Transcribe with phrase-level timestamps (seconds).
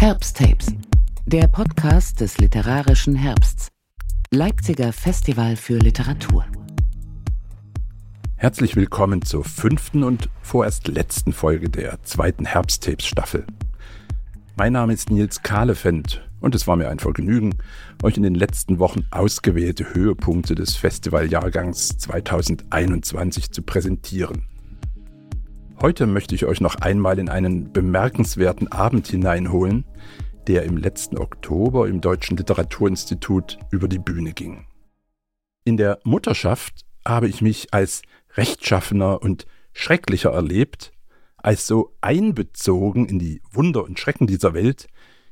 [0.00, 0.68] Herbsttapes,
[1.26, 3.66] der Podcast des literarischen Herbsts.
[4.30, 6.44] Leipziger Festival für Literatur.
[8.36, 13.44] Herzlich willkommen zur fünften und vorerst letzten Folge der zweiten Herbsttapes-Staffel.
[14.56, 17.56] Mein Name ist Nils Kahlefeld und es war mir ein Vergnügen,
[18.04, 24.44] euch in den letzten Wochen ausgewählte Höhepunkte des Festivaljahrgangs 2021 zu präsentieren.
[25.80, 29.84] Heute möchte ich euch noch einmal in einen bemerkenswerten Abend hineinholen,
[30.48, 34.66] der im letzten Oktober im Deutschen Literaturinstitut über die Bühne ging.
[35.64, 38.02] In der Mutterschaft habe ich mich als
[38.36, 40.90] rechtschaffener und schrecklicher erlebt,
[41.36, 44.88] als so einbezogen in die Wunder und Schrecken dieser Welt,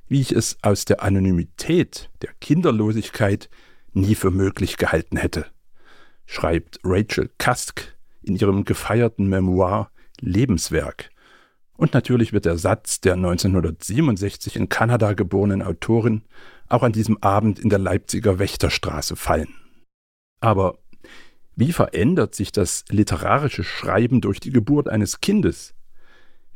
[0.07, 3.51] wie ich es aus der Anonymität der Kinderlosigkeit
[3.95, 5.47] nie für möglich gehalten hätte,
[6.25, 11.11] schreibt Rachel Kask in ihrem gefeierten Memoir Lebenswerk.
[11.77, 16.23] Und natürlich wird der Satz der 1967 in Kanada geborenen Autorin
[16.69, 19.55] auch an diesem Abend in der Leipziger Wächterstraße fallen.
[20.41, 20.79] Aber
[21.55, 25.75] wie verändert sich das literarische Schreiben durch die Geburt eines Kindes?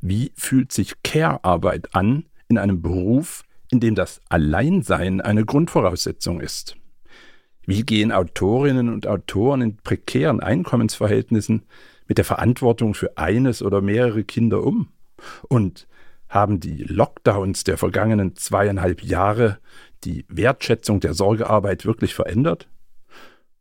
[0.00, 6.76] Wie fühlt sich Care-Arbeit an in einem Beruf, in dem das Alleinsein eine Grundvoraussetzung ist?
[7.66, 11.62] Wie gehen Autorinnen und Autoren in prekären Einkommensverhältnissen
[12.10, 14.88] mit der Verantwortung für eines oder mehrere Kinder um?
[15.48, 15.86] Und
[16.28, 19.58] haben die Lockdowns der vergangenen zweieinhalb Jahre
[20.02, 22.68] die Wertschätzung der Sorgearbeit wirklich verändert?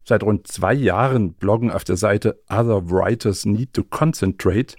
[0.03, 4.77] Seit rund zwei Jahren bloggen auf der Seite Other Writers Need to Concentrate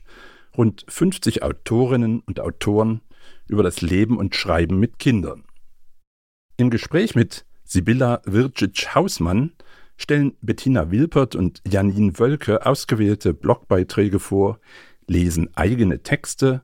[0.58, 3.02] rund 50 Autorinnen und Autoren
[3.46, 5.44] über das Leben und Schreiben mit Kindern.
[6.56, 9.52] Im Gespräch mit Sibylla Vircic-Hausmann
[10.00, 14.58] stellen Bettina Wilpert und Janine Wölke ausgewählte Blogbeiträge vor,
[15.06, 16.62] lesen eigene Texte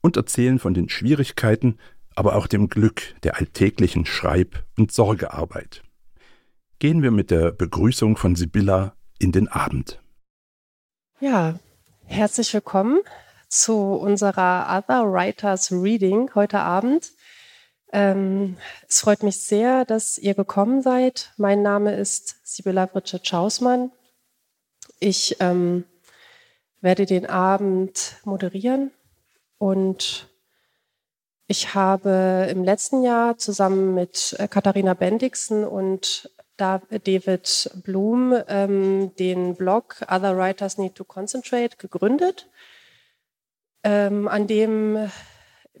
[0.00, 1.78] und erzählen von den Schwierigkeiten,
[2.14, 5.82] aber auch dem Glück der alltäglichen Schreib- und Sorgearbeit.
[6.78, 10.00] Gehen wir mit der Begrüßung von Sibylla in den Abend.
[11.20, 11.58] Ja,
[12.04, 13.00] herzlich willkommen
[13.48, 17.12] zu unserer Other Writers Reading heute Abend.
[17.92, 18.56] Ähm,
[18.86, 21.32] es freut mich sehr, dass ihr gekommen seid.
[21.36, 23.90] Mein Name ist Sibylla Britschet-Schausmann.
[25.00, 25.84] Ich ähm,
[26.80, 28.90] werde den Abend moderieren
[29.58, 30.28] und
[31.46, 39.54] ich habe im letzten Jahr zusammen mit äh, Katharina Bendixen und David Blum ähm, den
[39.54, 42.48] Blog Other Writers Need to Concentrate gegründet,
[43.84, 45.08] ähm, an dem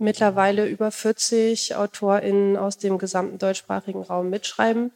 [0.00, 4.92] mittlerweile über 40 AutorInnen aus dem gesamten deutschsprachigen Raum mitschreiben.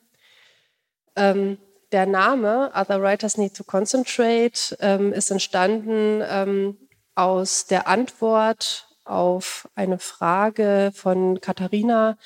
[1.17, 1.59] Ähm,
[1.93, 6.77] der Name Other Writers Need to Concentrate ähm, ist entstanden ähm,
[7.15, 12.17] aus der Antwort auf eine Frage von Katharina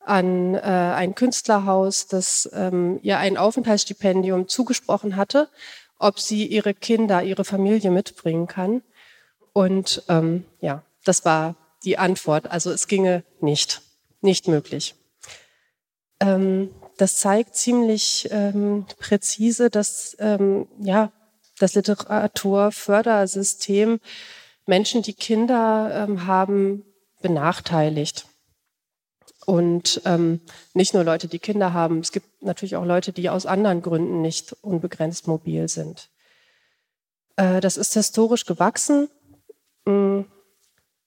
[0.00, 5.48] an äh, ein Künstlerhaus, das ähm, ihr ein Aufenthaltsstipendium zugesprochen hatte,
[5.98, 8.82] ob sie ihre Kinder, ihre Familie mitbringen kann.
[9.52, 12.50] Und ähm, ja, das war die Antwort.
[12.50, 13.82] Also es ginge nicht,
[14.20, 14.94] nicht möglich.
[16.20, 21.10] Ähm, das zeigt ziemlich ähm, präzise, dass ähm, ja,
[21.58, 23.98] das Literaturfördersystem
[24.66, 26.84] Menschen, die Kinder ähm, haben,
[27.20, 28.26] benachteiligt.
[29.46, 30.40] Und ähm,
[30.72, 34.22] nicht nur Leute, die Kinder haben, es gibt natürlich auch Leute, die aus anderen Gründen
[34.22, 36.08] nicht unbegrenzt mobil sind.
[37.36, 39.08] Äh, das ist historisch gewachsen.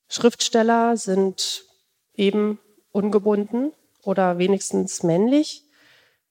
[0.10, 1.66] Schriftsteller sind
[2.14, 2.60] eben
[2.92, 3.72] ungebunden
[4.04, 5.64] oder wenigstens männlich.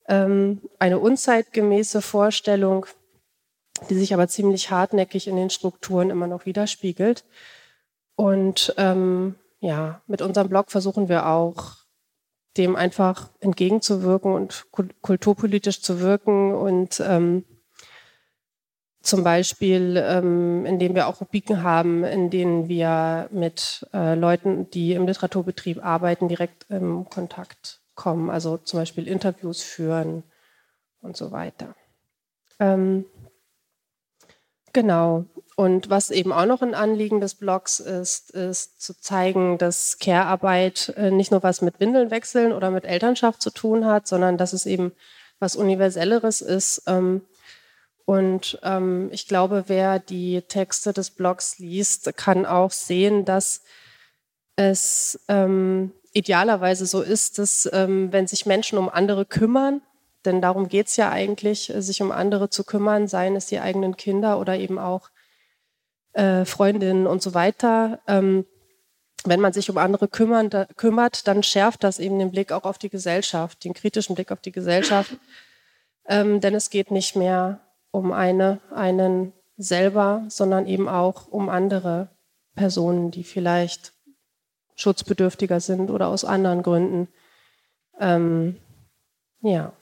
[0.08, 2.86] Ähm, eine unzeitgemäße Vorstellung,
[3.90, 7.24] die sich aber ziemlich hartnäckig in den Strukturen immer noch widerspiegelt.
[8.14, 11.76] Und ähm, ja, mit unserem Blog versuchen wir auch,
[12.56, 14.66] dem einfach entgegenzuwirken und
[15.02, 17.44] kulturpolitisch zu wirken und ähm,
[19.06, 24.92] zum Beispiel, ähm, indem wir auch Rubriken haben, in denen wir mit äh, Leuten, die
[24.94, 28.30] im Literaturbetrieb arbeiten, direkt im Kontakt kommen.
[28.30, 30.24] Also zum Beispiel Interviews führen
[31.00, 31.74] und so weiter.
[32.58, 33.06] Ähm,
[34.72, 35.24] genau.
[35.54, 40.92] Und was eben auch noch ein Anliegen des Blogs ist, ist zu zeigen, dass Care-Arbeit
[40.96, 44.52] äh, nicht nur was mit Windeln wechseln oder mit Elternschaft zu tun hat, sondern dass
[44.52, 44.92] es eben
[45.38, 46.82] was Universelleres ist.
[46.86, 47.22] Ähm,
[48.06, 53.62] und ähm, ich glaube, wer die Texte des Blogs liest, kann auch sehen, dass
[54.54, 59.82] es ähm, idealerweise so ist, dass ähm, wenn sich Menschen um andere kümmern,
[60.24, 63.96] denn darum geht es ja eigentlich, sich um andere zu kümmern, seien es die eigenen
[63.96, 65.10] Kinder oder eben auch
[66.12, 68.46] äh, Freundinnen und so weiter, ähm,
[69.24, 72.64] wenn man sich um andere kümmern, da, kümmert, dann schärft das eben den Blick auch
[72.64, 75.16] auf die Gesellschaft, den kritischen Blick auf die Gesellschaft.
[76.08, 77.65] Ähm, denn es geht nicht mehr
[77.96, 82.08] um eine, einen selber, sondern eben auch um andere
[82.54, 83.92] Personen, die vielleicht
[84.76, 87.08] schutzbedürftiger sind oder aus anderen Gründen
[87.98, 88.56] ähm,
[89.40, 89.72] ja,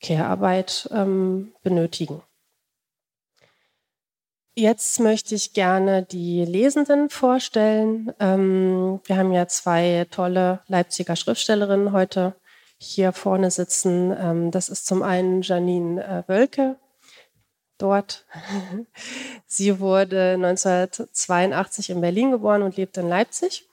[0.00, 2.22] Care-Arbeit ähm, benötigen.
[4.54, 8.12] Jetzt möchte ich gerne die Lesenden vorstellen.
[8.18, 12.34] Ähm, wir haben ja zwei tolle Leipziger Schriftstellerinnen heute
[12.76, 14.12] hier vorne sitzen.
[14.16, 16.76] Ähm, das ist zum einen Janine äh, Wölke,
[17.78, 18.24] dort.
[19.46, 23.64] Sie wurde 1982 in Berlin geboren und lebt in Leipzig.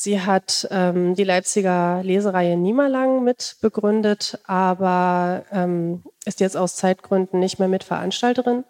[0.00, 7.58] Sie hat ähm, die Leipziger Lesereihe Niemerlang mitbegründet, aber ähm, ist jetzt aus Zeitgründen nicht
[7.58, 8.64] mehr Mitveranstalterin.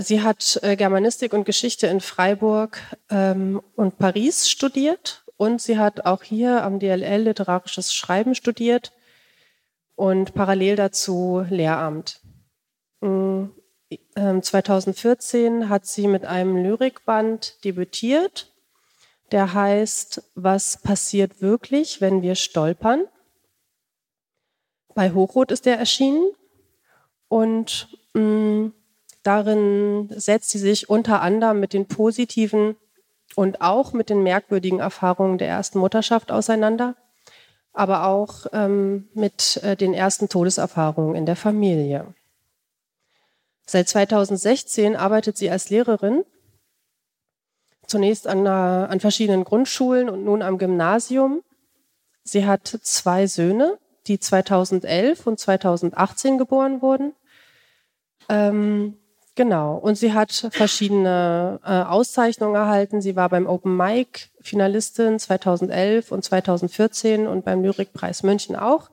[0.00, 2.78] Sie hat äh, Germanistik und Geschichte in Freiburg
[3.10, 8.92] ähm, und Paris studiert und sie hat auch hier am DLL literarisches Schreiben studiert
[9.94, 12.21] und parallel dazu Lehramt.
[14.14, 18.52] 2014 mm, ähm, hat sie mit einem Lyrikband debütiert,
[19.32, 23.04] der heißt Was passiert wirklich, wenn wir stolpern?
[24.94, 26.30] Bei Hochrot ist der erschienen
[27.28, 28.72] und mh, mm,
[29.22, 32.76] Darin setzt sie sich unter anderem mit den positiven
[33.36, 36.96] und auch mit den merkwürdigen Erfahrungen der ersten Mutterschaft auseinander,
[37.72, 42.14] aber auch ähm, mit äh, den ersten Todeserfahrungen in der Familie.
[43.66, 46.24] Seit 2016 arbeitet sie als Lehrerin,
[47.86, 51.42] zunächst an, einer, an verschiedenen Grundschulen und nun am Gymnasium.
[52.24, 57.14] Sie hat zwei Söhne, die 2011 und 2018 geboren wurden.
[58.28, 58.98] Ähm,
[59.34, 59.76] Genau.
[59.76, 63.00] Und sie hat verschiedene äh, Auszeichnungen erhalten.
[63.00, 68.90] Sie war beim Open Mic Finalistin 2011 und 2014 und beim Lyrikpreis München auch.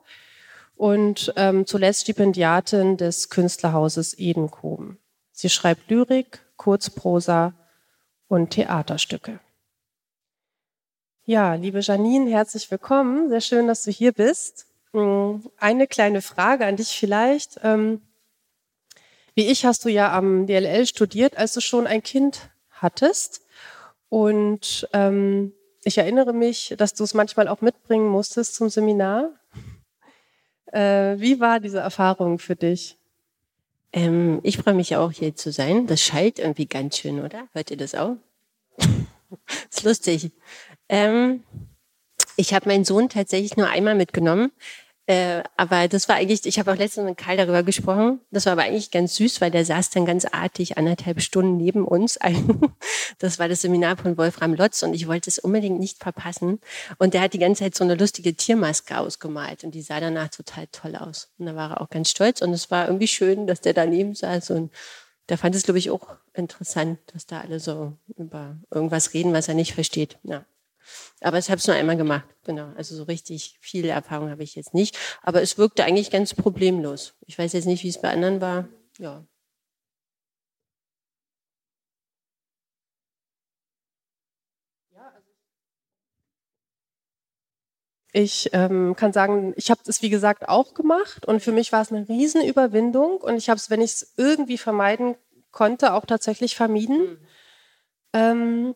[0.80, 4.96] Und ähm, zuletzt Stipendiatin des Künstlerhauses Edenkoben.
[5.30, 7.52] Sie schreibt Lyrik, Kurzprosa
[8.28, 9.40] und Theaterstücke.
[11.26, 13.28] Ja, liebe Janine, herzlich willkommen.
[13.28, 14.68] Sehr schön, dass du hier bist.
[14.94, 17.60] Hm, eine kleine Frage an dich vielleicht.
[17.62, 18.00] Ähm,
[19.34, 23.42] wie ich hast du ja am DLL studiert, als du schon ein Kind hattest.
[24.08, 25.52] Und ähm,
[25.84, 29.39] ich erinnere mich, dass du es manchmal auch mitbringen musstest zum Seminar.
[30.72, 32.96] Äh, wie war diese Erfahrung für dich?
[33.92, 35.86] Ähm, ich freue mich auch hier zu sein.
[35.86, 37.48] Das schallt irgendwie ganz schön, oder?
[37.52, 38.16] Hört ihr das auch?
[39.70, 40.30] ist lustig.
[40.88, 41.42] Ähm,
[42.36, 44.52] ich habe meinen Sohn tatsächlich nur einmal mitgenommen.
[45.10, 48.52] Äh, aber das war eigentlich, ich habe auch letztens mit Karl darüber gesprochen, das war
[48.52, 52.16] aber eigentlich ganz süß, weil der saß dann ganz artig anderthalb Stunden neben uns.
[53.18, 56.60] das war das Seminar von Wolfram Lotz und ich wollte es unbedingt nicht verpassen.
[56.98, 60.28] Und der hat die ganze Zeit so eine lustige Tiermaske ausgemalt und die sah danach
[60.28, 61.28] total toll aus.
[61.38, 64.14] Und da war er auch ganz stolz und es war irgendwie schön, dass der daneben
[64.14, 64.70] saß und
[65.28, 69.48] der fand es, glaube ich, auch interessant, dass da alle so über irgendwas reden, was
[69.48, 70.18] er nicht versteht.
[70.22, 70.44] Ja.
[71.20, 72.72] Aber ich habe es nur einmal gemacht, genau.
[72.76, 74.96] Also so richtig viel Erfahrung habe ich jetzt nicht.
[75.22, 77.14] Aber es wirkte eigentlich ganz problemlos.
[77.26, 78.68] Ich weiß jetzt nicht, wie es bei anderen war.
[78.98, 79.24] Ja.
[88.12, 91.82] Ich ähm, kann sagen, ich habe das wie gesagt auch gemacht und für mich war
[91.82, 95.14] es eine Riesenüberwindung und ich habe es, wenn ich es irgendwie vermeiden
[95.52, 96.98] konnte, auch tatsächlich vermieden.
[96.98, 97.18] Mhm.
[98.12, 98.74] Ähm,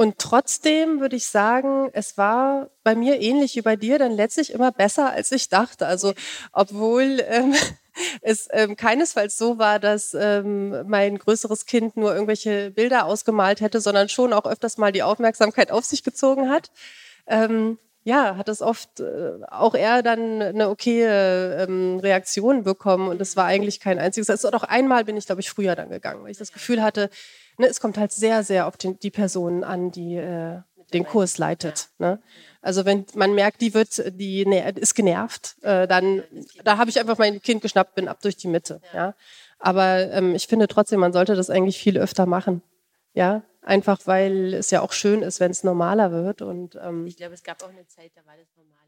[0.00, 4.52] und trotzdem würde ich sagen, es war bei mir ähnlich wie bei dir dann letztlich
[4.52, 5.88] immer besser, als ich dachte.
[5.88, 6.14] Also
[6.52, 7.52] obwohl ähm,
[8.22, 13.80] es ähm, keinesfalls so war, dass ähm, mein größeres Kind nur irgendwelche Bilder ausgemalt hätte,
[13.80, 16.70] sondern schon auch öfters mal die Aufmerksamkeit auf sich gezogen hat.
[17.26, 23.20] Ähm, ja, hat es oft äh, auch er dann eine okaye ähm, Reaktion bekommen und
[23.20, 24.30] es war eigentlich kein einziges.
[24.30, 27.10] Also auch einmal bin ich, glaube ich, früher dann gegangen, weil ich das Gefühl hatte,
[27.58, 30.60] ne, es kommt halt sehr, sehr auf den, die Person an, die äh,
[30.92, 31.90] den Kurs leitet.
[31.98, 32.20] Ne?
[32.62, 34.42] Also wenn man merkt, die wird, die
[34.76, 36.22] ist genervt, äh, dann
[36.64, 38.80] da habe ich einfach mein Kind geschnappt, bin ab durch die Mitte.
[38.94, 39.14] Ja,
[39.58, 42.62] aber ähm, ich finde trotzdem, man sollte das eigentlich viel öfter machen.
[43.14, 46.42] Ja, einfach weil es ja auch schön ist, wenn es normaler wird.
[46.42, 48.78] Und ähm, ich glaube, es gab auch eine Zeit, da war das normaler.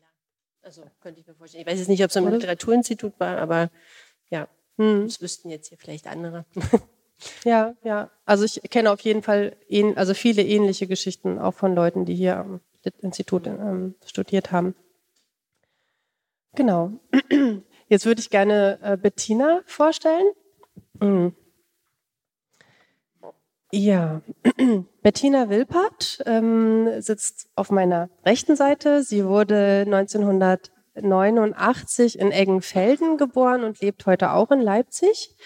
[0.62, 1.62] Also könnte ich mir vorstellen.
[1.62, 3.70] Ich weiß jetzt nicht, ob es im Literaturinstitut war, aber
[4.30, 5.06] ja, hm.
[5.06, 6.44] das wüssten jetzt hier vielleicht andere.
[7.44, 8.10] Ja, ja.
[8.24, 9.56] Also ich kenne auf jeden Fall
[9.96, 12.60] also viele ähnliche Geschichten auch von Leuten, die hier am
[13.02, 14.74] Institut ähm, studiert haben.
[16.54, 16.92] Genau.
[17.88, 20.32] Jetzt würde ich gerne äh, Bettina vorstellen.
[21.00, 21.34] Mhm.
[23.72, 24.20] Ja,
[25.02, 29.04] Bettina Wilpert ähm, sitzt auf meiner rechten Seite.
[29.04, 35.36] Sie wurde 1989 in Eggenfelden geboren und lebt heute auch in Leipzig.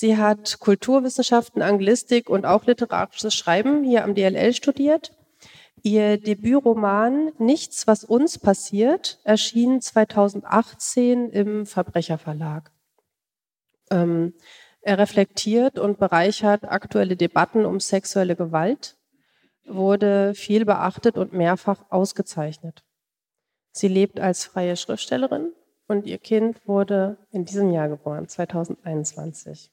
[0.00, 5.10] Sie hat Kulturwissenschaften, Anglistik und auch literarisches Schreiben hier am DLL studiert.
[5.82, 12.70] Ihr Debütroman Nichts, was uns passiert, erschien 2018 im Verbrecherverlag.
[13.90, 14.34] Ähm,
[14.82, 18.96] er reflektiert und bereichert aktuelle Debatten um sexuelle Gewalt,
[19.64, 22.84] wurde viel beachtet und mehrfach ausgezeichnet.
[23.72, 25.50] Sie lebt als freie Schriftstellerin
[25.88, 29.72] und ihr Kind wurde in diesem Jahr geboren, 2021.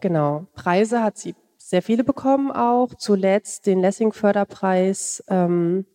[0.00, 2.94] Genau, Preise hat sie sehr viele bekommen auch.
[2.94, 5.86] Zuletzt den Lessing-Förderpreis, ähm,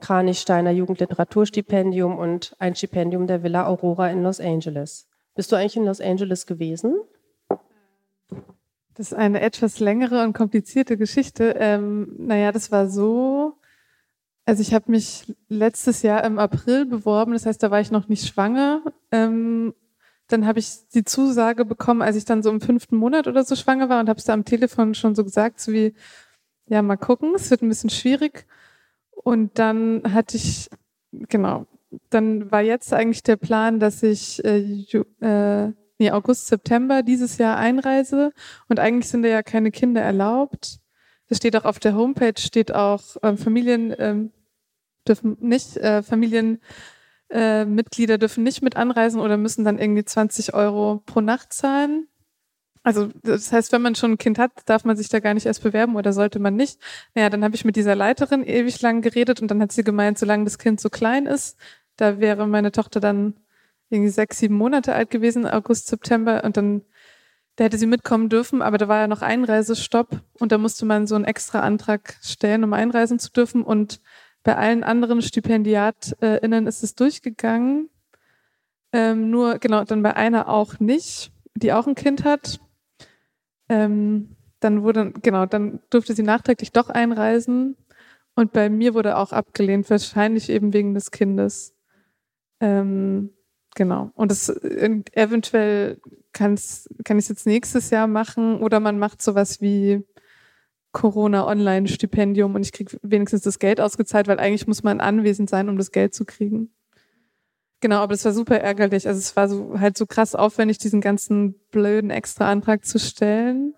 [0.00, 5.08] Kranichsteiner Jugendliteraturstipendium und ein Stipendium der Villa Aurora in Los Angeles.
[5.34, 7.00] Bist du eigentlich in Los Angeles gewesen?
[8.94, 11.54] Das ist eine etwas längere und komplizierte Geschichte.
[11.58, 13.54] Ähm, naja, das war so.
[14.44, 18.08] Also ich habe mich letztes Jahr im April beworben, das heißt, da war ich noch
[18.08, 18.82] nicht schwanger
[19.12, 19.74] ähm,
[20.32, 23.56] dann habe ich die Zusage bekommen, als ich dann so im fünften Monat oder so
[23.56, 25.94] schwanger war und habe es da am Telefon schon so gesagt, so wie,
[26.68, 28.46] ja, mal gucken, es wird ein bisschen schwierig.
[29.10, 30.70] Und dann hatte ich,
[31.12, 31.66] genau,
[32.08, 34.86] dann war jetzt eigentlich der Plan, dass ich äh,
[35.20, 38.32] äh, nee, August, September dieses Jahr einreise.
[38.68, 40.78] Und eigentlich sind da ja keine Kinder erlaubt.
[41.28, 44.32] Das steht auch auf der Homepage, steht auch, ähm, Familien ähm,
[45.06, 46.60] dürfen nicht, äh, Familien
[47.30, 52.08] äh, Mitglieder dürfen nicht mit anreisen oder müssen dann irgendwie 20 Euro pro Nacht zahlen.
[52.82, 55.46] Also das heißt, wenn man schon ein Kind hat, darf man sich da gar nicht
[55.46, 56.80] erst bewerben oder sollte man nicht.
[57.14, 60.18] Naja, dann habe ich mit dieser Leiterin ewig lang geredet und dann hat sie gemeint,
[60.18, 61.58] solange das Kind so klein ist,
[61.96, 63.34] da wäre meine Tochter dann
[63.90, 66.82] irgendwie sechs, sieben Monate alt gewesen, August, September und dann
[67.56, 71.06] da hätte sie mitkommen dürfen, aber da war ja noch Einreisestopp und da musste man
[71.06, 74.00] so einen extra Antrag stellen, um einreisen zu dürfen und
[74.42, 77.90] bei allen anderen StipendiatInnen ist es durchgegangen.
[78.92, 82.60] Ähm, nur, genau, dann bei einer auch nicht, die auch ein Kind hat.
[83.68, 87.76] Ähm, dann wurde, genau, dann durfte sie nachträglich doch einreisen.
[88.34, 91.74] Und bei mir wurde auch abgelehnt, wahrscheinlich eben wegen des Kindes.
[92.60, 93.30] Ähm,
[93.74, 94.10] genau.
[94.14, 96.00] Und äh, eventuell
[96.32, 100.04] kann ich es jetzt nächstes Jahr machen oder man macht sowas wie
[100.92, 105.76] Corona-Online-Stipendium und ich kriege wenigstens das Geld ausgezahlt, weil eigentlich muss man anwesend sein, um
[105.76, 106.70] das Geld zu kriegen.
[107.80, 109.08] Genau, aber das war super ärgerlich.
[109.08, 113.74] Also es war so halt so krass aufwendig, diesen ganzen blöden Extra-Antrag zu stellen.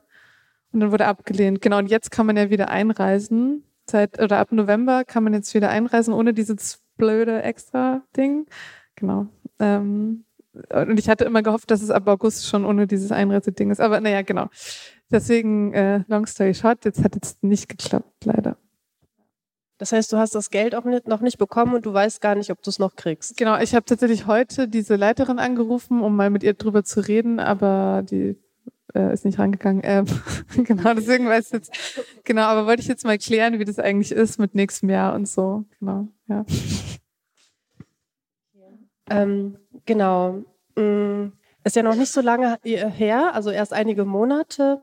[0.73, 1.61] Und dann wurde abgelehnt.
[1.61, 3.65] Genau, und jetzt kann man ja wieder einreisen.
[3.85, 8.47] Seit, oder ab November kann man jetzt wieder einreisen, ohne dieses blöde Extra-Ding.
[8.97, 9.27] Genau.
[9.61, 10.25] Ähm,
[10.71, 13.81] und ich hatte immer gehofft, dass es ab August schon ohne dieses Einreiseding ist.
[13.81, 14.49] Aber naja, genau.
[15.11, 18.57] Deswegen, äh, long story short, jetzt hat es nicht geklappt, leider.
[19.79, 22.35] Das heißt, du hast das Geld auch nicht, noch nicht bekommen und du weißt gar
[22.35, 23.37] nicht, ob du es noch kriegst.
[23.37, 27.41] Genau, ich habe tatsächlich heute diese Leiterin angerufen, um mal mit ihr drüber zu reden,
[27.41, 28.37] aber die
[28.95, 29.83] äh, ist nicht rangegangen.
[29.85, 30.07] Ähm,
[30.65, 34.13] genau, deswegen weiß ich jetzt, genau, aber wollte ich jetzt mal klären, wie das eigentlich
[34.13, 35.65] ist mit nächstem Jahr und so.
[35.81, 36.45] Genau, ja.
[39.11, 40.45] Ähm, genau.
[40.77, 41.33] Mm,
[41.65, 44.83] ist ja noch nicht so lange her, also erst einige Monate.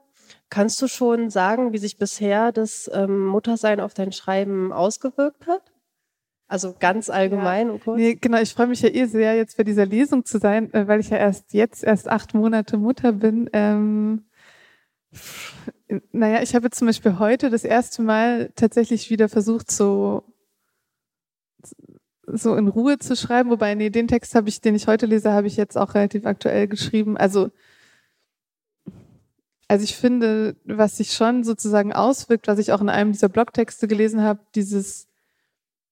[0.49, 5.61] Kannst du schon sagen, wie sich bisher das ähm, Muttersein auf dein Schreiben ausgewirkt hat?
[6.47, 7.73] Also ganz allgemein ja.
[7.73, 7.97] und kurz.
[7.97, 10.87] Nee, genau, ich freue mich ja eh sehr, jetzt bei dieser Lesung zu sein, äh,
[10.87, 13.49] weil ich ja erst jetzt erst acht Monate Mutter bin.
[13.53, 14.25] Ähm,
[16.11, 20.23] naja, ich habe zum Beispiel heute das erste Mal tatsächlich wieder versucht, so
[22.33, 25.31] so in Ruhe zu schreiben, wobei nee, den Text habe ich, den ich heute lese,
[25.31, 27.17] habe ich jetzt auch relativ aktuell geschrieben.
[27.17, 27.49] Also
[29.69, 33.87] also ich finde, was sich schon sozusagen auswirkt, was ich auch in einem dieser Blogtexte
[33.87, 35.07] gelesen habe, dieses,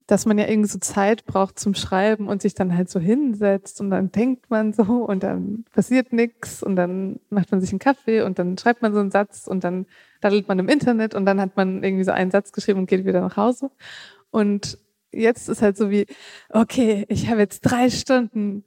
[0.08, 3.80] dass man ja irgendwie so Zeit braucht zum Schreiben und sich dann halt so hinsetzt
[3.80, 7.78] und dann denkt man so und dann passiert nichts und dann macht man sich einen
[7.78, 9.86] Kaffee und dann schreibt man so einen Satz und dann
[10.22, 13.06] daddelt man im Internet und dann hat man irgendwie so einen Satz geschrieben und geht
[13.06, 13.70] wieder nach Hause.
[14.32, 14.80] Und
[15.12, 16.06] jetzt ist halt so wie,
[16.50, 18.64] okay, ich habe jetzt drei Stunden.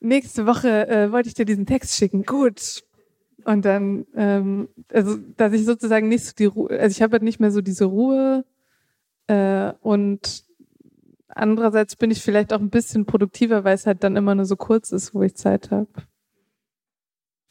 [0.00, 2.24] Nächste Woche äh, wollte ich dir diesen Text schicken.
[2.24, 2.82] Gut,
[3.44, 7.22] und dann, ähm, also, dass ich sozusagen nicht so die Ruhe, also ich habe halt
[7.22, 8.44] nicht mehr so diese Ruhe
[9.26, 10.44] äh, und
[11.28, 14.56] andererseits bin ich vielleicht auch ein bisschen produktiver, weil es halt dann immer nur so
[14.56, 15.88] kurz ist, wo ich Zeit habe.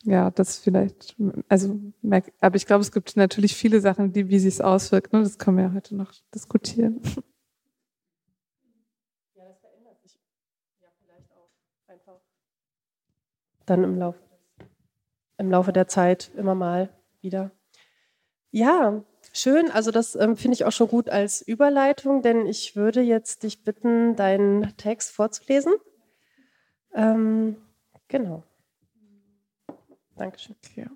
[0.03, 1.15] Ja, das vielleicht,
[1.47, 1.79] also,
[2.39, 5.19] aber ich glaube, es gibt natürlich viele Sachen, die, wie sich es auswirkt, ne?
[5.21, 7.01] das können wir ja heute noch diskutieren.
[9.35, 10.17] Ja, das verändert sich
[10.81, 11.51] ja vielleicht auch
[11.87, 12.19] einfach
[13.71, 14.19] dann im Laufe
[15.37, 16.89] im Laufe der Zeit immer mal
[17.21, 17.51] wieder.
[18.51, 19.71] Ja, schön.
[19.71, 23.63] Also das ähm, finde ich auch schon gut als Überleitung, denn ich würde jetzt dich
[23.63, 25.73] bitten, deinen Text vorzulesen.
[26.93, 27.55] Ähm,
[28.07, 28.43] genau.
[30.15, 30.55] Dankeschön.
[30.63, 30.87] Okay.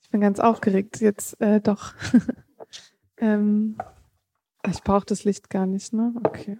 [0.00, 1.92] Ich bin ganz aufgeregt jetzt äh, doch.
[3.18, 3.76] ähm,
[4.66, 6.14] ich brauche das Licht gar nicht, ne?
[6.24, 6.58] Okay.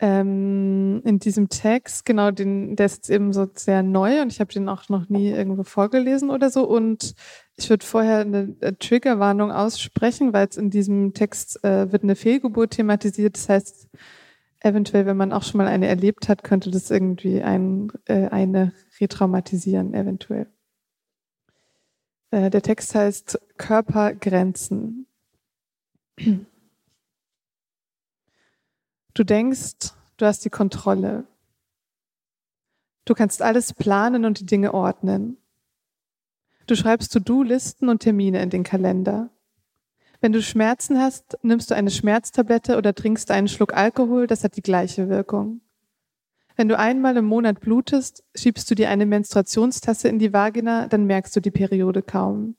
[0.00, 4.52] Ähm, in diesem Text, genau, den, der ist eben so sehr neu und ich habe
[4.52, 6.68] den auch noch nie irgendwo vorgelesen oder so.
[6.68, 7.14] Und
[7.56, 12.14] ich würde vorher eine, eine Triggerwarnung aussprechen, weil es in diesem Text äh, wird eine
[12.14, 13.36] Fehlgeburt thematisiert.
[13.36, 13.88] Das heißt,
[14.60, 18.72] eventuell, wenn man auch schon mal eine erlebt hat, könnte das irgendwie ein, äh, eine
[19.00, 20.46] retraumatisieren, eventuell.
[22.30, 25.06] Äh, der Text heißt Körpergrenzen.
[29.18, 31.24] Du denkst, du hast die Kontrolle.
[33.04, 35.38] Du kannst alles planen und die Dinge ordnen.
[36.68, 39.30] Du schreibst To-Do-Listen und Termine in den Kalender.
[40.20, 44.56] Wenn du Schmerzen hast, nimmst du eine Schmerztablette oder trinkst einen Schluck Alkohol, das hat
[44.56, 45.62] die gleiche Wirkung.
[46.54, 51.06] Wenn du einmal im Monat blutest, schiebst du dir eine Menstruationstasse in die Vagina, dann
[51.06, 52.54] merkst du die Periode kaum.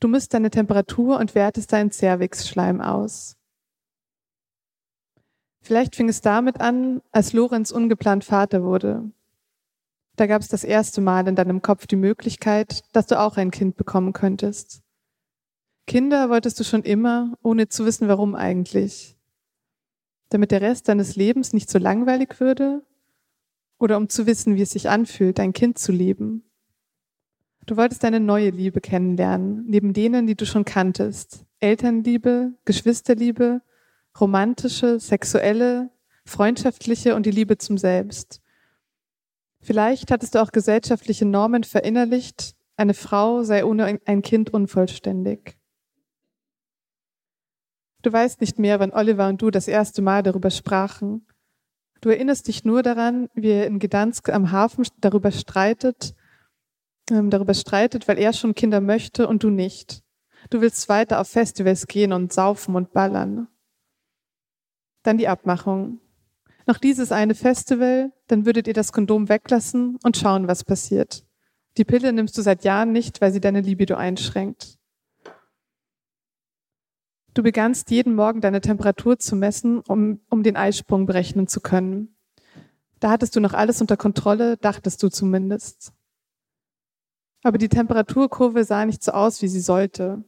[0.00, 3.36] Du misst deine Temperatur und wertest deinen Cervixschleim aus.
[5.62, 9.10] Vielleicht fing es damit an, als Lorenz ungeplant Vater wurde.
[10.16, 13.50] Da gab es das erste Mal in deinem Kopf die Möglichkeit, dass du auch ein
[13.50, 14.82] Kind bekommen könntest.
[15.86, 19.16] Kinder wolltest du schon immer, ohne zu wissen, warum eigentlich.
[20.28, 22.84] Damit der Rest deines Lebens nicht so langweilig würde
[23.78, 26.44] oder um zu wissen, wie es sich anfühlt, ein Kind zu lieben.
[27.66, 31.44] Du wolltest deine neue Liebe kennenlernen, neben denen, die du schon kanntest.
[31.60, 33.62] Elternliebe, Geschwisterliebe
[34.18, 35.90] romantische, sexuelle,
[36.24, 38.40] freundschaftliche und die Liebe zum Selbst.
[39.60, 45.58] Vielleicht hattest du auch gesellschaftliche Normen verinnerlicht, eine Frau sei ohne ein Kind unvollständig.
[48.02, 51.26] Du weißt nicht mehr, wann Oliver und du das erste Mal darüber sprachen.
[52.00, 56.14] Du erinnerst dich nur daran, wie er in Gdansk am Hafen darüber streitet,
[57.10, 60.02] ähm, darüber streitet, weil er schon Kinder möchte und du nicht.
[60.48, 63.48] Du willst weiter auf Festivals gehen und saufen und ballern.
[65.02, 66.00] Dann die Abmachung.
[66.66, 71.24] Noch dieses eine Festival, dann würdet ihr das Kondom weglassen und schauen, was passiert.
[71.76, 74.78] Die Pille nimmst du seit Jahren nicht, weil sie deine Libido einschränkt.
[77.32, 82.16] Du begannst jeden Morgen deine Temperatur zu messen, um, um den Eisprung berechnen zu können.
[82.98, 85.92] Da hattest du noch alles unter Kontrolle, dachtest du zumindest.
[87.42, 90.24] Aber die Temperaturkurve sah nicht so aus, wie sie sollte.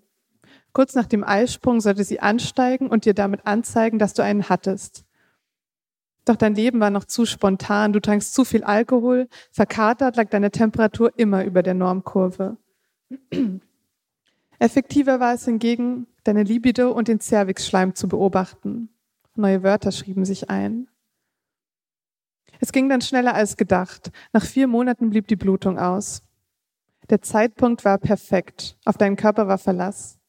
[0.72, 5.04] Kurz nach dem Eisprung sollte sie ansteigen und dir damit anzeigen, dass du einen hattest.
[6.24, 10.50] Doch dein Leben war noch zu spontan, du trankst zu viel Alkohol, verkatert lag deine
[10.50, 12.56] Temperatur immer über der Normkurve.
[14.58, 18.88] Effektiver war es hingegen, deine Libido und den Cervixschleim zu beobachten.
[19.34, 20.88] Neue Wörter schrieben sich ein.
[22.60, 24.12] Es ging dann schneller als gedacht.
[24.32, 26.22] Nach vier Monaten blieb die Blutung aus.
[27.10, 28.78] Der Zeitpunkt war perfekt.
[28.84, 30.21] Auf deinen Körper war Verlass.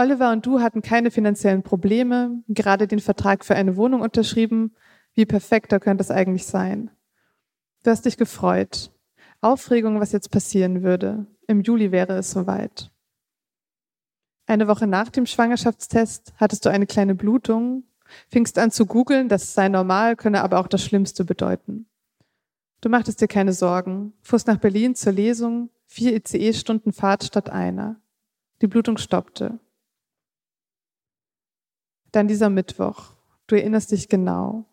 [0.00, 4.74] Oliver und du hatten keine finanziellen Probleme, gerade den Vertrag für eine Wohnung unterschrieben.
[5.12, 6.90] Wie perfekter könnte es eigentlich sein?
[7.82, 8.92] Du hast dich gefreut.
[9.42, 11.26] Aufregung, was jetzt passieren würde.
[11.46, 12.90] Im Juli wäre es soweit.
[14.46, 17.84] Eine Woche nach dem Schwangerschaftstest hattest du eine kleine Blutung,
[18.28, 21.86] fingst an zu googeln, das sei normal, könne aber auch das Schlimmste bedeuten.
[22.80, 28.00] Du machtest dir keine Sorgen, fuhrst nach Berlin zur Lesung, vier ICE-Stunden Fahrt statt einer.
[28.62, 29.60] Die Blutung stoppte.
[32.12, 33.14] Dann dieser Mittwoch.
[33.46, 34.64] Du erinnerst dich genau.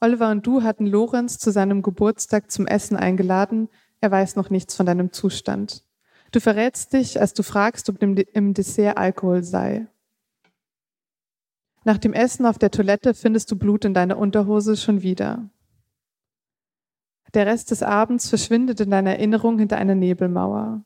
[0.00, 3.68] Oliver und du hatten Lorenz zu seinem Geburtstag zum Essen eingeladen.
[4.00, 5.84] Er weiß noch nichts von deinem Zustand.
[6.32, 9.86] Du verrätst dich, als du fragst, ob im Dessert Alkohol sei.
[11.84, 15.48] Nach dem Essen auf der Toilette findest du Blut in deiner Unterhose schon wieder.
[17.34, 20.84] Der Rest des Abends verschwindet in deiner Erinnerung hinter einer Nebelmauer.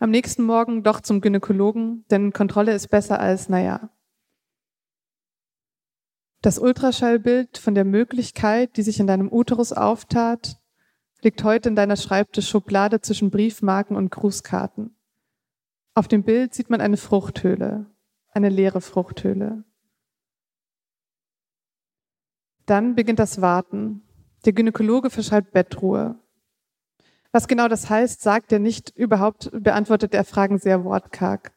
[0.00, 3.90] Am nächsten Morgen doch zum Gynäkologen, denn Kontrolle ist besser als, naja.
[6.40, 10.60] Das Ultraschallbild von der Möglichkeit, die sich in deinem Uterus auftat,
[11.22, 14.96] liegt heute in deiner Schreibtischschublade zwischen Briefmarken und Grußkarten.
[15.94, 17.86] Auf dem Bild sieht man eine Fruchthöhle,
[18.30, 19.64] eine leere Fruchthöhle.
[22.66, 24.02] Dann beginnt das Warten.
[24.44, 26.20] Der Gynäkologe verschreibt Bettruhe.
[27.32, 28.90] Was genau das heißt, sagt er nicht.
[28.96, 31.52] Überhaupt beantwortet er Fragen sehr wortkarg.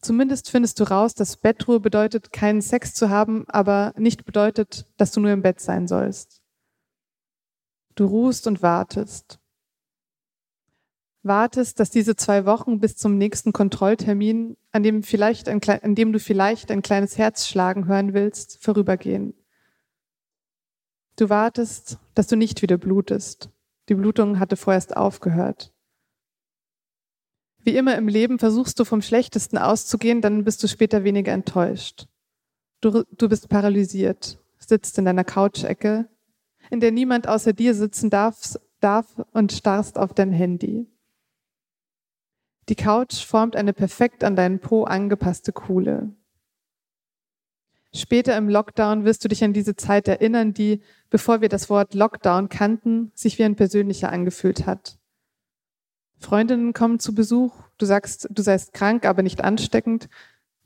[0.00, 5.12] Zumindest findest du raus, dass Bettruhe bedeutet, keinen Sex zu haben, aber nicht bedeutet, dass
[5.12, 6.42] du nur im Bett sein sollst.
[7.94, 9.38] Du ruhst und wartest.
[11.22, 16.12] wartest, dass diese zwei Wochen bis zum nächsten Kontrolltermin, an dem, vielleicht ein, an dem
[16.12, 19.32] du vielleicht ein kleines Herz schlagen hören willst, vorübergehen.
[21.16, 23.48] Du wartest, dass du nicht wieder blutest.
[23.88, 25.72] Die Blutung hatte vorerst aufgehört.
[27.62, 32.06] Wie immer im Leben versuchst du vom Schlechtesten auszugehen, dann bist du später weniger enttäuscht.
[32.80, 36.08] Du, du bist paralysiert, sitzt in deiner Couch-Ecke,
[36.70, 40.86] in der niemand außer dir sitzen darf, darf und starrst auf dein Handy.
[42.68, 46.14] Die Couch formt eine perfekt an deinen Po angepasste Kuhle.
[47.94, 50.82] Später im Lockdown wirst du dich an diese Zeit erinnern, die,
[51.14, 54.98] bevor wir das Wort Lockdown kannten, sich wie ein persönlicher angefühlt hat.
[56.18, 60.08] Freundinnen kommen zu Besuch, du sagst, du seist krank, aber nicht ansteckend,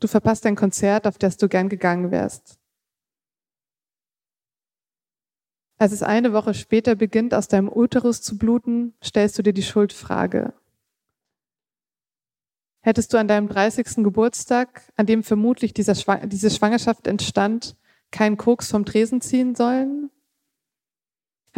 [0.01, 2.59] du verpasst ein Konzert, auf das du gern gegangen wärst.
[5.77, 9.63] Als es eine Woche später beginnt, aus deinem Uterus zu bluten, stellst du dir die
[9.63, 10.55] Schuldfrage.
[12.81, 13.97] Hättest du an deinem 30.
[13.97, 17.77] Geburtstag, an dem vermutlich dieser Schwang diese Schwangerschaft entstand,
[18.11, 20.11] keinen Koks vom Tresen ziehen sollen?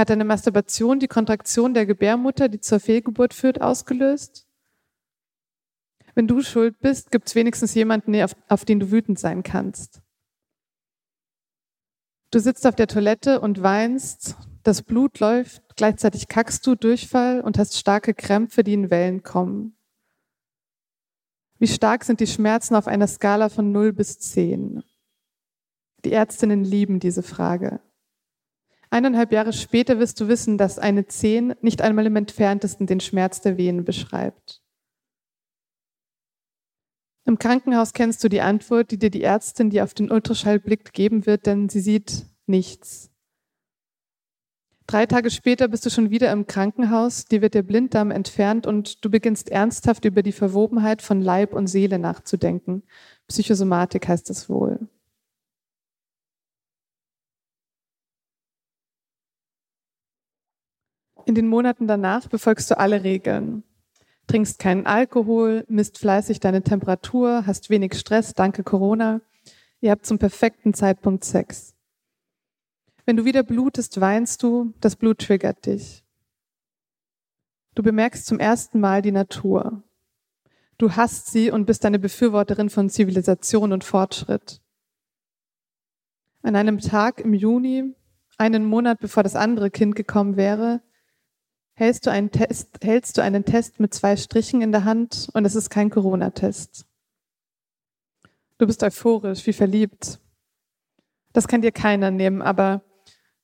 [0.00, 4.48] Hat deine Masturbation die Kontraktion der Gebärmutter, die zur Fehlgeburt führt, ausgelöst?
[6.14, 10.00] Wenn du schuld bist, gibt es wenigstens jemanden, auf, auf den du wütend sein kannst.
[12.30, 17.58] Du sitzt auf der Toilette und weinst, das Blut läuft, gleichzeitig kackst du Durchfall und
[17.58, 19.76] hast starke Krämpfe, die in Wellen kommen.
[21.58, 24.82] Wie stark sind die Schmerzen auf einer Skala von 0 bis 10?
[26.06, 27.82] Die Ärztinnen lieben diese Frage.
[28.90, 33.40] Eineinhalb Jahre später wirst du wissen, dass eine 10 nicht einmal im entferntesten den Schmerz
[33.40, 34.60] der Venen beschreibt.
[37.24, 40.92] Im Krankenhaus kennst du die Antwort, die dir die Ärztin, die auf den Ultraschall blickt,
[40.92, 43.10] geben wird, denn sie sieht nichts.
[44.88, 49.04] Drei Tage später bist du schon wieder im Krankenhaus, dir wird der Blinddarm entfernt und
[49.04, 52.82] du beginnst ernsthaft über die Verwobenheit von Leib und Seele nachzudenken.
[53.28, 54.88] Psychosomatik heißt es wohl.
[61.26, 63.62] In den Monaten danach befolgst du alle Regeln.
[64.26, 69.20] Trinkst keinen Alkohol, misst fleißig deine Temperatur, hast wenig Stress, danke Corona.
[69.80, 71.74] Ihr habt zum perfekten Zeitpunkt Sex.
[73.06, 76.04] Wenn du wieder blutest, weinst du, das Blut triggert dich.
[77.74, 79.82] Du bemerkst zum ersten Mal die Natur.
[80.78, 84.60] Du hasst sie und bist eine Befürworterin von Zivilisation und Fortschritt.
[86.42, 87.94] An einem Tag im Juni,
[88.38, 90.82] einen Monat bevor das andere Kind gekommen wäre,
[91.80, 95.44] hältst du einen Test, hältst du einen Test mit zwei Strichen in der Hand und
[95.44, 96.86] es ist kein Corona-Test.
[98.58, 100.20] Du bist euphorisch, wie verliebt.
[101.32, 102.82] Das kann dir keiner nehmen, aber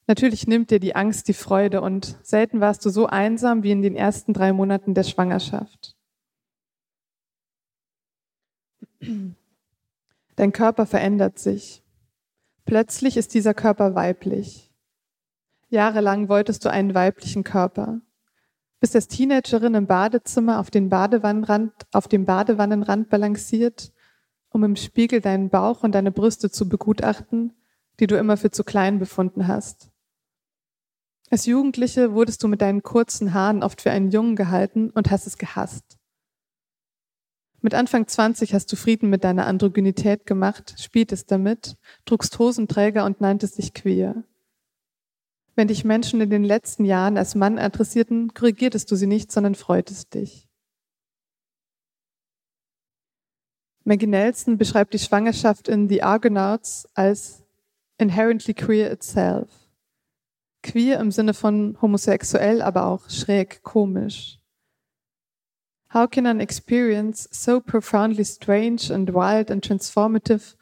[0.08, 3.82] Natürlich nimmt dir die Angst die Freude und selten warst du so einsam wie in
[3.82, 5.96] den ersten drei Monaten der Schwangerschaft.
[10.36, 11.82] Dein Körper verändert sich.
[12.66, 14.72] Plötzlich ist dieser Körper weiblich.
[15.70, 18.00] Jahrelang wolltest du einen weiblichen Körper.
[18.80, 23.92] Bist als Teenagerin im Badezimmer auf, den Badewannenrand, auf dem Badewannenrand balanciert,
[24.50, 27.54] um im Spiegel deinen Bauch und deine Brüste zu begutachten,
[28.00, 29.90] die du immer für zu klein befunden hast.
[31.30, 35.26] Als Jugendliche wurdest du mit deinen kurzen Haaren oft für einen Jungen gehalten und hast
[35.26, 35.98] es gehasst.
[37.62, 43.20] Mit Anfang 20 hast du Frieden mit deiner Androgynität gemacht, spieltest damit, trugst Hosenträger und
[43.20, 44.22] nanntest dich queer.
[45.56, 49.54] Wenn dich Menschen in den letzten Jahren als Mann adressierten, korrigiertest du sie nicht, sondern
[49.54, 50.48] freutest dich.
[53.82, 57.42] Maggie Nelson beschreibt die Schwangerschaft in The Argonauts als
[57.98, 59.66] inherently queer itself
[60.66, 64.38] queer im Sinne von homosexuell, aber auch schräg, komisch.
[65.94, 70.56] How can an experience so profoundly strange and wild and transformative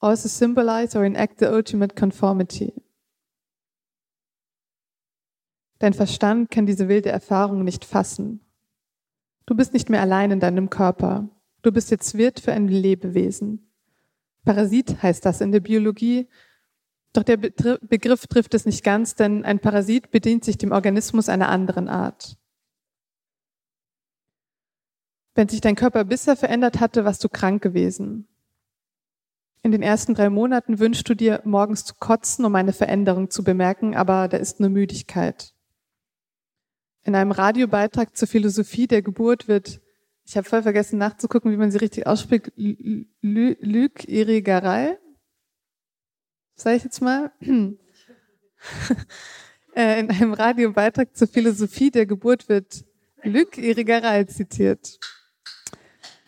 [0.00, 2.72] also symbolize or enact the ultimate conformity?
[5.80, 8.40] Dein Verstand kann diese wilde Erfahrung nicht fassen.
[9.46, 11.28] Du bist nicht mehr allein in deinem Körper.
[11.62, 13.72] Du bist jetzt Wirt für ein Lebewesen.
[14.44, 16.28] Parasit heißt das in der Biologie
[17.12, 21.48] doch der Begriff trifft es nicht ganz, denn ein Parasit bedient sich dem Organismus einer
[21.48, 22.36] anderen Art.
[25.34, 28.28] Wenn sich dein Körper bisher verändert hatte, warst du krank gewesen.
[29.62, 33.42] In den ersten drei Monaten wünschst du dir, morgens zu kotzen, um eine Veränderung zu
[33.42, 35.54] bemerken, aber da ist nur Müdigkeit.
[37.04, 39.80] In einem Radiobeitrag zur Philosophie der Geburt wird,
[40.24, 44.98] ich habe voll vergessen nachzugucken, wie man sie richtig ausspricht, Lüg Irigarei
[46.60, 47.32] sage ich jetzt mal,
[49.74, 52.84] äh, in einem Radiobeitrag zur Philosophie der Geburt wird
[53.22, 54.98] Luc Irigaray zitiert,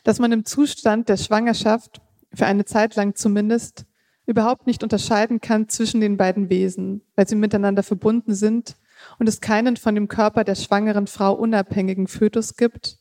[0.05, 2.01] dass man im Zustand der Schwangerschaft,
[2.35, 3.85] für eine Zeit lang zumindest,
[4.25, 8.77] überhaupt nicht unterscheiden kann zwischen den beiden Wesen, weil sie miteinander verbunden sind
[9.23, 12.99] und es keinen von dem Körper der schwangeren Frau unabhängigen Fötus gibt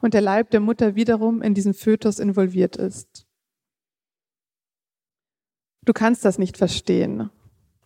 [0.00, 3.26] und der Leib der Mutter wiederum in diesen Fötus involviert ist.
[5.84, 7.30] Du kannst das nicht verstehen,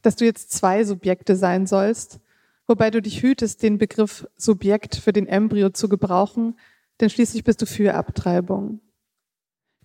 [0.02, 2.20] dass du jetzt zwei Subjekte sein sollst,
[2.66, 6.58] wobei du dich hütest, den Begriff Subjekt für den Embryo zu gebrauchen,
[7.00, 8.80] denn schließlich bist du für Abtreibung.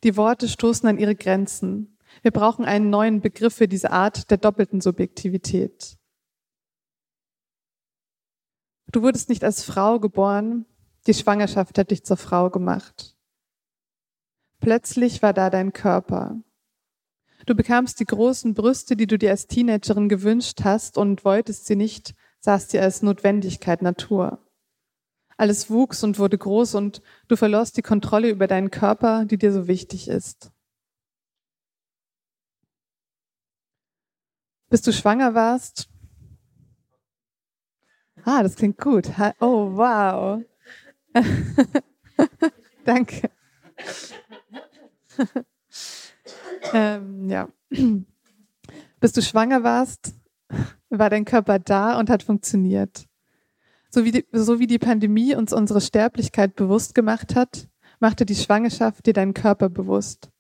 [0.04, 1.98] Die Worte stoßen an ihre Grenzen.
[2.24, 5.98] Wir brauchen einen neuen Begriff für diese Art der doppelten Subjektivität.
[8.92, 10.66] Du wurdest nicht als Frau geboren,
[11.08, 13.16] die Schwangerschaft hat dich zur Frau gemacht.
[14.60, 16.40] Plötzlich war da dein Körper.
[17.46, 21.76] Du bekamst die großen Brüste, die du dir als Teenagerin gewünscht hast und wolltest sie
[21.76, 24.40] nicht, sahst sie als Notwendigkeit Natur.
[25.38, 29.52] Alles wuchs und wurde groß und du verlorst die Kontrolle über deinen Körper, die dir
[29.52, 30.52] so wichtig ist.
[34.70, 35.90] Bis du schwanger warst.
[38.26, 39.08] Ah, das klingt gut.
[39.40, 40.44] Oh, wow.
[42.84, 43.30] Danke.
[46.74, 47.48] ähm, ja.
[49.00, 50.16] Bis du schwanger warst,
[50.90, 53.06] war dein Körper da und hat funktioniert.
[53.92, 58.36] So wie, die, so wie die Pandemie uns unsere Sterblichkeit bewusst gemacht hat, machte die
[58.36, 60.32] Schwangerschaft dir deinen Körper bewusst.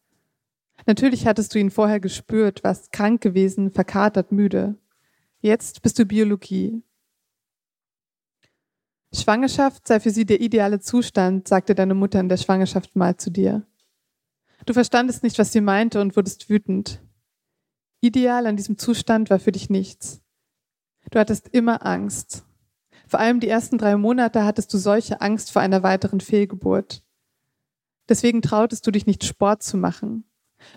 [0.87, 4.75] Natürlich hattest du ihn vorher gespürt, warst krank gewesen, verkatert, müde.
[5.39, 6.81] Jetzt bist du Biologie.
[9.15, 13.32] Schwangerschaft sei für sie der ideale Zustand, sagte deine Mutter in der Schwangerschaft mal zu
[13.32, 13.65] dir.
[14.65, 17.01] Du verstandest nicht, was sie meinte und wurdest wütend.
[18.01, 20.21] Ideal an diesem Zustand war für dich nichts.
[21.12, 22.43] Du hattest immer Angst.
[23.08, 27.04] Vor allem die ersten drei Monate hattest du solche Angst vor einer weiteren Fehlgeburt.
[28.10, 30.25] Deswegen trautest du dich nicht Sport zu machen.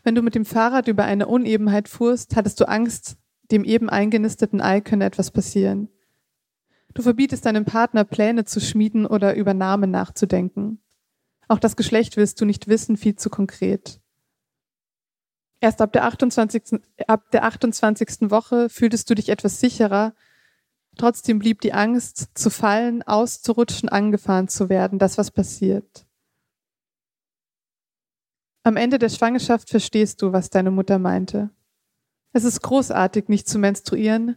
[0.02, 3.16] Wenn du mit dem Fahrrad über eine Unebenheit fuhrst, hattest du Angst,
[3.50, 5.88] dem eben eingenisteten Ei könne etwas passieren.
[6.98, 10.82] Du verbietest deinem Partner Pläne zu schmieden oder über Namen nachzudenken.
[11.46, 14.00] Auch das Geschlecht willst du nicht wissen, viel zu konkret.
[15.60, 16.80] Erst ab der 28.
[17.06, 18.32] Ab der 28.
[18.32, 20.12] Woche fühltest du dich etwas sicherer.
[20.96, 26.04] Trotzdem blieb die Angst, zu fallen, auszurutschen, angefahren zu werden, das was passiert.
[28.64, 31.50] Am Ende der Schwangerschaft verstehst du, was deine Mutter meinte.
[32.32, 34.36] Es ist großartig, nicht zu menstruieren,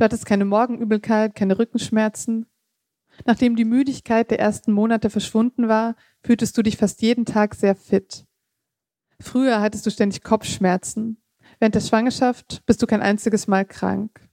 [0.00, 2.46] Du hattest keine Morgenübelkeit, keine Rückenschmerzen.
[3.26, 7.76] Nachdem die Müdigkeit der ersten Monate verschwunden war, fühltest du dich fast jeden Tag sehr
[7.76, 8.24] fit.
[9.20, 11.20] Früher hattest du ständig Kopfschmerzen.
[11.58, 14.26] Während der Schwangerschaft bist du kein einziges Mal krank.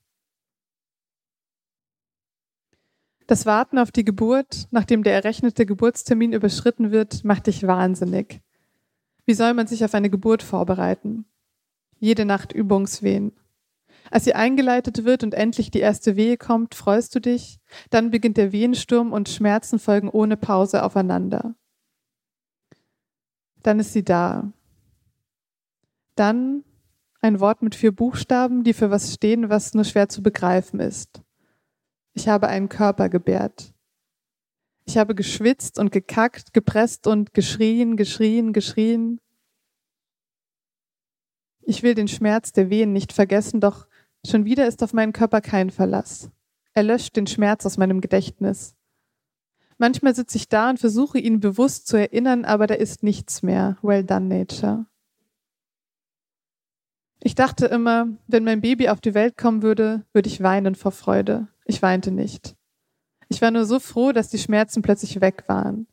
[3.26, 8.40] Das Warten auf die Geburt, nachdem der errechnete Geburtstermin überschritten wird, macht dich wahnsinnig.
[9.26, 11.26] Wie soll man sich auf eine Geburt vorbereiten?
[12.00, 13.34] Jede Nacht Übungswehen.
[14.12, 17.60] Als sie eingeleitet wird und endlich die erste Wehe kommt, freust du dich.
[17.89, 21.56] Dann beginnt der Wehensturm und Schmerzen folgen ohne Pause aufeinander.
[23.63, 24.52] Dann ist sie da.
[26.15, 26.63] Dann
[27.22, 31.22] ein Wort mit vier Buchstaben, die für was stehen, was nur schwer zu begreifen ist.
[32.13, 33.74] Ich habe einen Körper gebärt.
[34.86, 39.20] Ich habe geschwitzt und gekackt, gepresst und geschrien, geschrien, geschrien.
[41.62, 43.88] Ich will den Schmerz der Wehen nicht vergessen, doch
[44.28, 46.30] Schon wieder ist auf meinen Körper kein Verlass.
[46.74, 48.76] Er löscht den Schmerz aus meinem Gedächtnis.
[49.78, 53.78] Manchmal sitze ich da und versuche ihn bewusst zu erinnern, aber da ist nichts mehr.
[53.82, 54.86] Well done, Nature.
[57.24, 60.92] Ich dachte immer, wenn mein Baby auf die Welt kommen würde, würde ich weinen vor
[60.92, 61.48] Freude.
[61.63, 62.58] Ich weinte nicht.
[63.30, 65.88] Ich war nur so froh, dass die Schmerzen plötzlich weg waren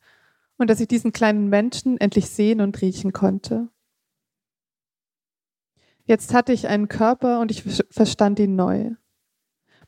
[0.57, 3.69] und dass ich diesen kleinen Menschen endlich sehen und riechen konnte.
[6.05, 8.91] Jetzt hatte ich einen Körper und ich verstand ihn neu.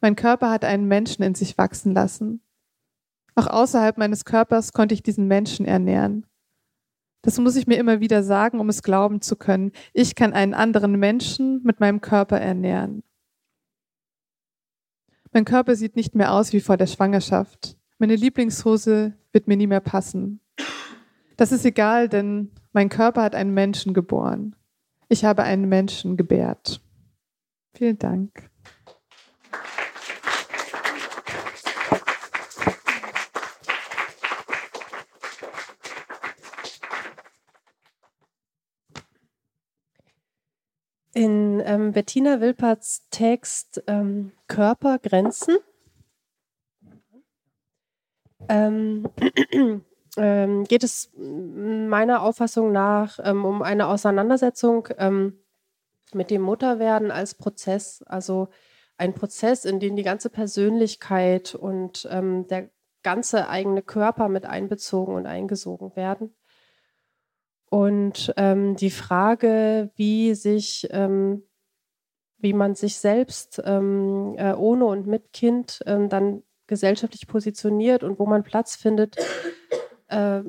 [0.02, 2.42] Mein Körper hat einen Menschen in sich wachsen lassen.
[3.36, 6.26] Auch außerhalb meines Körpers konnte ich diesen Menschen ernähren.
[7.22, 9.72] Das muss ich mir immer wieder sagen, um es glauben zu können.
[9.94, 13.04] Ich kann einen anderen Menschen mit meinem Körper ernähren.
[15.34, 17.78] Mein Körper sieht nicht mehr aus wie vor der Schwangerschaft.
[18.00, 20.40] Meine Lieblingshose wird mir nie mehr passen.
[21.36, 24.56] Das ist egal, denn mein Körper hat einen Menschen geboren.
[25.10, 26.82] Ich habe einen Menschen gebärt.
[27.74, 28.50] Vielen Dank.
[41.14, 45.58] In ähm, Bettina Wilperts Text ähm, Körpergrenzen
[48.50, 49.10] ähm,
[50.18, 55.40] ähm, geht es meiner Auffassung nach ähm, um eine Auseinandersetzung ähm,
[56.14, 58.50] mit dem Mutterwerden als Prozess, also
[58.98, 62.70] ein Prozess, in den die ganze Persönlichkeit und ähm, der
[63.04, 66.36] ganze eigene Körper mit einbezogen und eingesogen werden.
[67.70, 71.44] Und ähm, die Frage, wie sich, ähm,
[72.38, 78.20] wie man sich selbst ähm, äh, ohne und mit Kind ähm, dann gesellschaftlich positioniert und
[78.20, 79.18] wo man Platz findet,
[80.08, 80.42] äh,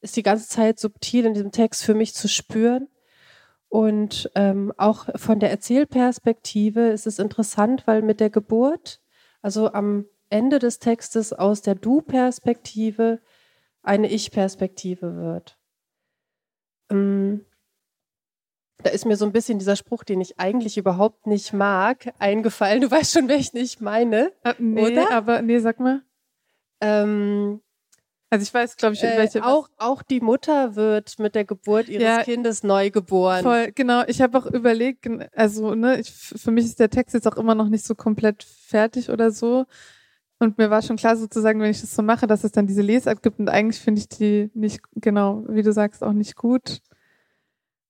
[0.00, 2.88] ist die ganze Zeit subtil in diesem Text für mich zu spüren.
[3.68, 9.00] Und ähm, auch von der Erzählperspektive ist es interessant, weil mit der Geburt,
[9.40, 13.20] also am Ende des Textes aus der Du-Perspektive
[13.82, 15.58] eine Ich-Perspektive wird.
[16.90, 17.44] Ähm,
[18.82, 22.80] da ist mir so ein bisschen dieser Spruch, den ich eigentlich überhaupt nicht mag, eingefallen.
[22.80, 24.32] Du weißt schon, welchen ich meine.
[24.44, 25.12] Äh, nee, oder?
[25.12, 26.02] aber nee, sag mal.
[26.80, 27.60] Ähm,
[28.32, 29.44] also ich weiß, glaube ich, äh, welche.
[29.44, 33.42] Auch, auch die Mutter wird mit der Geburt ihres ja, Kindes neu geboren.
[33.42, 34.04] Voll, genau.
[34.06, 37.54] Ich habe auch überlegt, also ne, ich, für mich ist der Text jetzt auch immer
[37.54, 39.66] noch nicht so komplett fertig oder so.
[40.38, 42.80] Und mir war schon klar sozusagen, wenn ich das so mache, dass es dann diese
[42.80, 43.38] Lesart gibt.
[43.38, 46.80] Und eigentlich finde ich die nicht, genau, wie du sagst, auch nicht gut.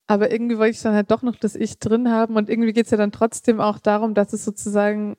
[0.08, 2.34] Aber irgendwie wollte ich dann halt doch noch das Ich drin haben.
[2.34, 5.14] Und irgendwie geht es ja dann trotzdem auch darum, dass es sozusagen,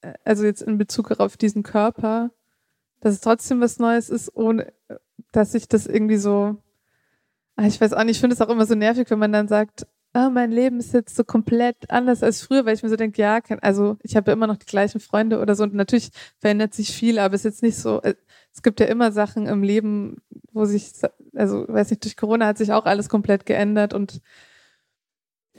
[0.00, 2.32] äh, also jetzt in Bezug auf diesen Körper,
[3.00, 4.72] dass es trotzdem was Neues ist, ohne
[5.32, 6.56] dass ich das irgendwie so,
[7.56, 9.48] ah, ich weiß auch nicht, ich finde es auch immer so nervig, wenn man dann
[9.48, 12.96] sagt, oh, mein Leben ist jetzt so komplett anders als früher, weil ich mir so
[12.96, 16.10] denke, ja, also ich habe ja immer noch die gleichen Freunde oder so und natürlich
[16.38, 18.14] verändert sich viel, aber es ist jetzt nicht so, äh,
[18.54, 20.92] es gibt ja immer Sachen im Leben, wo sich,
[21.34, 24.22] also weiß nicht, durch Corona hat sich auch alles komplett geändert und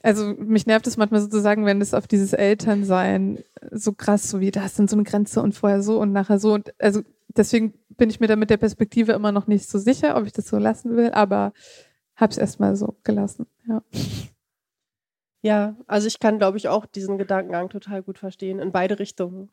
[0.04, 4.52] also mich nervt es manchmal sozusagen, wenn es auf dieses Elternsein so krass, so wie
[4.52, 7.02] da ist dann so eine Grenze und vorher so und nachher so und also
[7.38, 10.34] deswegen bin ich mir da mit der Perspektive immer noch nicht so sicher, ob ich
[10.34, 11.54] das so lassen will, aber
[12.16, 13.82] habe es erstmal so gelassen, ja.
[15.44, 19.50] Ja, also ich kann, glaube ich, auch diesen Gedankengang total gut verstehen, in beide Richtungen.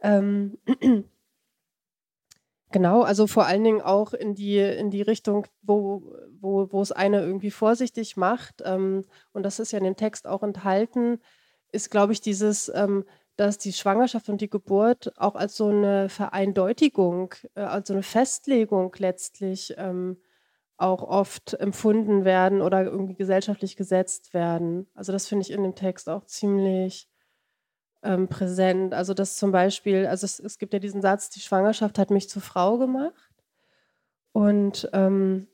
[0.00, 0.58] Ähm,
[2.72, 6.92] genau, also vor allen Dingen auch in die, in die Richtung, wo, wo, wo es
[6.92, 8.62] eine irgendwie vorsichtig macht.
[8.64, 11.20] Ähm, und das ist ja in dem Text auch enthalten,
[11.70, 13.04] ist, glaube ich, dieses, ähm,
[13.36, 18.02] dass die Schwangerschaft und die Geburt auch als so eine Vereindeutigung, äh, als so eine
[18.02, 20.18] Festlegung letztlich ähm,
[20.76, 24.88] auch oft empfunden werden oder irgendwie gesellschaftlich gesetzt werden.
[24.94, 27.08] Also das finde ich in dem Text auch ziemlich
[28.02, 28.92] ähm, präsent.
[28.92, 32.28] Also das zum Beispiel, also es, es, gibt ja diesen Satz, die Schwangerschaft hat mich
[32.28, 33.30] zur Frau gemacht.
[34.32, 35.46] Und ähm,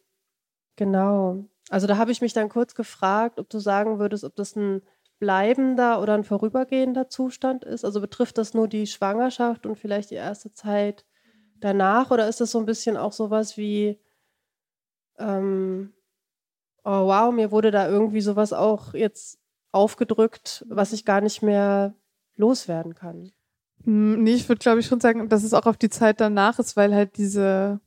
[0.77, 4.57] genau, also da habe ich mich dann kurz gefragt, ob du sagen würdest, ob das
[4.57, 4.83] ein
[5.21, 7.85] bleibender oder ein vorübergehender Zustand ist.
[7.85, 11.05] Also betrifft das nur die Schwangerschaft und vielleicht die erste Zeit
[11.61, 14.01] danach oder ist das so ein bisschen auch sowas wie
[15.19, 15.93] ähm,
[16.85, 19.39] oh wow, mir wurde da irgendwie sowas auch jetzt
[19.73, 21.95] aufgedrückt, was ich gar nicht mehr
[22.37, 23.31] loswerden kann.
[23.85, 26.59] Hm, nee, ich würde glaube ich schon sagen, dass es auch auf die Zeit danach
[26.59, 27.81] ist, weil halt diese,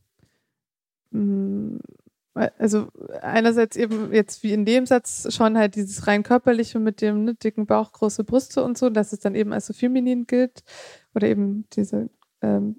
[1.12, 1.80] hm,
[2.34, 2.88] also
[3.22, 7.36] einerseits eben jetzt wie in dem Satz schon halt dieses rein körperliche mit dem ne,
[7.36, 10.64] dicken Bauch, große Brüste und so, dass es dann eben als so feminin gilt
[11.14, 12.10] oder eben diese
[12.42, 12.78] ähm,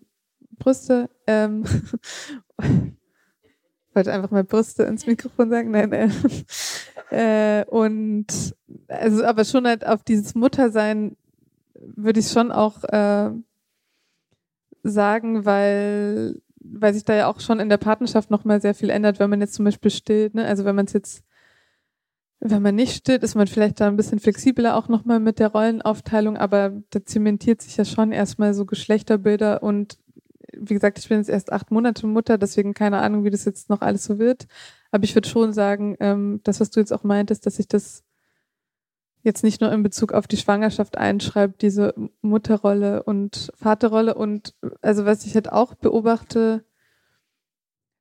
[0.59, 1.09] Brüste.
[1.27, 1.65] Ähm,
[3.95, 5.71] wollte einfach mal Brüste ins Mikrofon sagen.
[5.71, 6.13] Nein, nein.
[7.11, 8.57] äh, und
[8.89, 11.17] also aber schon halt auf dieses Muttersein
[11.75, 13.31] würde ich schon auch äh,
[14.83, 18.91] sagen, weil weil sich da ja auch schon in der Partnerschaft noch mal sehr viel
[18.91, 20.35] ändert, wenn man jetzt zum Beispiel stillt.
[20.35, 20.45] Ne?
[20.45, 21.25] Also wenn man es jetzt
[22.47, 25.49] wenn man nicht stillt, ist man vielleicht da ein bisschen flexibler auch nochmal mit der
[25.49, 29.97] Rollenaufteilung, aber da zementiert sich ja schon erstmal so Geschlechterbilder und
[30.53, 33.71] wie gesagt, ich bin jetzt erst acht Monate Mutter, deswegen keine Ahnung, wie das jetzt
[33.71, 34.47] noch alles so wird.
[34.91, 38.05] Aber ich würde schon sagen, ähm, das, was du jetzt auch meintest, dass ich das
[39.25, 44.15] jetzt nicht nur in Bezug auf die Schwangerschaft einschreibt, diese Mutterrolle und Vaterrolle.
[44.15, 46.65] Und also was ich halt auch beobachte,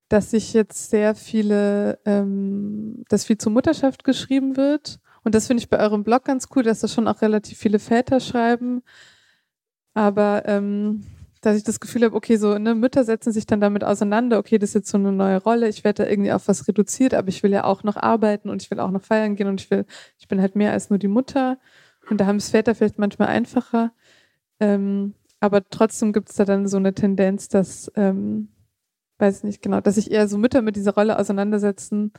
[0.10, 5.00] dass sich jetzt sehr viele, ähm, dass viel zur Mutterschaft geschrieben wird.
[5.24, 7.80] Und das finde ich bei eurem Blog ganz cool, dass da schon auch relativ viele
[7.80, 8.84] Väter schreiben.
[9.94, 11.04] Aber ähm,
[11.44, 14.58] dass ich das Gefühl habe, okay, so ne, Mütter setzen sich dann damit auseinander, okay,
[14.58, 17.28] das ist jetzt so eine neue Rolle, ich werde da irgendwie auf was reduziert, aber
[17.28, 19.70] ich will ja auch noch arbeiten und ich will auch noch feiern gehen und ich
[19.70, 19.86] will,
[20.18, 21.60] ich bin halt mehr als nur die Mutter.
[22.10, 23.92] Und da haben es Väter vielleicht manchmal einfacher.
[24.60, 28.48] Ähm, aber trotzdem gibt es da dann so eine Tendenz, dass, ähm,
[29.20, 32.14] weiß nicht genau, dass sich eher so Mütter mit dieser Rolle auseinandersetzen,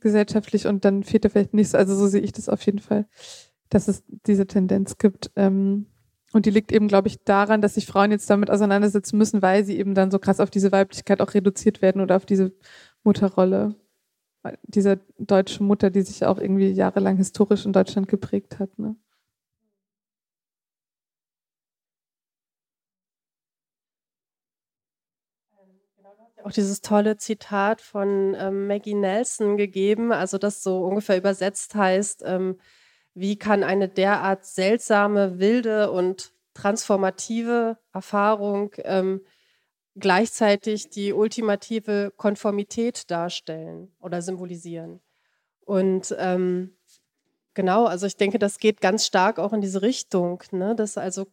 [0.00, 1.78] gesellschaftlich und dann Väter vielleicht nicht so.
[1.78, 3.06] Also so sehe ich das auf jeden Fall,
[3.68, 5.30] dass es diese Tendenz gibt.
[5.36, 5.86] Ähm,
[6.32, 9.64] und die liegt eben, glaube ich, daran, dass sich Frauen jetzt damit auseinandersetzen müssen, weil
[9.64, 12.52] sie eben dann so krass auf diese Weiblichkeit auch reduziert werden oder auf diese
[13.04, 13.74] Mutterrolle.
[14.64, 18.78] Dieser deutsche Mutter, die sich auch irgendwie jahrelang historisch in Deutschland geprägt hat.
[18.78, 18.96] Ne?
[26.44, 32.22] auch dieses tolle Zitat von ähm, Maggie Nelson gegeben, also das so ungefähr übersetzt heißt,
[32.26, 32.58] ähm,
[33.14, 39.22] wie kann eine derart seltsame, wilde und transformative Erfahrung ähm,
[39.94, 45.00] gleichzeitig die ultimative Konformität darstellen oder symbolisieren.
[45.64, 46.76] Und ähm,
[47.54, 50.74] genau, also ich denke, das geht ganz stark auch in diese Richtung, ne?
[50.74, 51.26] dass also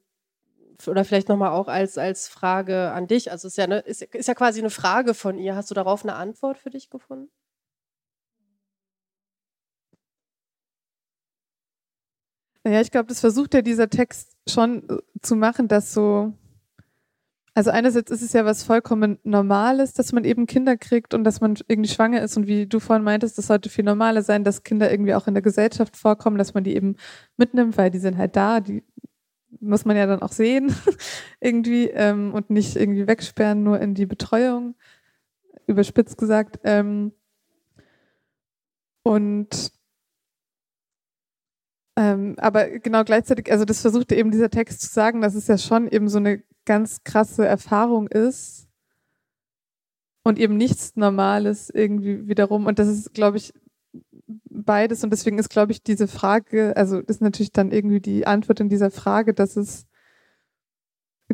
[0.88, 3.32] oder vielleicht nochmal auch als, als Frage an dich.
[3.32, 5.56] Also es ist ja, eine, ist, ist ja quasi eine Frage von ihr.
[5.56, 7.30] Hast du darauf eine Antwort für dich gefunden?
[12.70, 16.34] Ja, ich glaube, das versucht ja dieser Text schon äh, zu machen, dass so,
[17.56, 21.42] also einerseits ist es ja was vollkommen Normales, dass man eben Kinder kriegt und dass
[21.42, 24.64] man irgendwie schwanger ist und wie du vorhin meintest, das sollte viel normaler sein, dass
[24.64, 26.96] Kinder irgendwie auch in der Gesellschaft vorkommen, dass man die eben
[27.38, 28.84] mitnimmt, weil die sind halt da, die
[29.60, 30.74] muss man ja dann auch sehen
[31.42, 34.76] irgendwie ähm, und nicht irgendwie wegsperren, nur in die Betreuung,
[35.66, 36.60] überspitzt gesagt.
[36.64, 37.14] Ähm,
[39.02, 39.72] und
[42.00, 45.58] ähm, aber genau gleichzeitig, also das versuchte eben dieser Text zu sagen, dass es ja
[45.58, 48.70] schon eben so eine ganz krasse Erfahrung ist
[50.24, 52.68] und eben nichts Normales irgendwie wiederum.
[52.68, 53.54] Und das ist, glaube ich,
[54.50, 55.04] beides.
[55.04, 58.70] Und deswegen ist, glaube ich, diese Frage, also ist natürlich dann irgendwie die Antwort in
[58.70, 59.86] dieser Frage, dass es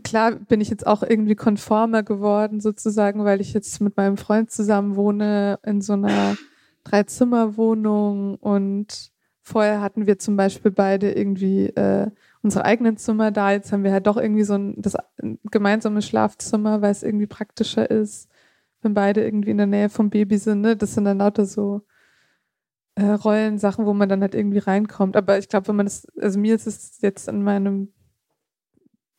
[0.01, 4.49] klar bin ich jetzt auch irgendwie konformer geworden sozusagen, weil ich jetzt mit meinem Freund
[4.49, 6.37] zusammen wohne in so einer
[6.85, 9.13] Dreizimmerwohnung und
[9.47, 12.09] Vorher hatten wir zum Beispiel beide irgendwie äh,
[12.41, 13.51] unsere eigenen Zimmer da.
[13.51, 17.27] Jetzt haben wir halt doch irgendwie so ein, das, ein gemeinsames Schlafzimmer, weil es irgendwie
[17.27, 18.27] praktischer ist,
[18.81, 20.61] wenn beide irgendwie in der Nähe vom Baby sind.
[20.61, 20.75] Ne?
[20.75, 21.83] Das sind dann lauter so
[22.95, 25.15] äh, Rollensachen, wo man dann halt irgendwie reinkommt.
[25.15, 27.93] Aber ich glaube, wenn man das, also mir ist es jetzt in meinem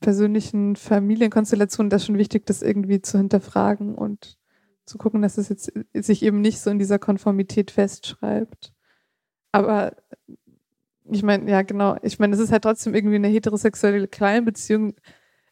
[0.00, 4.38] persönlichen Familienkonstellation das schon wichtig, das irgendwie zu hinterfragen und
[4.86, 8.72] zu gucken, dass es jetzt sich eben nicht so in dieser Konformität festschreibt.
[9.56, 9.96] Aber
[11.10, 11.96] ich meine, ja, genau.
[12.02, 14.94] Ich meine, es ist halt trotzdem irgendwie eine heterosexuelle Kleinbeziehung,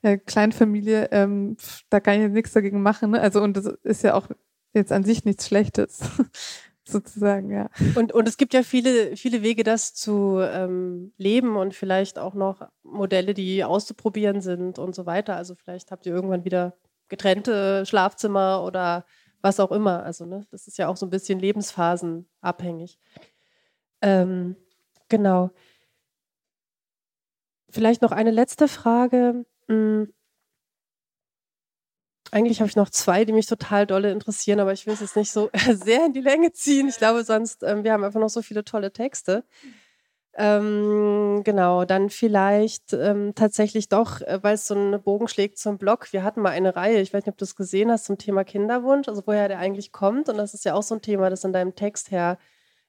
[0.03, 1.09] äh, Kleinfamilie.
[1.11, 1.57] Ähm,
[1.91, 3.13] da kann ich jetzt nichts dagegen machen.
[3.13, 3.21] Ne?
[3.21, 4.29] Also, und das ist ja auch
[4.73, 6.01] jetzt an sich nichts Schlechtes.
[6.87, 7.71] sozusagen, ja.
[7.95, 12.35] Und, und es gibt ja viele, viele Wege, das zu ähm, leben und vielleicht auch
[12.35, 15.37] noch Modelle, die auszuprobieren sind und so weiter.
[15.37, 16.77] Also vielleicht habt ihr irgendwann wieder
[17.09, 19.07] getrennte Schlafzimmer oder
[19.41, 20.03] was auch immer.
[20.03, 22.99] Also ne, das ist ja auch so ein bisschen lebensphasenabhängig.
[24.03, 24.57] Ähm,
[25.15, 25.51] genau.
[27.71, 29.45] Vielleicht noch eine letzte Frage.
[29.69, 30.13] Hm.
[32.33, 35.17] Eigentlich habe ich noch zwei, die mich total dolle interessieren, aber ich will es jetzt
[35.17, 36.89] nicht so sehr in die Länge ziehen.
[36.89, 39.45] Ich glaube, sonst, ähm, wir haben einfach noch so viele tolle Texte.
[40.37, 45.79] Ähm, genau, dann vielleicht ähm, tatsächlich doch, äh, weil es so einen Bogen schlägt zum
[45.79, 46.13] Blog.
[46.13, 48.43] Wir hatten mal eine Reihe, ich weiß nicht, ob du es gesehen hast, zum Thema
[48.43, 50.29] Kinderwunsch, also woher der eigentlich kommt.
[50.29, 52.39] Und das ist ja auch so ein Thema, das in deinem Text her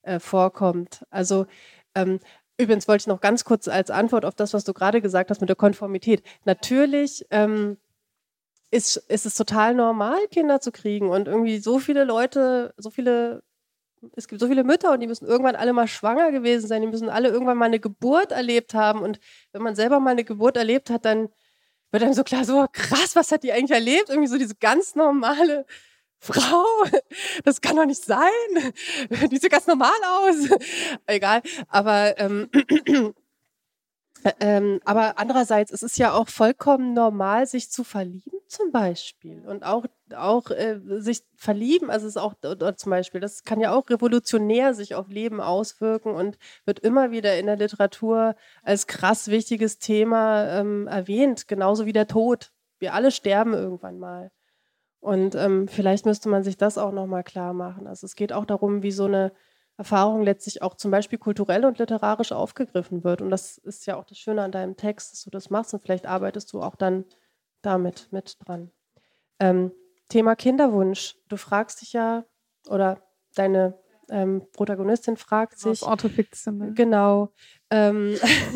[0.05, 1.05] äh, vorkommt.
[1.09, 1.47] Also
[1.95, 2.19] ähm,
[2.57, 5.41] übrigens wollte ich noch ganz kurz als Antwort auf das, was du gerade gesagt hast
[5.41, 6.23] mit der Konformität.
[6.45, 7.77] Natürlich ähm,
[8.71, 13.43] ist, ist es total normal, Kinder zu kriegen und irgendwie so viele Leute, so viele
[14.15, 16.87] es gibt so viele Mütter und die müssen irgendwann alle mal schwanger gewesen sein, die
[16.87, 19.01] müssen alle irgendwann mal eine Geburt erlebt haben.
[19.01, 19.19] Und
[19.51, 21.29] wenn man selber mal eine Geburt erlebt hat, dann
[21.91, 24.09] wird einem so klar, so krass, was hat die eigentlich erlebt?
[24.09, 25.65] Irgendwie so diese ganz normale
[26.25, 26.65] Frau,
[27.43, 28.29] das kann doch nicht sein.
[29.31, 30.49] Die sieht ganz normal aus.
[31.05, 31.41] Egal.
[31.67, 32.49] Aber, ähm,
[34.39, 39.43] ähm, aber andererseits, es ist ja auch vollkommen normal, sich zu verlieben zum Beispiel.
[39.45, 42.33] Und auch, auch äh, sich verlieben, also es ist auch
[42.75, 47.37] zum Beispiel, das kann ja auch revolutionär sich auf Leben auswirken und wird immer wieder
[47.37, 52.51] in der Literatur als krass wichtiges Thema ähm, erwähnt, genauso wie der Tod.
[52.79, 54.31] Wir alle sterben irgendwann mal.
[55.05, 57.85] Und ähm, vielleicht müsste man sich das auch nochmal klar machen.
[57.85, 59.33] Also es geht auch darum, wie so eine
[59.77, 63.21] Erfahrung letztlich auch zum Beispiel kulturell und literarisch aufgegriffen wird.
[63.21, 65.83] Und das ist ja auch das Schöne an deinem Text, dass du das machst und
[65.83, 67.05] vielleicht arbeitest du auch dann
[67.61, 68.71] damit mit dran.
[69.39, 69.71] Ähm,
[70.09, 71.17] Thema Kinderwunsch.
[71.27, 72.25] Du fragst dich ja,
[72.67, 72.97] oder
[73.35, 73.77] deine
[74.09, 75.83] ähm, Protagonistin fragt sich.
[75.83, 76.57] Autofiktion.
[76.57, 76.73] Ne?
[76.73, 77.31] Genau.
[77.69, 78.15] Ähm,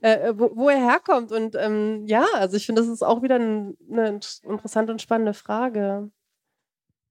[0.00, 1.32] äh, wo, wo, er herkommt.
[1.32, 5.34] Und ähm, ja, also ich finde, das ist auch wieder ein, eine interessante und spannende
[5.34, 6.10] Frage.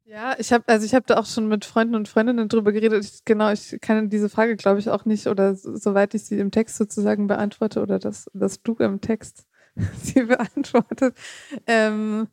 [0.05, 3.05] Ja, ich habe also ich habe da auch schon mit Freunden und Freundinnen drüber geredet.
[3.05, 6.51] Ich, genau, ich kann diese Frage, glaube ich, auch nicht oder soweit ich sie im
[6.51, 9.45] Text sozusagen beantworte oder dass, dass du im Text
[10.01, 11.15] sie beantwortet.
[11.65, 12.27] Ähm,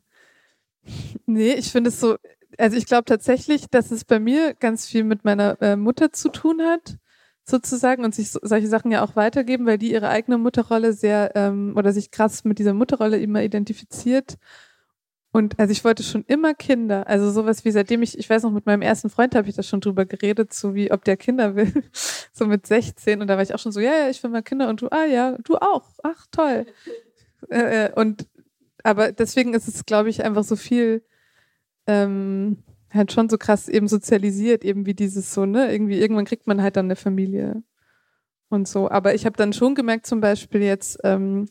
[1.25, 2.17] nee, ich finde es so,
[2.59, 6.29] also ich glaube tatsächlich, dass es bei mir ganz viel mit meiner äh, Mutter zu
[6.29, 6.97] tun hat,
[7.43, 11.31] sozusagen, und sich so, solche Sachen ja auch weitergeben, weil die ihre eigene Mutterrolle sehr
[11.35, 14.37] ähm, oder sich krass mit dieser Mutterrolle immer identifiziert.
[15.31, 18.51] Und also ich wollte schon immer Kinder, also sowas wie seitdem ich, ich weiß noch,
[18.51, 21.55] mit meinem ersten Freund habe ich da schon drüber geredet, so wie ob der Kinder
[21.55, 21.71] will,
[22.33, 24.41] so mit 16 und da war ich auch schon so, ja, ja, ich will mal
[24.41, 24.69] Kinder.
[24.69, 26.65] Und du, ah ja, du auch, ach toll.
[27.49, 28.27] Äh, äh, und
[28.83, 31.03] aber deswegen ist es, glaube ich, einfach so viel,
[31.87, 32.63] ähm,
[32.93, 36.61] halt schon so krass eben sozialisiert, eben wie dieses so, ne, irgendwie, irgendwann kriegt man
[36.61, 37.63] halt dann eine Familie
[38.49, 38.89] und so.
[38.89, 41.47] Aber ich habe dann schon gemerkt, zum Beispiel jetzt, ähm,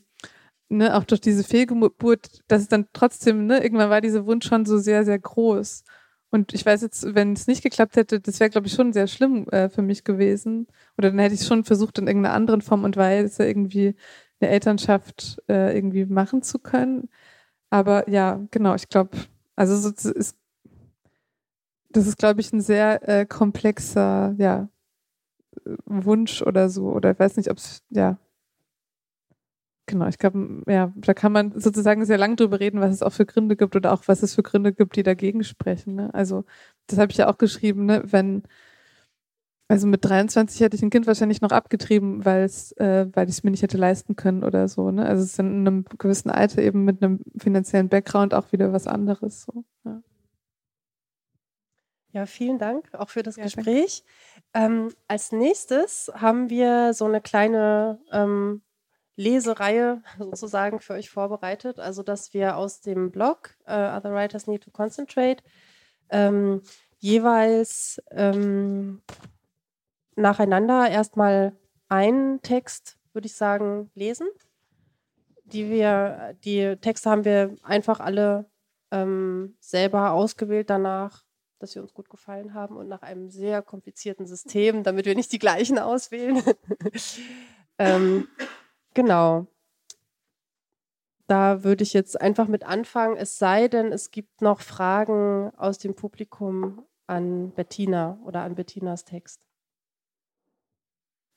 [0.69, 4.65] ne, auch durch diese Fehlgeburt, dass es dann trotzdem, ne, irgendwann war dieser Wunsch schon
[4.65, 5.83] so sehr, sehr groß.
[6.31, 9.07] Und ich weiß jetzt, wenn es nicht geklappt hätte, das wäre, glaube ich, schon sehr
[9.07, 10.67] schlimm äh, für mich gewesen.
[10.97, 13.95] Oder dann hätte ich schon versucht, in irgendeiner anderen Form und Weise irgendwie
[14.39, 17.09] eine Elternschaft äh, irgendwie machen zu können.
[17.71, 19.17] Aber ja, genau, ich glaube,
[19.59, 20.37] also so, das ist,
[21.91, 24.69] das ist, glaube ich, ein sehr äh, komplexer, ja,
[25.85, 26.91] Wunsch oder so.
[26.91, 28.17] Oder ich weiß nicht, ob es, ja,
[29.87, 33.11] Genau, ich glaube, ja, da kann man sozusagen sehr lang drüber reden, was es auch
[33.11, 35.95] für Gründe gibt oder auch was es für Gründe gibt, die dagegen sprechen.
[35.95, 36.13] Ne?
[36.13, 36.45] Also,
[36.85, 38.03] das habe ich ja auch geschrieben, ne?
[38.05, 38.43] wenn,
[39.69, 43.51] also mit 23 hätte ich ein Kind wahrscheinlich noch abgetrieben, äh, weil ich es mir
[43.51, 44.89] nicht hätte leisten können oder so.
[44.89, 45.05] Ne?
[45.05, 48.87] Also es ist in einem gewissen Alter eben mit einem finanziellen Background auch wieder was
[48.87, 49.43] anderes.
[49.43, 50.01] So, ja.
[52.11, 54.03] Ja, vielen Dank auch für das ja, Gespräch.
[54.55, 58.63] Ähm, als nächstes haben wir so eine kleine ähm,
[59.17, 61.79] Lesereihe sozusagen für euch vorbereitet.
[61.79, 65.43] Also, dass wir aus dem Blog uh, Other Writers Need to Concentrate
[66.09, 66.63] ähm,
[66.97, 69.03] jeweils ähm,
[70.21, 71.55] nacheinander erstmal
[71.87, 74.27] einen Text, würde ich sagen, lesen.
[75.45, 78.45] Die wir, die Texte haben wir einfach alle
[78.91, 81.23] ähm, selber ausgewählt danach,
[81.57, 85.31] dass sie uns gut gefallen haben und nach einem sehr komplizierten System, damit wir nicht
[85.31, 86.43] die gleichen auswählen.
[87.79, 88.27] ähm,
[88.93, 89.47] Genau.
[91.27, 95.77] Da würde ich jetzt einfach mit anfangen, es sei denn, es gibt noch Fragen aus
[95.77, 99.39] dem Publikum an Bettina oder an Bettinas Text.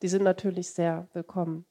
[0.03, 1.65] Die sind natürlich sehr willkommen.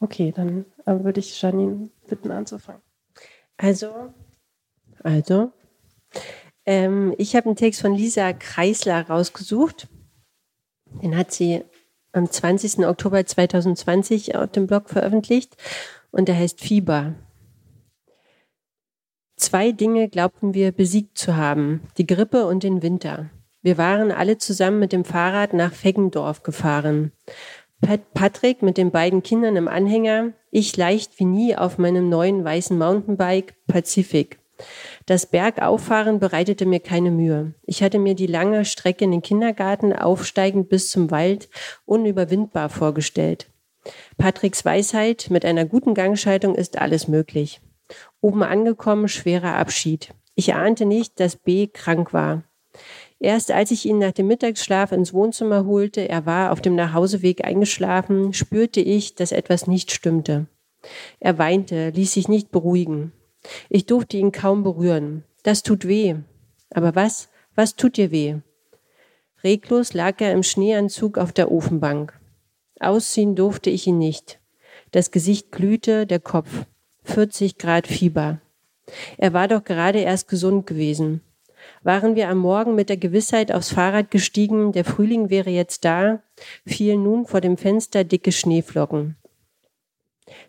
[0.00, 2.82] Okay, dann äh, würde ich Janine bitten anzufangen.
[3.56, 4.12] Also,
[5.04, 5.52] also,
[6.66, 9.86] ähm, ich habe einen Text von Lisa Kreisler rausgesucht.
[10.86, 11.64] Den hat sie
[12.10, 12.84] am 20.
[12.84, 15.56] Oktober 2020 auf dem Blog veröffentlicht
[16.10, 17.14] und der heißt Fieber.
[19.42, 23.28] Zwei Dinge glaubten wir besiegt zu haben, die Grippe und den Winter.
[23.60, 27.10] Wir waren alle zusammen mit dem Fahrrad nach Feggendorf gefahren.
[27.80, 32.44] Pat Patrick mit den beiden Kindern im Anhänger, ich leicht wie nie auf meinem neuen
[32.44, 34.38] weißen Mountainbike Pacific.
[35.06, 37.52] Das Bergauffahren bereitete mir keine Mühe.
[37.64, 41.48] Ich hatte mir die lange Strecke in den Kindergarten aufsteigend bis zum Wald
[41.84, 43.48] unüberwindbar vorgestellt.
[44.18, 47.60] Patricks Weisheit, mit einer guten Gangschaltung ist alles möglich.
[48.20, 50.14] Oben angekommen, schwerer Abschied.
[50.34, 52.44] Ich ahnte nicht, dass B krank war.
[53.18, 57.44] Erst als ich ihn nach dem Mittagsschlaf ins Wohnzimmer holte, er war auf dem Nachhauseweg
[57.44, 60.46] eingeschlafen, spürte ich, dass etwas nicht stimmte.
[61.20, 63.12] Er weinte, ließ sich nicht beruhigen.
[63.68, 65.24] Ich durfte ihn kaum berühren.
[65.42, 66.16] Das tut weh.
[66.70, 67.28] Aber was?
[67.54, 68.36] Was tut dir weh?
[69.44, 72.18] Reglos lag er im Schneeanzug auf der Ofenbank.
[72.80, 74.40] Ausziehen durfte ich ihn nicht.
[74.90, 76.66] Das Gesicht glühte, der Kopf.
[77.04, 78.40] 40 Grad Fieber.
[79.18, 81.20] Er war doch gerade erst gesund gewesen.
[81.82, 86.22] Waren wir am Morgen mit der Gewissheit aufs Fahrrad gestiegen, der Frühling wäre jetzt da,
[86.66, 89.16] fielen nun vor dem Fenster dicke Schneeflocken.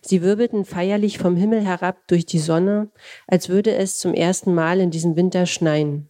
[0.02, 2.90] Sie wirbelten feierlich vom Himmel herab durch die Sonne,
[3.28, 6.10] als würde es zum ersten Mal in diesem Winter schneien.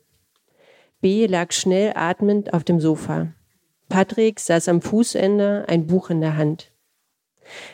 [1.02, 3.34] B lag schnell atmend auf dem Sofa.
[3.90, 6.73] Patrick saß am Fußende, ein Buch in der Hand.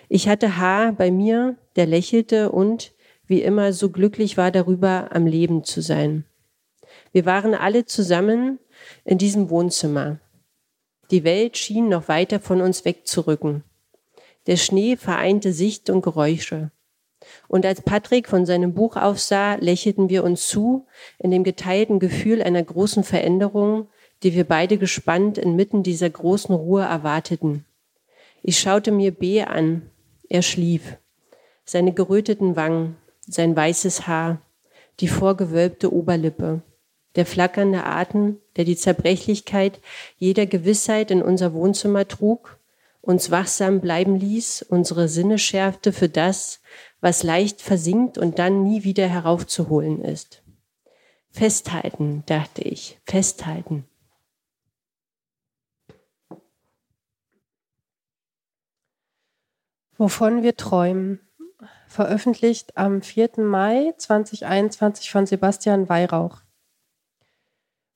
[0.08, 2.94] Ich hatte H bei mir, der lächelte und,
[3.28, 6.26] wie immer, so glücklich war darüber, am Leben zu sein.
[7.12, 8.60] Wir waren alle zusammen
[9.04, 10.20] in diesem Wohnzimmer.
[11.12, 13.64] Die Welt schien noch weiter von uns wegzurücken.
[14.48, 16.72] Der Schnee vereinte Sicht und Geräusche.
[17.48, 20.86] Und als Patrick von seinem Buch aufsah, lächelten wir uns zu,
[21.18, 23.88] in dem geteilten Gefühl einer großen Veränderung,
[24.24, 27.66] die wir beide gespannt inmitten dieser großen Ruhe erwarteten.
[28.42, 29.90] Ich schaute mir B an.
[30.30, 30.98] Er schlief.
[31.66, 34.42] Seine geröteten Wangen, sein weißes Haar,
[35.00, 36.62] die vorgewölbte Oberlippe,
[37.16, 39.80] der flackernde Atem, der die Zerbrechlichkeit
[40.18, 42.60] jeder Gewissheit in unser Wohnzimmer trug,
[43.02, 46.60] uns wachsam bleiben ließ, unsere Sinne schärfte für das,
[47.02, 50.44] was leicht versinkt und dann nie wieder heraufzuholen ist.
[51.32, 53.89] Festhalten, dachte ich, festhalten.
[60.00, 61.20] Wovon wir träumen.
[61.90, 63.32] Veröffentlicht am 4.
[63.40, 66.38] Mai 2021 von Sebastian Weihrauch.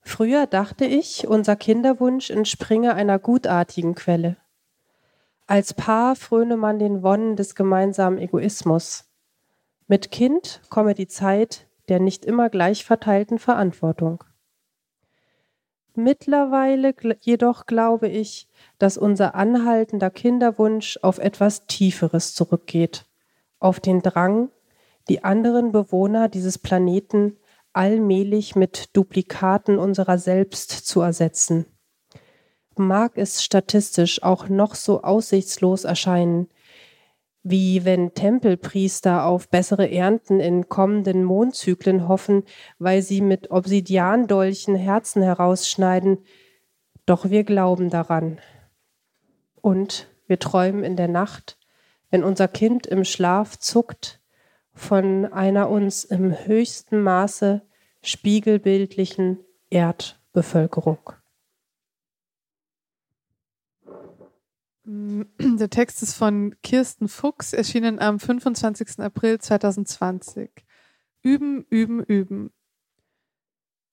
[0.01, 4.36] Früher dachte ich, unser Kinderwunsch entspringe einer gutartigen Quelle.
[5.47, 9.06] Als Paar fröne man den Wonnen des gemeinsamen Egoismus.
[9.88, 14.26] Mit Kind komme die Zeit der nicht immer gleich verteilten Verantwortung.
[15.95, 18.47] Mittlerweile jedoch glaube ich,
[18.79, 23.05] dass unser anhaltender Kinderwunsch auf etwas Tieferes zurückgeht,
[23.59, 24.49] auf den Drang,
[25.07, 27.37] die anderen Bewohner dieses Planeten
[27.73, 31.65] allmählich mit Duplikaten unserer selbst zu ersetzen.
[32.75, 36.49] Mag es statistisch auch noch so aussichtslos erscheinen,
[37.43, 42.43] wie wenn Tempelpriester auf bessere Ernten in kommenden Mondzyklen hoffen,
[42.79, 46.19] weil sie mit Obsidiandolchen Herzen herausschneiden,
[47.05, 48.39] doch wir glauben daran.
[49.61, 51.57] Und wir träumen in der Nacht,
[52.09, 54.21] wenn unser Kind im Schlaf zuckt,
[54.73, 57.61] von einer uns im höchsten Maße
[58.01, 59.39] spiegelbildlichen
[59.69, 61.13] Erdbevölkerung.
[64.86, 68.99] Der Text ist von Kirsten Fuchs, erschienen am 25.
[68.99, 70.49] April 2020.
[71.21, 72.51] Üben, üben, üben.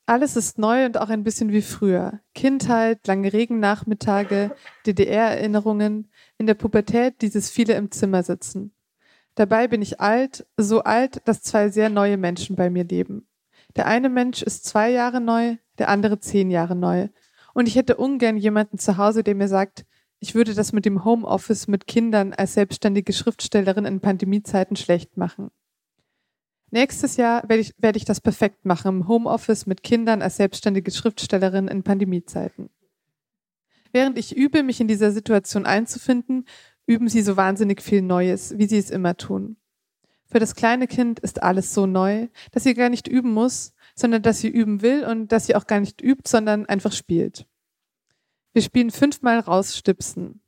[0.07, 2.19] Alles ist neu und auch ein bisschen wie früher.
[2.35, 8.75] Kindheit, lange Regennachmittage, DDR-Erinnerungen, in der Pubertät dieses viele im Zimmer sitzen.
[9.37, 13.29] Dabei bin ich alt, so alt, dass zwei sehr neue Menschen bei mir leben.
[13.77, 17.09] Der eine Mensch ist zwei Jahre neu, der andere zehn Jahre neu.
[17.55, 19.85] Und ich hätte ungern jemanden zu Hause, der mir sagt,
[20.21, 25.51] ich würde das mit dem Homeoffice mit Kindern als selbstständige Schriftstellerin in Pandemiezeiten schlecht machen.
[26.71, 30.91] Nächstes Jahr werde ich, werde ich das perfekt machen im Homeoffice mit Kindern als selbstständige
[30.91, 32.71] Schriftstellerin in Pandemiezeiten.
[33.93, 36.45] Während ich übe, mich in dieser Situation einzufinden,
[36.87, 39.57] üben sie so wahnsinnig viel Neues, wie sie es immer tun.
[40.27, 44.23] Für das kleine Kind ist alles so neu, dass sie gar nicht üben muss, sondern
[44.23, 47.47] dass sie üben will und dass sie auch gar nicht übt, sondern einfach spielt.
[48.53, 50.43] Wir spielen fünfmal rausstipsen.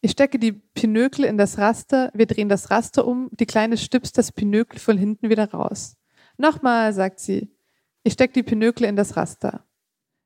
[0.00, 4.18] Ich stecke die Pinökel in das Raster, wir drehen das Raster um, die Kleine stipst
[4.18, 5.96] das Pinökel von hinten wieder raus.
[6.36, 7.54] Nochmal, sagt sie.
[8.02, 9.64] Ich stecke die Pinökel in das Raster.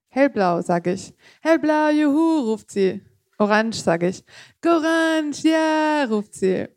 [0.09, 1.13] Hellblau, sage ich.
[1.43, 3.03] Hellblau, juhu, ruft sie.
[3.37, 4.25] Orange, sage ich.
[4.65, 6.69] Orange, ja, ruft sie.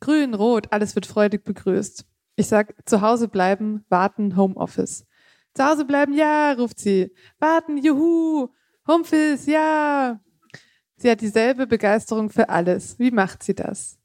[0.00, 2.04] Grün, rot, alles wird freudig begrüßt.
[2.36, 5.06] Ich sag, zu Hause bleiben, warten, Homeoffice.
[5.54, 7.14] Zu Hause bleiben, ja, ruft sie.
[7.38, 8.48] Warten, juhu.
[8.88, 10.18] Humpfis, ja!
[10.96, 12.98] Sie hat dieselbe Begeisterung für alles.
[12.98, 13.98] Wie macht sie das?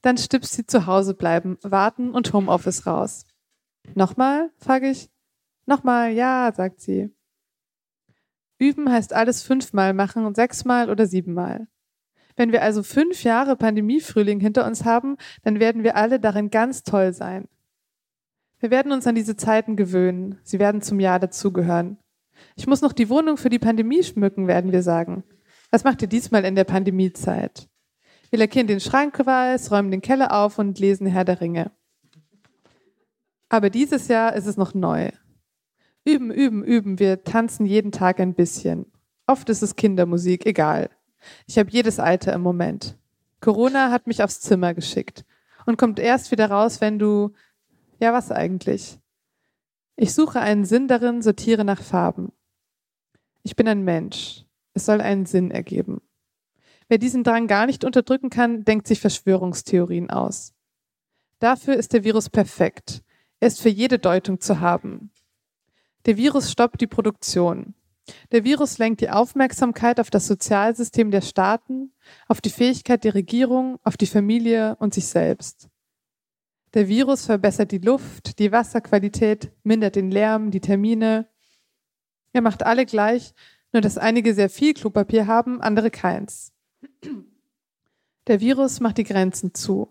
[0.00, 3.26] Dann stipst sie zu Hause bleiben, warten und Homeoffice raus.
[3.94, 4.50] Nochmal?
[4.56, 5.10] frage ich.
[5.66, 7.14] Nochmal, ja, sagt sie.
[8.58, 11.68] Üben heißt alles fünfmal machen, sechsmal oder siebenmal.
[12.36, 16.82] Wenn wir also fünf Jahre Pandemiefrühling hinter uns haben, dann werden wir alle darin ganz
[16.82, 17.46] toll sein.
[18.58, 20.38] Wir werden uns an diese Zeiten gewöhnen.
[20.42, 21.98] Sie werden zum Jahr dazugehören.
[22.56, 25.24] Ich muss noch die Wohnung für die Pandemie schmücken, werden wir sagen.
[25.70, 27.68] Was macht ihr diesmal in der Pandemiezeit?
[28.30, 31.70] Wir lackieren den Schrank weiß, räumen den Keller auf und lesen Herr der Ringe.
[33.48, 35.10] Aber dieses Jahr ist es noch neu.
[36.04, 36.98] Üben, üben, üben.
[36.98, 38.86] Wir tanzen jeden Tag ein bisschen.
[39.26, 40.90] Oft ist es Kindermusik, egal.
[41.46, 42.98] Ich habe jedes Alter im Moment.
[43.40, 45.24] Corona hat mich aufs Zimmer geschickt
[45.66, 47.32] und kommt erst wieder raus, wenn du,
[48.00, 48.98] ja was eigentlich?
[49.96, 52.32] Ich suche einen Sinn darin, sortiere nach Farben.
[53.42, 54.44] Ich bin ein Mensch.
[54.72, 56.02] Es soll einen Sinn ergeben.
[56.88, 60.52] Wer diesen Drang gar nicht unterdrücken kann, denkt sich Verschwörungstheorien aus.
[61.38, 63.02] Dafür ist der Virus perfekt.
[63.38, 65.10] Er ist für jede Deutung zu haben.
[66.06, 67.74] Der Virus stoppt die Produktion.
[68.32, 71.92] Der Virus lenkt die Aufmerksamkeit auf das Sozialsystem der Staaten,
[72.28, 75.68] auf die Fähigkeit der Regierung, auf die Familie und sich selbst.
[76.74, 81.28] Der Virus verbessert die Luft, die Wasserqualität, mindert den Lärm, die Termine.
[82.32, 83.32] Er macht alle gleich,
[83.72, 86.52] nur dass einige sehr viel Klopapier haben, andere keins.
[88.26, 89.88] Der Virus macht die Grenzen zu.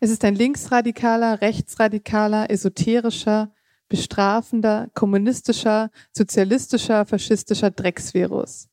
[0.00, 3.52] Es ist ein linksradikaler, rechtsradikaler, esoterischer,
[3.88, 8.70] bestrafender, kommunistischer, sozialistischer, faschistischer Drecksvirus.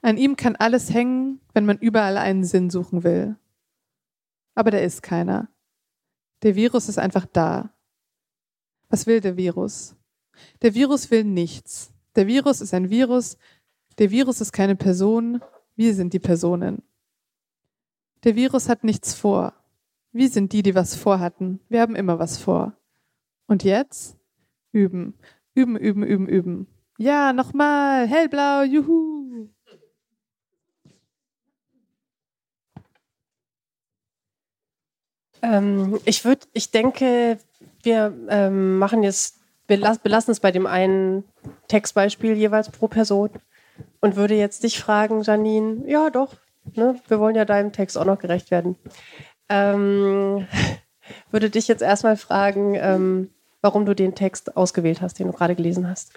[0.00, 3.36] An ihm kann alles hängen, wenn man überall einen Sinn suchen will.
[4.54, 5.48] aber der ist keiner.
[6.44, 7.70] Der Virus ist einfach da.
[8.90, 9.96] Was will der Virus?
[10.60, 11.90] Der Virus will nichts.
[12.16, 13.38] Der Virus ist ein Virus.
[13.98, 15.40] Der Virus ist keine Person.
[15.74, 16.82] Wir sind die Personen.
[18.24, 19.54] Der Virus hat nichts vor.
[20.12, 21.60] Wir sind die, die was vorhatten.
[21.70, 22.76] Wir haben immer was vor.
[23.46, 24.16] Und jetzt?
[24.70, 25.14] Üben.
[25.54, 26.66] Üben, üben, üben, üben.
[26.98, 28.06] Ja, nochmal.
[28.06, 29.13] Hellblau, juhu.
[35.44, 37.38] Ähm, ich würde, ich denke,
[37.82, 41.24] wir ähm, machen jetzt, belassen, es bei dem einen
[41.68, 43.30] Textbeispiel jeweils pro Person
[44.00, 46.36] und würde jetzt dich fragen, Janine, ja doch,
[46.74, 48.76] ne, wir wollen ja deinem Text auch noch gerecht werden.
[49.48, 50.46] Ähm,
[51.30, 53.30] würde dich jetzt erstmal fragen, ähm,
[53.60, 56.12] warum du den Text ausgewählt hast, den du gerade gelesen hast.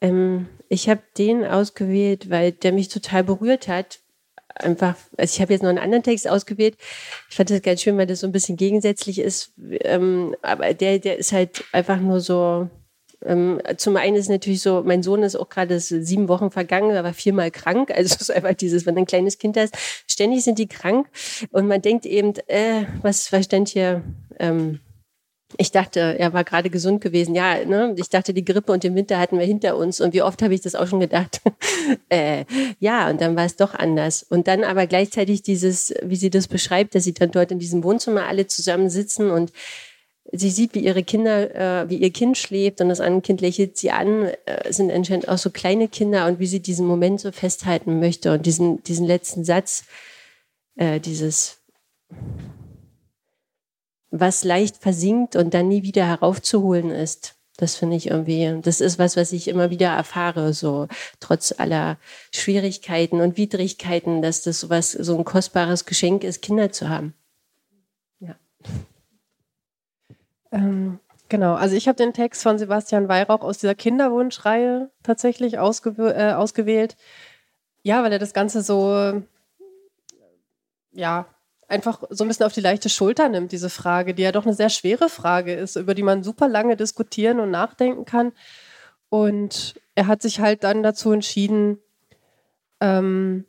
[0.00, 4.00] Ähm, ich habe den ausgewählt, weil der mich total berührt hat.
[4.58, 6.76] Einfach, also ich habe jetzt noch einen anderen Text ausgewählt.
[7.30, 9.52] Ich fand das ganz schön, weil das so ein bisschen gegensätzlich ist.
[9.82, 12.68] Ähm, aber der, der ist halt einfach nur so.
[13.24, 17.02] Ähm, zum einen ist natürlich so, mein Sohn ist auch gerade sieben Wochen vergangen, er
[17.02, 17.90] war viermal krank.
[17.94, 19.76] Also es ist einfach dieses, wenn du ein kleines Kind hast,
[20.08, 21.08] ständig sind die krank
[21.50, 24.02] und man denkt eben, äh, was, was stand hier?
[24.38, 24.80] Ähm,
[25.56, 27.34] ich dachte, er war gerade gesund gewesen.
[27.34, 27.94] Ja, ne?
[27.96, 30.00] ich dachte, die Grippe und den Winter hatten wir hinter uns.
[30.00, 31.40] Und wie oft habe ich das auch schon gedacht?
[32.10, 32.44] äh,
[32.80, 34.22] ja, und dann war es doch anders.
[34.22, 37.82] Und dann aber gleichzeitig dieses, wie sie das beschreibt, dass sie dann dort in diesem
[37.82, 39.52] Wohnzimmer alle zusammen sitzen und
[40.32, 43.78] sie sieht, wie ihre Kinder, äh, wie ihr Kind schläft und das andere Kind lächelt
[43.78, 47.32] sie an, äh, sind anscheinend auch so kleine Kinder und wie sie diesen Moment so
[47.32, 49.84] festhalten möchte und diesen, diesen letzten Satz,
[50.76, 51.58] äh, dieses
[54.10, 57.38] was leicht versinkt und dann nie wieder heraufzuholen ist.
[57.58, 60.86] Das finde ich irgendwie, das ist was, was ich immer wieder erfahre, so
[61.18, 61.98] trotz aller
[62.32, 67.14] Schwierigkeiten und Widrigkeiten, dass das so so ein kostbares Geschenk ist, Kinder zu haben.
[68.20, 68.36] Ja.
[70.52, 76.06] Ähm, genau, also ich habe den Text von Sebastian Weihrauch aus dieser Kinderwunschreihe tatsächlich ausgew
[76.06, 76.96] äh, ausgewählt.
[77.82, 79.20] Ja, weil er das Ganze so,
[80.92, 81.26] ja,
[81.68, 84.54] einfach so ein bisschen auf die leichte Schulter nimmt, diese Frage, die ja doch eine
[84.54, 88.32] sehr schwere Frage ist, über die man super lange diskutieren und nachdenken kann.
[89.10, 91.78] Und er hat sich halt dann dazu entschieden,
[92.80, 93.44] ähm,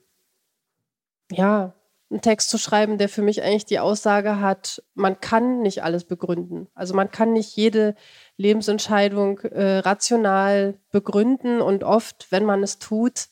[1.32, 1.74] ja,
[2.12, 6.06] einen Text zu schreiben, der für mich eigentlich die Aussage hat, man kann nicht alles
[6.06, 6.68] begründen.
[6.74, 7.96] Also man kann nicht jede
[8.36, 13.28] Lebensentscheidung äh, rational begründen und oft, wenn man es tut,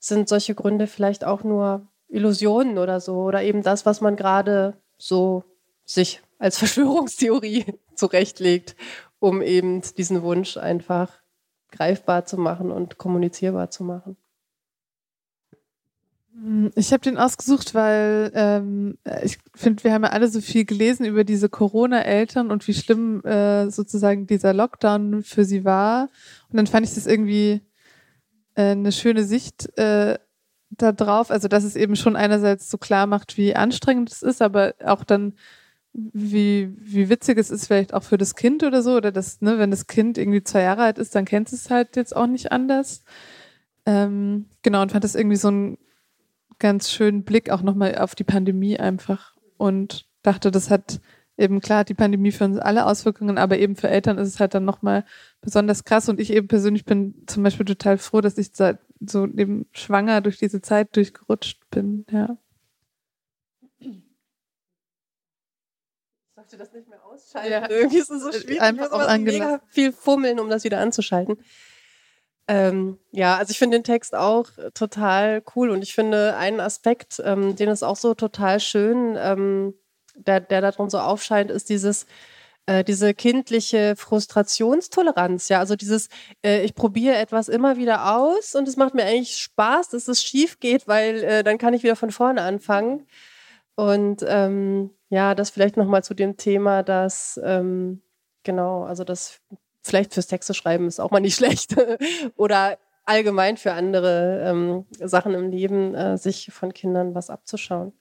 [0.00, 4.76] sind solche Gründe vielleicht auch nur Illusionen oder so oder eben das, was man gerade
[4.96, 5.44] so
[5.84, 8.76] sich als Verschwörungstheorie zurechtlegt,
[9.18, 11.12] um eben diesen Wunsch einfach
[11.70, 14.16] greifbar zu machen und kommunizierbar zu machen.
[16.76, 21.04] Ich habe den ausgesucht, weil ähm, ich finde, wir haben ja alle so viel gelesen
[21.04, 26.08] über diese Corona-Eltern und wie schlimm äh, sozusagen dieser Lockdown für sie war.
[26.48, 27.60] Und dann fand ich das irgendwie
[28.54, 30.16] äh, eine schöne Sicht äh,
[30.78, 34.42] da drauf, also dass es eben schon einerseits so klar macht, wie anstrengend es ist,
[34.42, 35.34] aber auch dann,
[35.92, 39.58] wie, wie witzig es ist, vielleicht auch für das Kind oder so, oder das, ne,
[39.58, 42.52] wenn das Kind irgendwie zwei Jahre alt ist, dann kennt es halt jetzt auch nicht
[42.52, 43.02] anders.
[43.86, 45.78] Ähm, genau, und fand das irgendwie so einen
[46.58, 51.00] ganz schönen Blick auch nochmal auf die Pandemie einfach und dachte, das hat
[51.38, 54.54] eben klar die Pandemie für uns alle Auswirkungen, aber eben für Eltern ist es halt
[54.54, 55.04] dann nochmal
[55.40, 56.08] besonders krass.
[56.08, 60.20] Und ich eben persönlich bin zum Beispiel total froh, dass ich seit so eben schwanger
[60.20, 62.36] durch diese Zeit durchgerutscht bin, ja.
[63.78, 64.02] Ich
[66.34, 67.50] sollte das nicht mehr ausschalten.
[67.52, 67.70] Ja.
[67.70, 68.60] Irgendwie ist es so schwierig.
[68.60, 71.36] Einfach auch mega viel fummeln, um das wieder anzuschalten.
[72.48, 77.20] Ähm, ja, also ich finde den Text auch total cool und ich finde einen Aspekt,
[77.22, 79.74] ähm, den ist auch so total schön, ähm,
[80.26, 82.06] der, der darin so aufscheint, ist dieses,
[82.66, 86.08] äh, diese kindliche Frustrationstoleranz, ja, also dieses,
[86.44, 90.22] äh, ich probiere etwas immer wieder aus und es macht mir eigentlich Spaß, dass es
[90.22, 93.06] schief geht, weil äh, dann kann ich wieder von vorne anfangen.
[93.74, 98.02] Und ähm, ja, das vielleicht nochmal zu dem Thema, dass ähm,
[98.42, 99.40] genau, also das
[99.82, 101.74] vielleicht fürs Texte schreiben ist auch mal nicht schlecht
[102.36, 107.92] oder allgemein für andere ähm, Sachen im Leben, äh, sich von Kindern was abzuschauen.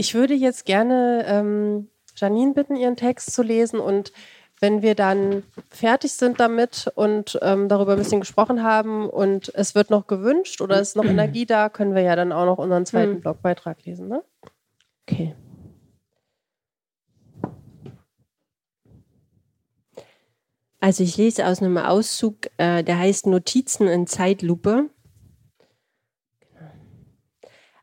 [0.00, 4.14] Ich würde jetzt gerne ähm, Janine bitten, ihren Text zu lesen und
[4.58, 9.74] wenn wir dann fertig sind damit und ähm, darüber ein bisschen gesprochen haben und es
[9.74, 12.86] wird noch gewünscht oder ist noch Energie da, können wir ja dann auch noch unseren
[12.86, 13.20] zweiten hm.
[13.20, 14.08] Blogbeitrag lesen.
[14.08, 14.24] Ne?
[15.06, 15.34] Okay.
[20.80, 24.88] Also ich lese aus einem Auszug, äh, der heißt Notizen in Zeitlupe.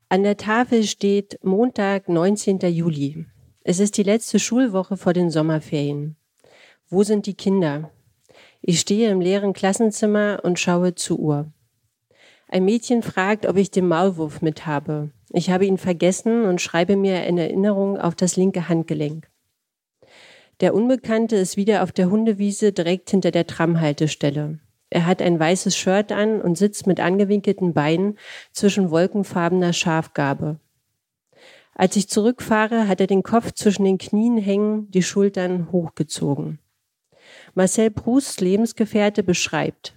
[0.10, 2.60] An der Tafel steht Montag, 19.
[2.60, 3.26] Juli.
[3.66, 6.16] Es ist die letzte Schulwoche vor den Sommerferien.
[6.88, 7.92] Wo sind die Kinder?
[8.62, 11.52] Ich stehe im leeren Klassenzimmer und schaue zur Uhr.
[12.48, 15.12] Ein Mädchen fragt, ob ich den Maulwurf mit habe.
[15.34, 19.30] Ich habe ihn vergessen und schreibe mir in Erinnerung auf das linke Handgelenk.
[20.62, 24.60] Der Unbekannte ist wieder auf der Hundewiese direkt hinter der Tramhaltestelle.
[24.90, 28.18] Er hat ein weißes Shirt an und sitzt mit angewinkelten Beinen
[28.52, 30.60] zwischen wolkenfarbener Schafgabe.
[31.74, 36.60] Als ich zurückfahre, hat er den Kopf zwischen den Knien hängen, die Schultern hochgezogen.
[37.54, 39.94] Marcel Prousts Lebensgefährte beschreibt,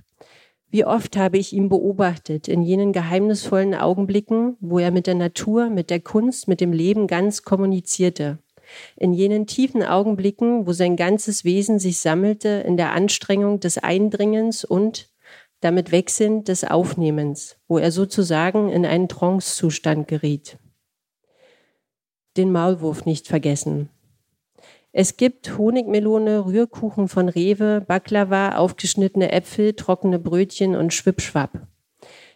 [0.70, 5.68] wie oft habe ich ihn beobachtet in jenen geheimnisvollen Augenblicken, wo er mit der Natur,
[5.68, 8.38] mit der Kunst, mit dem Leben ganz kommunizierte.
[8.96, 14.64] In jenen tiefen Augenblicken, wo sein ganzes Wesen sich sammelte in der Anstrengung des Eindringens
[14.64, 15.08] und
[15.60, 20.58] damit Wechseln des Aufnehmens, wo er sozusagen in einen Trancezustand geriet.
[22.36, 23.90] Den Maulwurf nicht vergessen,
[24.92, 31.68] es gibt Honigmelone, Rührkuchen von Rewe, Baklava, aufgeschnittene Äpfel, trockene Brötchen und Schwippschwapp.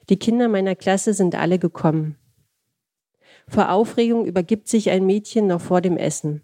[0.09, 2.17] Die Kinder meiner Klasse sind alle gekommen.
[3.49, 6.43] Vor Aufregung übergibt sich ein Mädchen noch vor dem Essen.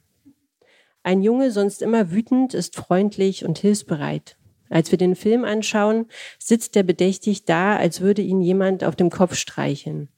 [1.02, 4.36] Ein Junge, sonst immer wütend, ist freundlich und hilfsbereit.
[4.68, 6.06] Als wir den Film anschauen,
[6.38, 10.08] sitzt er bedächtig da, als würde ihn jemand auf dem Kopf streicheln.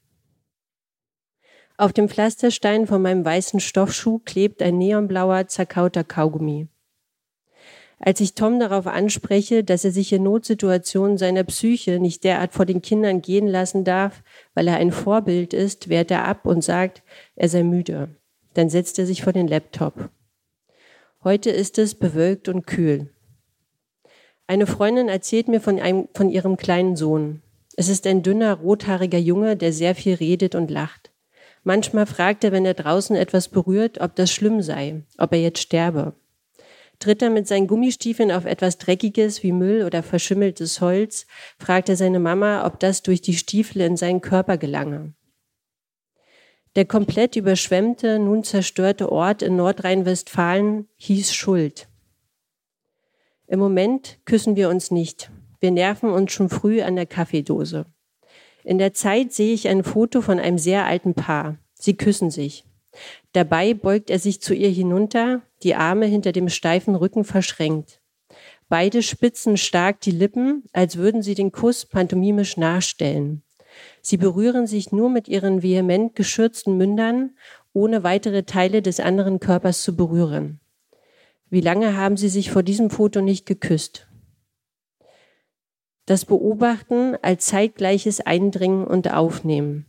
[1.77, 6.67] Auf dem Pflasterstein von meinem weißen Stoffschuh klebt ein neonblauer, zerkauter Kaugummi.
[7.99, 12.65] Als ich Tom darauf anspreche, dass er sich in Notsituationen seiner Psyche nicht derart vor
[12.65, 14.23] den Kindern gehen lassen darf,
[14.53, 17.03] weil er ein Vorbild ist, wehrt er ab und sagt,
[17.35, 18.09] er sei müde.
[18.53, 20.09] Dann setzt er sich vor den Laptop.
[21.23, 23.09] Heute ist es bewölkt und kühl.
[24.45, 27.41] Eine Freundin erzählt mir von, einem, von ihrem kleinen Sohn.
[27.75, 31.11] Es ist ein dünner, rothaariger Junge, der sehr viel redet und lacht.
[31.63, 35.61] Manchmal fragt er, wenn er draußen etwas berührt, ob das schlimm sei, ob er jetzt
[35.61, 36.13] sterbe.
[37.03, 41.25] Tritt er mit seinen Gummistiefeln auf etwas Dreckiges wie Müll oder verschimmeltes Holz,
[41.59, 45.13] fragt er seine Mama, ob das durch die Stiefel in seinen Körper gelange.
[46.77, 51.89] Der komplett überschwemmte, nun zerstörte Ort in Nordrhein-Westfalen hieß Schuld.
[53.47, 55.29] Im Moment küssen wir uns nicht.
[55.59, 57.85] Wir nerven uns schon früh an der Kaffeedose.
[58.63, 61.57] In der Zeit sehe ich ein Foto von einem sehr alten Paar.
[61.73, 62.63] Sie küssen sich.
[63.33, 68.01] Dabei beugt er sich zu ihr hinunter, die Arme hinter dem steifen Rücken verschränkt.
[68.69, 73.43] Beide spitzen stark die Lippen, als würden sie den Kuss pantomimisch nachstellen.
[74.01, 77.37] Sie berühren sich nur mit ihren vehement geschürzten Mündern,
[77.73, 80.59] ohne weitere Teile des anderen Körpers zu berühren.
[81.49, 84.07] Wie lange haben sie sich vor diesem Foto nicht geküsst?
[86.05, 89.85] das Beobachten als zeitgleiches Eindringen und Aufnehmen.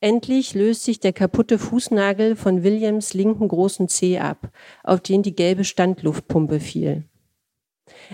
[0.00, 4.50] Endlich löst sich der kaputte Fußnagel von Williams linken großen Zeh ab,
[4.84, 7.04] auf den die gelbe Standluftpumpe fiel.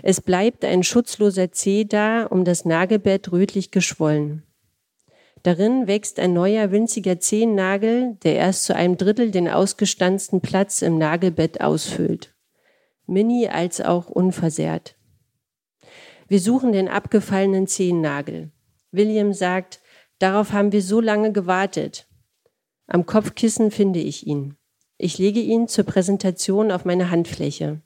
[0.02, 4.44] Es bleibt ein schutzloser Zeh da, um das Nagelbett rötlich geschwollen.
[5.42, 10.96] Darin wächst ein neuer winziger Zehennagel, der erst zu einem Drittel den ausgestanzten Platz im
[10.96, 12.34] Nagelbett ausfüllt.
[13.06, 14.96] Mini als auch unversehrt.
[16.28, 18.52] Wir suchen den abgefallenen Zehennagel.
[18.90, 19.82] William sagt,
[20.24, 22.08] darauf haben wir so lange gewartet.
[22.86, 24.56] Am Kopfkissen finde ich ihn.
[24.96, 27.82] Ich lege ihn zur Präsentation auf meine Handfläche.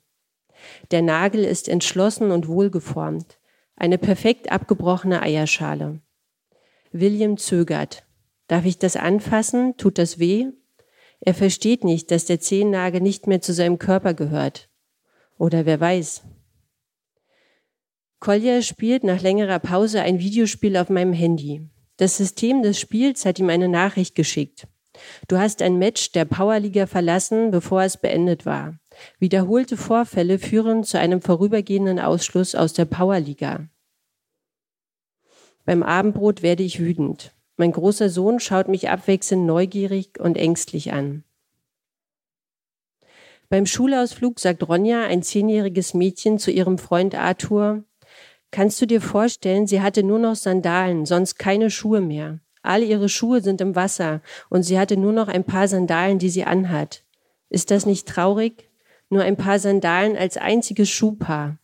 [0.92, 3.38] Der Nagel ist entschlossen und wohlgeformt.
[3.74, 6.00] Eine perfekt abgebrochene Eierschale.
[6.92, 8.06] William zögert.
[8.46, 9.76] Darf ich das anfassen?
[9.76, 10.46] Tut das weh?
[11.18, 14.68] Er versteht nicht, dass der Zehennagel nicht mehr zu seinem Körper gehört.
[15.38, 16.22] Oder wer weiß.
[18.20, 21.68] Kolja spielt nach längerer Pause ein Videospiel auf meinem Handy.
[21.98, 24.66] Das System des Spiels hat ihm eine Nachricht geschickt.
[25.26, 28.78] Du hast ein Match der Powerliga verlassen, bevor es beendet war.
[29.18, 33.68] Wiederholte Vorfälle führen zu einem vorübergehenden Ausschluss aus der Powerliga.
[35.64, 37.34] Beim Abendbrot werde ich wütend.
[37.56, 41.24] Mein großer Sohn schaut mich abwechselnd neugierig und ängstlich an.
[43.48, 47.84] Beim Schulausflug sagt Ronja, ein zehnjähriges Mädchen, zu ihrem Freund Arthur,
[48.50, 52.40] Kannst du dir vorstellen, sie hatte nur noch Sandalen, sonst keine Schuhe mehr.
[52.62, 56.30] All ihre Schuhe sind im Wasser und sie hatte nur noch ein paar Sandalen, die
[56.30, 57.04] sie anhat.
[57.50, 58.68] Ist das nicht traurig?
[59.10, 61.58] Nur ein paar Sandalen als einziges Schuhpaar.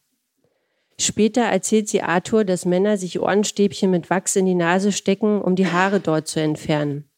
[0.99, 5.57] Später erzählt sie Arthur, dass Männer sich Ohrenstäbchen mit Wachs in die Nase stecken, um
[5.57, 7.09] die Haare dort zu entfernen.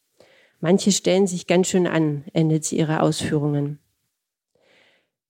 [0.59, 3.79] Manche stellen sich ganz schön an, endet sie ihre Ausführungen.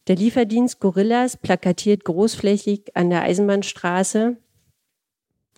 [0.07, 4.37] Der Lieferdienst Gorillas plakatiert großflächig an der Eisenbahnstraße.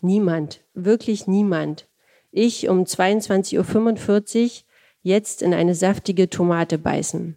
[0.01, 1.87] Niemand, wirklich niemand,
[2.31, 4.51] Ich um 22.45 Uhr
[5.03, 7.35] jetzt in eine saftige Tomate beißen.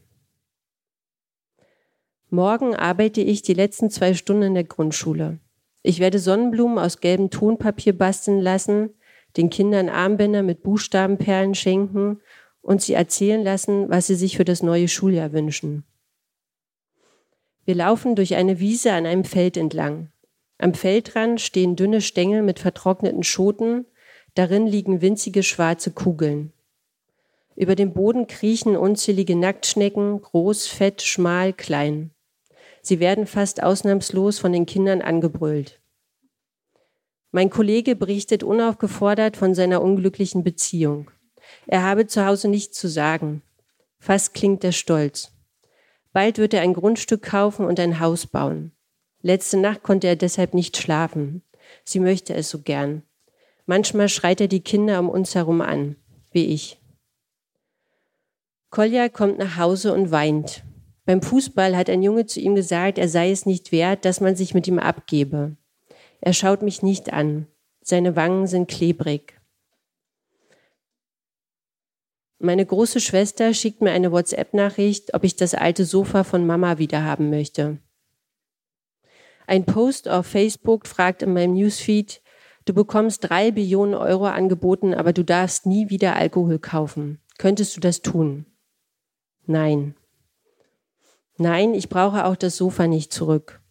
[2.30, 5.38] Morgen arbeite ich die letzten zwei Stunden in der Grundschule.
[5.82, 8.90] Ich werde Sonnenblumen aus gelbem Tonpapier basteln lassen,
[9.36, 12.20] den Kindern Armbänder mit Buchstabenperlen schenken
[12.62, 15.84] und sie erzählen lassen, was sie sich für das neue Schuljahr wünschen.
[17.64, 20.08] Wir laufen durch eine Wiese an einem Feld entlang.
[20.58, 23.86] Am Feldrand stehen dünne Stängel mit vertrockneten Schoten,
[24.34, 26.52] darin liegen winzige schwarze Kugeln.
[27.54, 32.10] Über dem Boden kriechen unzählige Nacktschnecken, groß, fett, schmal, klein.
[32.80, 35.80] Sie werden fast ausnahmslos von den Kindern angebrüllt.
[37.30, 41.10] Mein Kollege berichtet unaufgefordert von seiner unglücklichen Beziehung.
[41.66, 43.42] Er habe zu Hause nichts zu sagen.
[43.98, 45.31] Fast klingt er stolz.
[46.12, 48.72] Bald wird er ein Grundstück kaufen und ein Haus bauen.
[49.22, 51.42] Letzte Nacht konnte er deshalb nicht schlafen.
[51.84, 53.02] Sie möchte es so gern.
[53.66, 55.96] Manchmal schreit er die Kinder um uns herum an,
[56.32, 56.80] wie ich.
[58.70, 60.64] Kolja kommt nach Hause und weint.
[61.04, 64.36] Beim Fußball hat ein Junge zu ihm gesagt, er sei es nicht wert, dass man
[64.36, 65.56] sich mit ihm abgebe.
[66.20, 67.46] Er schaut mich nicht an.
[67.82, 69.40] Seine Wangen sind klebrig.
[72.45, 77.05] Meine große Schwester schickt mir eine WhatsApp-Nachricht, ob ich das alte Sofa von Mama wieder
[77.05, 77.78] haben möchte.
[79.47, 82.20] Ein Post auf Facebook fragt in meinem Newsfeed,
[82.64, 87.20] du bekommst drei Billionen Euro angeboten, aber du darfst nie wieder Alkohol kaufen.
[87.38, 88.47] Könntest du das tun?
[89.47, 89.95] Nein.
[91.36, 93.62] Nein, ich brauche auch das Sofa nicht zurück.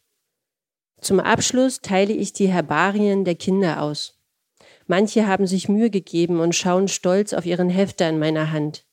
[1.02, 4.21] Zum Abschluss teile ich die Herbarien der Kinder aus.
[4.92, 8.84] Manche haben sich Mühe gegeben und schauen stolz auf ihren Hefter in meiner Hand.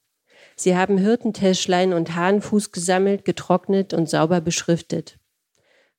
[0.55, 5.19] Sie haben Hirtentäschlein und Hahnenfuß gesammelt, getrocknet und sauber beschriftet.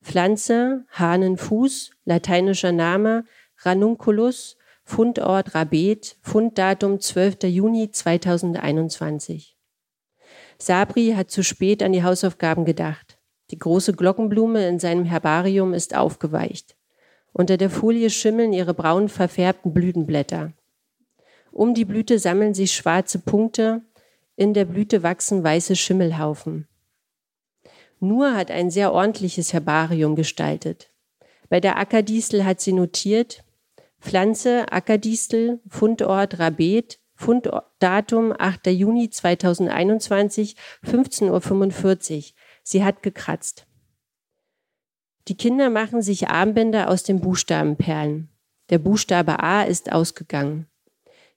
[0.02, 3.26] Pflanze, Hahnenfuß, lateinischer Name,
[3.58, 7.44] Ranunculus, Fundort Rabet, Funddatum 12.
[7.44, 9.58] Juni 2021.
[10.60, 13.20] Sabri hat zu spät an die Hausaufgaben gedacht.
[13.52, 16.79] Die große Glockenblume in seinem Herbarium ist aufgeweicht.
[17.40, 20.52] Unter der Folie schimmeln ihre braun verfärbten Blütenblätter.
[21.54, 23.82] Um die Blüte sammeln sich schwarze Punkte,
[24.36, 26.68] in der Blüte wachsen weiße Schimmelhaufen.
[28.02, 30.92] Nur hat ein sehr ordentliches Herbarium gestaltet.
[31.48, 33.46] Bei der Ackerdistel hat sie notiert,
[34.02, 38.68] Pflanze Ackerdistel, Fundort Rabet, Funddatum 8.
[38.68, 42.24] Juni 2021, 15.45 Uhr.
[42.64, 43.66] Sie hat gekratzt.
[45.30, 48.30] Die Kinder machen sich Armbänder aus den Buchstabenperlen.
[48.72, 50.66] Der Buchstabe A ist ausgegangen.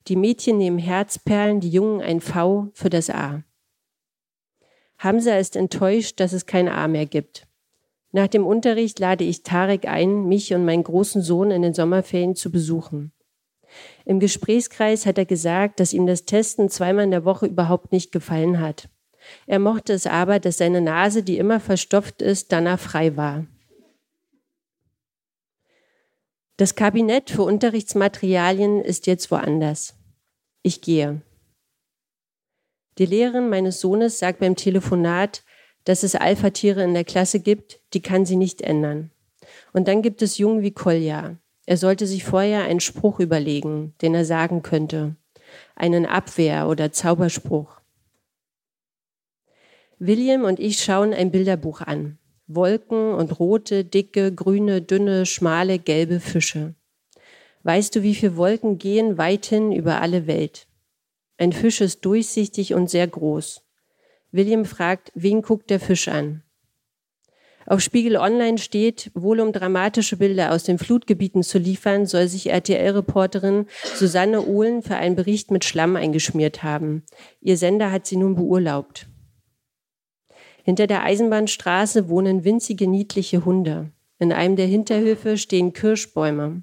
[0.08, 3.44] Die Mädchen nehmen Herzperlen, die Jungen ein V für das A.
[4.96, 7.46] Hamza ist enttäuscht, dass es kein A mehr gibt.
[8.12, 12.34] Nach dem Unterricht lade ich Tarek ein, mich und meinen großen Sohn in den Sommerferien
[12.34, 13.12] zu besuchen.
[14.06, 18.10] Im Gesprächskreis hat er gesagt, dass ihm das Testen zweimal in der Woche überhaupt nicht
[18.10, 18.88] gefallen hat.
[19.46, 23.44] Er mochte es aber, dass seine Nase, die immer verstopft ist, danach frei war.
[26.62, 29.96] Das Kabinett für Unterrichtsmaterialien ist jetzt woanders.
[30.62, 31.20] Ich gehe.
[32.98, 35.42] Die Lehrerin meines Sohnes sagt beim Telefonat,
[35.82, 39.10] dass es Alpha-Tiere in der Klasse gibt, die kann sie nicht ändern.
[39.72, 41.36] Und dann gibt es Jungen wie Kolja.
[41.66, 45.16] Er sollte sich vorher einen Spruch überlegen, den er sagen könnte.
[45.74, 47.80] Einen Abwehr- oder Zauberspruch.
[49.98, 52.20] William und ich schauen ein Bilderbuch an.
[52.54, 56.74] Wolken und rote, dicke, grüne, dünne, schmale, gelbe Fische.
[57.62, 60.66] Weißt du, wie viele Wolken gehen weithin über alle Welt?
[61.38, 63.62] Ein Fisch ist durchsichtig und sehr groß.
[64.32, 66.42] William fragt, wen guckt der Fisch an?
[67.66, 72.50] Auf Spiegel Online steht, wohl um dramatische Bilder aus den Flutgebieten zu liefern, soll sich
[72.50, 77.04] RTL-Reporterin Susanne Ohlen für einen Bericht mit Schlamm eingeschmiert haben.
[77.40, 79.06] Ihr Sender hat sie nun beurlaubt.
[80.62, 83.90] Hinter der Eisenbahnstraße wohnen winzige niedliche Hunde.
[84.18, 86.62] In einem der Hinterhöfe stehen Kirschbäume.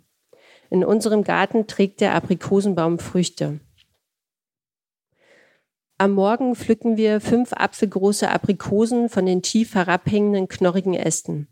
[0.70, 3.60] In unserem Garten trägt der Aprikosenbaum Früchte.
[5.98, 11.50] Am Morgen pflücken wir fünf apfelgroße Aprikosen von den tief herabhängenden knorrigen Ästen.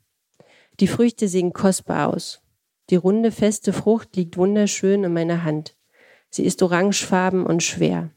[0.80, 2.41] Die Früchte sehen kostbar aus.
[2.89, 5.76] Die runde, feste Frucht liegt wunderschön in meiner Hand.
[6.30, 8.12] Sie ist orangefarben und schwer.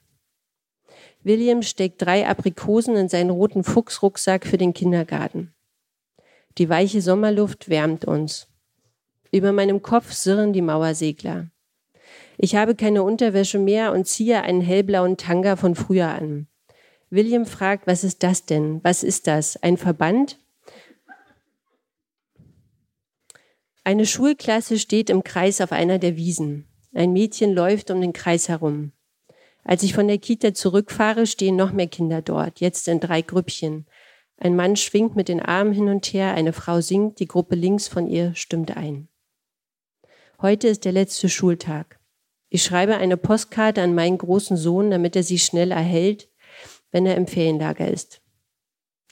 [1.23, 5.53] William steckt drei Aprikosen in seinen roten Fuchsrucksack für den Kindergarten.
[6.59, 8.49] Die weiche Sommerluft wärmt uns.
[9.31, 11.51] Über meinem Kopf sirren die Mauersegler.
[12.39, 16.49] Ich habe keine Unterwäsche mehr und ziehe einen hellblauen Tanga von früher an.
[17.11, 18.81] William fragt, was ist das denn?
[18.83, 19.62] Was ist das?
[19.62, 20.39] Ein Verband?
[23.85, 26.66] Eine Schulklasse steht im Kreis auf einer der Wiesen.
[26.95, 28.93] Ein Mädchen läuft um den Kreis herum.
[29.65, 33.87] Als ich von der Kita zurückfahre, stehen noch mehr Kinder dort, jetzt in drei Grüppchen.
[34.37, 37.89] Ein Mann schwingt mit den Armen hin und her, eine Frau singt, die Gruppe links
[37.89, 39.09] von ihr stimmt ein.
[40.41, 42.01] Heute ist der letzte Schultag.
[42.49, 46.31] Ich schreibe eine Postkarte an meinen großen Sohn, damit er sie schnell erhält,
[46.91, 48.23] wenn er im Ferienlager ist.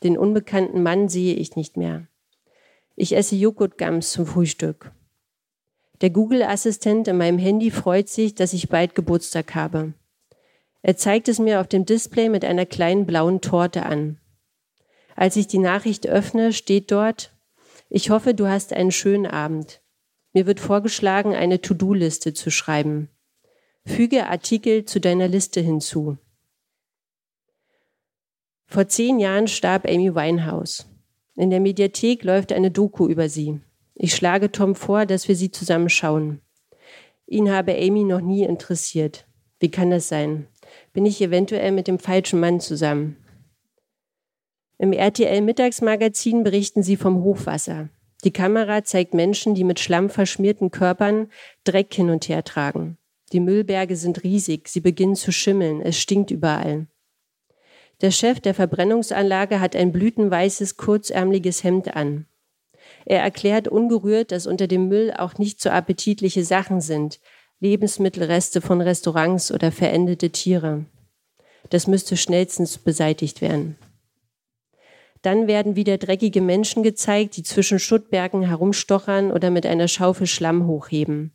[0.03, 2.09] Den unbekannten Mann sehe ich nicht mehr.
[2.97, 4.93] Ich esse Joghurtgums zum Frühstück.
[6.01, 9.93] Der Google-Assistent in meinem Handy freut sich, dass ich bald Geburtstag habe.
[10.83, 14.19] Er zeigt es mir auf dem Display mit einer kleinen blauen Torte an.
[15.17, 17.33] Als ich die Nachricht öffne, steht dort,
[17.91, 19.81] ich hoffe, du hast einen schönen Abend.
[20.33, 23.09] Mir wird vorgeschlagen, eine To-Do-Liste zu schreiben.
[23.87, 26.19] Füge Artikel zu deiner Liste hinzu.
[28.67, 30.87] Vor zehn Jahren starb Amy Winehouse.
[31.35, 33.61] In der Mediathek läuft eine Doku über sie.
[33.95, 36.43] Ich schlage Tom vor, dass wir sie zusammen schauen.
[37.27, 39.27] Ihn habe Amy noch nie interessiert.
[39.59, 40.47] Wie kann das sein?
[40.99, 43.19] Bin ich eventuell mit dem falschen Mann zusammen?
[44.79, 47.89] Im RTL Mittagsmagazin berichten sie vom Hochwasser.
[48.25, 51.31] Die Kamera zeigt Menschen, die mit Schlamm verschmierten Körpern
[51.63, 52.99] Dreck hin und her tragen.
[53.33, 56.89] Die Müllberge sind riesig, sie beginnen zu schimmeln, es stinkt überall.
[58.01, 62.27] Der Chef der Verbrennungsanlage hat ein blütenweißes, kurzärmliches Hemd an.
[63.07, 67.21] Er erklärt ungerührt, dass unter dem Müll auch nicht so appetitliche Sachen sind,
[67.61, 70.85] Lebensmittelreste von Restaurants oder verendete Tiere.
[71.71, 73.77] Das müsste schnellstens beseitigt werden.
[75.23, 80.67] Dann werden wieder dreckige Menschen gezeigt, die zwischen Schuttbergen herumstochern oder mit einer Schaufel Schlamm
[80.67, 81.33] hochheben.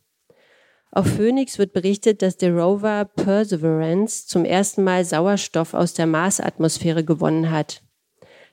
[0.90, 7.04] Auf Phoenix wird berichtet, dass der Rover Perseverance zum ersten Mal Sauerstoff aus der Marsatmosphäre
[7.04, 7.82] gewonnen hat.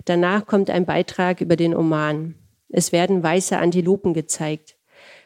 [0.06, 2.36] Danach kommt ein Beitrag über den Oman.
[2.68, 4.76] Es werden weiße Antilopen gezeigt.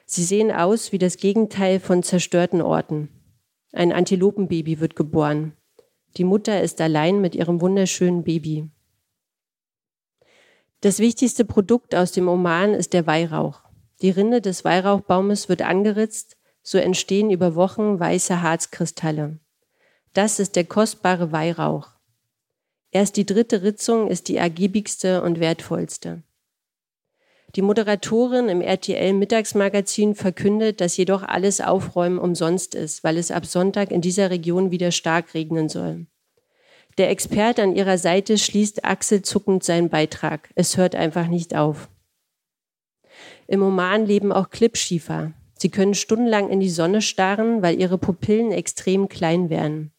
[0.05, 3.09] Sie sehen aus wie das Gegenteil von zerstörten Orten.
[3.73, 5.53] Ein Antilopenbaby wird geboren.
[6.17, 8.69] Die Mutter ist allein mit ihrem wunderschönen Baby.
[10.81, 13.61] Das wichtigste Produkt aus dem Oman ist der Weihrauch.
[14.01, 19.39] Die Rinde des Weihrauchbaumes wird angeritzt, so entstehen über Wochen weiße Harzkristalle.
[20.13, 21.89] Das ist der kostbare Weihrauch.
[22.91, 26.23] Erst die dritte Ritzung ist die ergiebigste und wertvollste.
[27.55, 33.45] Die Moderatorin im RTL Mittagsmagazin verkündet, dass jedoch alles Aufräumen umsonst ist, weil es ab
[33.45, 36.05] Sonntag in dieser Region wieder stark regnen soll.
[36.97, 40.49] Der Experte an ihrer Seite schließt achselzuckend seinen Beitrag.
[40.55, 41.89] Es hört einfach nicht auf.
[43.47, 45.31] Im Oman leben auch Klippschiefer.
[45.57, 49.93] Sie können stundenlang in die Sonne starren, weil ihre Pupillen extrem klein werden.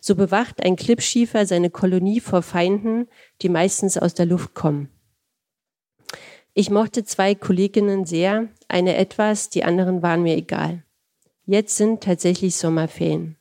[0.00, 3.06] So bewacht ein Klippschiefer seine Kolonie vor Feinden,
[3.42, 4.88] die meistens aus der Luft kommen.
[6.52, 10.82] Ich mochte zwei Kolleginnen sehr, eine etwas, die anderen waren mir egal.
[11.46, 13.36] Jetzt sind tatsächlich Sommerferien.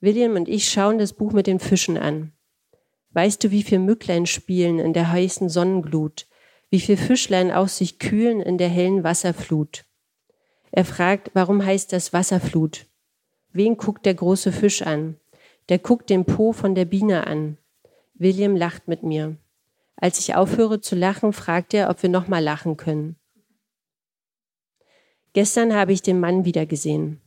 [0.00, 2.32] William und ich schauen das Buch mit den Fischen an.
[3.10, 6.26] Weißt du, wie viel Mücklein spielen in der heißen Sonnenglut,
[6.70, 9.84] wie viel Fischlein aus sich kühlen in der hellen Wasserflut?
[10.72, 12.86] Er fragt, warum heißt das Wasserflut?
[13.52, 15.20] Wen guckt der große Fisch an?
[15.68, 17.58] Der guckt den Po von der Biene an.
[18.14, 19.36] William lacht mit mir.
[19.96, 23.16] Als ich aufhöre zu lachen, fragt er, ob wir nochmal lachen können.
[25.32, 27.20] Gestern habe ich den Mann wieder gesehen.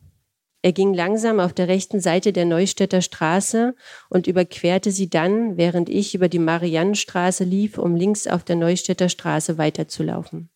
[0.62, 3.76] Er ging langsam auf der rechten Seite der Neustädter Straße
[4.10, 9.08] und überquerte sie dann, während ich über die Mariannenstraße lief, um links auf der Neustädter
[9.08, 10.50] Straße weiterzulaufen.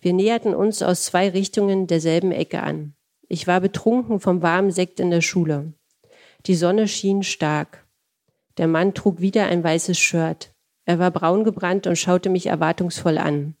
[0.00, 2.94] Wir näherten uns aus zwei Richtungen derselben Ecke an.
[3.28, 5.74] Ich war betrunken vom warmen Sekt in der Schule.
[6.46, 7.86] Die Sonne schien stark.
[8.56, 10.55] Der Mann trug wieder ein weißes Shirt.
[10.86, 13.54] Er war braun gebrannt und schaute mich erwartungsvoll an.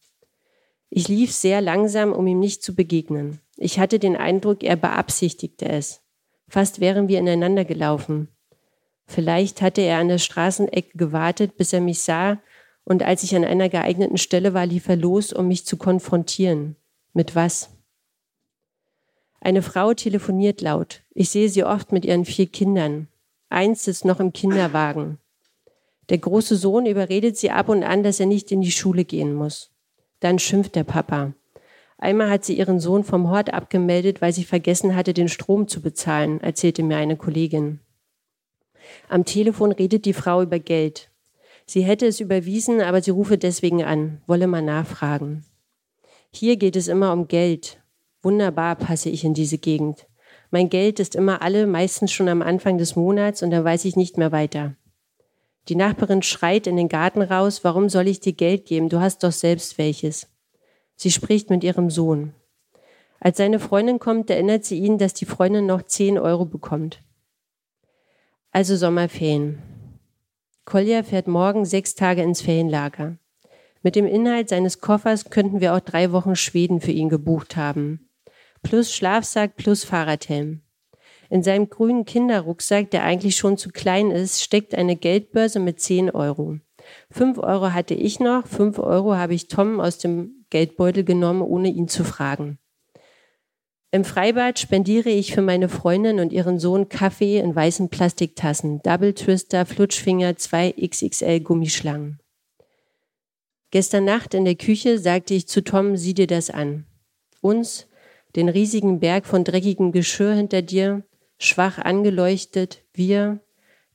[0.88, 3.40] Ich lief sehr langsam, um ihm nicht zu begegnen.
[3.56, 6.00] Ich hatte den Eindruck, er beabsichtigte es.
[6.48, 8.28] Fast wären wir ineinander gelaufen.
[9.06, 12.38] Vielleicht hatte er an der Straßenecke gewartet, bis er mich sah,
[12.84, 16.76] und als ich an einer geeigneten Stelle war, lief er los, um mich zu konfrontieren.
[17.12, 17.70] Mit was?
[19.40, 21.02] Eine Frau telefoniert laut.
[21.12, 23.08] Ich sehe sie oft mit ihren vier Kindern.
[23.48, 25.18] Eins ist noch im Kinderwagen.
[26.08, 29.34] Der große Sohn überredet sie ab und an, dass er nicht in die Schule gehen
[29.34, 29.70] muss.
[30.20, 31.34] Dann schimpft der Papa.
[31.98, 35.80] Einmal hat sie ihren Sohn vom Hort abgemeldet, weil sie vergessen hatte, den Strom zu
[35.80, 37.80] bezahlen, erzählte mir eine Kollegin.
[39.08, 41.10] Am Telefon redet die Frau über Geld.
[41.64, 45.44] Sie hätte es überwiesen, aber sie rufe deswegen an, wolle mal nachfragen.
[46.30, 47.80] Hier geht es immer um Geld.
[48.22, 50.06] Wunderbar passe ich in diese Gegend.
[50.50, 53.96] Mein Geld ist immer alle, meistens schon am Anfang des Monats und dann weiß ich
[53.96, 54.76] nicht mehr weiter.
[55.68, 58.88] Die Nachbarin schreit in den Garten raus, warum soll ich dir Geld geben?
[58.88, 60.28] Du hast doch selbst welches.
[60.94, 62.34] Sie spricht mit ihrem Sohn.
[63.18, 67.02] Als seine Freundin kommt, erinnert sie ihn, dass die Freundin noch 10 Euro bekommt.
[68.52, 69.62] Also Sommerferien.
[70.64, 73.18] Kolja fährt morgen sechs Tage ins Ferienlager.
[73.82, 78.08] Mit dem Inhalt seines Koffers könnten wir auch drei Wochen Schweden für ihn gebucht haben.
[78.62, 80.62] Plus Schlafsack plus Fahrradhelm.
[81.28, 86.10] In seinem grünen Kinderrucksack, der eigentlich schon zu klein ist, steckt eine Geldbörse mit 10
[86.10, 86.58] Euro.
[87.10, 91.68] 5 Euro hatte ich noch, 5 Euro habe ich Tom aus dem Geldbeutel genommen, ohne
[91.68, 92.58] ihn zu fragen.
[93.90, 99.14] Im Freibad spendiere ich für meine Freundin und ihren Sohn Kaffee in weißen Plastiktassen, Double
[99.14, 102.20] Twister, Flutschfinger, zwei XXL Gummischlangen.
[103.70, 106.86] Gestern Nacht in der Küche sagte ich zu Tom, sieh dir das an.
[107.40, 107.88] Uns,
[108.34, 111.04] den riesigen Berg von dreckigem Geschirr hinter dir,
[111.38, 113.40] schwach angeleuchtet, wir,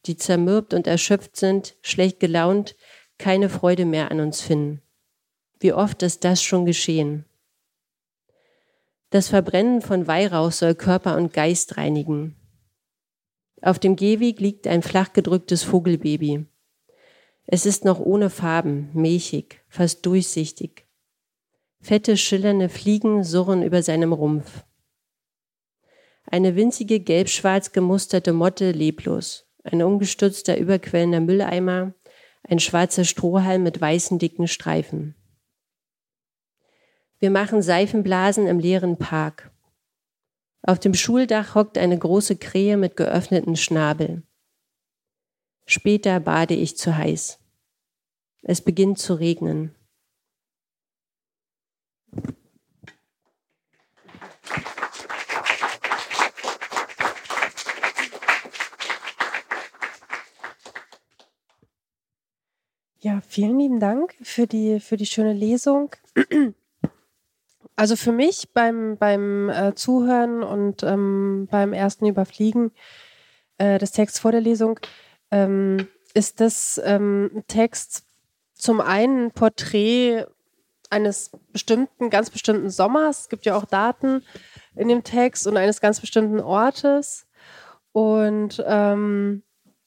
[0.06, 2.76] die zermürbt und erschöpft sind, schlecht gelaunt,
[3.18, 4.82] keine Freude mehr an uns finden.
[5.60, 7.26] Wie oft ist das schon geschehen?
[9.12, 12.36] Das Verbrennen von Weihrauch soll Körper und Geist reinigen.
[13.62, 16.46] Auf dem Gehweg liegt ein flach gedrücktes Vogelbaby.
[17.46, 20.88] Es ist noch ohne Farben, milchig, fast durchsichtig.
[21.80, 24.64] Fette, schillernde Fliegen surren über seinem Rumpf.
[26.32, 31.94] Eine winzige gelb-schwarz gemusterte Motte leblos, ein umgestürzter, überquellender Mülleimer,
[32.44, 35.14] ein schwarzer Strohhalm mit weißen, dicken Streifen.
[37.20, 39.52] Wir machen Seifenblasen im leeren Park.
[40.62, 44.24] Auf dem Schuldach hockt eine große Krähe mit geöffneten Schnabel.
[45.66, 47.40] Später bade ich zu heiß.
[48.42, 49.76] Es beginnt zu regnen.
[63.04, 65.92] Ja, vielen lieben Dank für die, für die schöne Lesung.
[67.78, 72.72] Also für mich beim, beim äh, Zuhören und ähm, beim ersten Überfliegen
[73.58, 74.80] äh, des Texts vor der Lesung
[75.32, 78.04] ähm, ist das ähm, Text
[78.54, 80.26] zum einen ein Porträt
[80.92, 83.22] eines bestimmten, ganz bestimmten Sommers.
[83.22, 84.24] Es gibt ja auch Daten
[84.76, 87.26] in dem Text und eines ganz bestimmten Ortes.
[87.94, 89.42] Und ähm,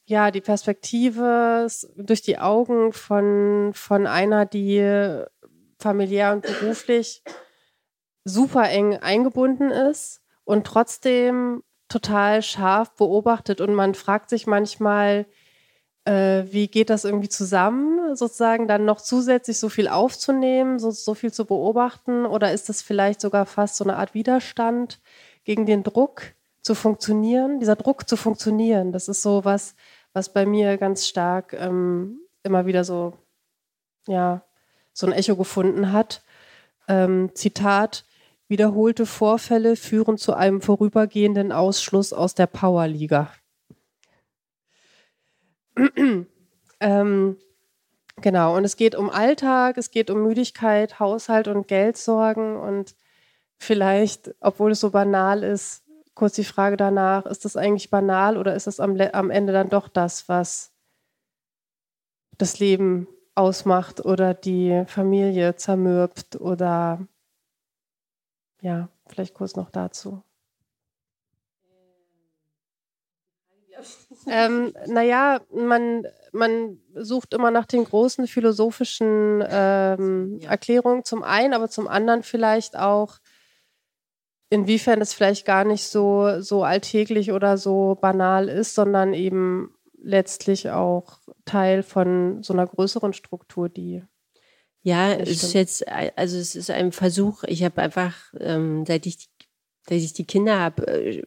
[0.05, 5.23] ja, die Perspektive durch die Augen von, von einer, die
[5.79, 7.23] familiär und beruflich
[8.23, 13.61] super eng eingebunden ist und trotzdem total scharf beobachtet.
[13.61, 15.25] Und man fragt sich manchmal,
[16.05, 21.13] äh, wie geht das irgendwie zusammen, sozusagen dann noch zusätzlich so viel aufzunehmen, so, so
[21.13, 22.25] viel zu beobachten?
[22.25, 24.99] Oder ist das vielleicht sogar fast so eine Art Widerstand
[25.43, 27.59] gegen den Druck zu funktionieren?
[27.59, 29.75] Dieser Druck zu funktionieren, das ist so was,
[30.13, 33.13] was bei mir ganz stark ähm, immer wieder so,
[34.07, 34.43] ja,
[34.91, 36.23] so ein Echo gefunden hat.
[36.87, 38.03] Ähm, Zitat,
[38.47, 43.31] Wiederholte Vorfälle führen zu einem vorübergehenden Ausschluss aus der Powerliga.
[46.79, 47.37] ähm,
[48.21, 52.95] genau, und es geht um Alltag, es geht um Müdigkeit, Haushalt und Geldsorgen und
[53.57, 55.84] vielleicht, obwohl es so banal ist,
[56.15, 59.69] kurz die Frage danach, ist das eigentlich banal oder ist es am, am Ende dann
[59.69, 60.71] doch das, was
[62.37, 67.05] das Leben ausmacht oder die Familie zermürbt oder
[68.61, 70.23] ja, vielleicht kurz noch dazu.
[74.27, 81.69] Ähm, naja, man, man sucht immer nach den großen philosophischen ähm, Erklärungen zum einen, aber
[81.69, 83.17] zum anderen vielleicht auch,
[84.49, 90.69] inwiefern es vielleicht gar nicht so, so alltäglich oder so banal ist, sondern eben letztlich
[90.69, 94.03] auch Teil von so einer größeren Struktur, die
[94.85, 97.43] ja, es ist jetzt, also es ist ein Versuch.
[97.47, 99.29] Ich habe einfach, ähm, seit ich,
[99.89, 101.23] seit ich die Kinder habe, äh,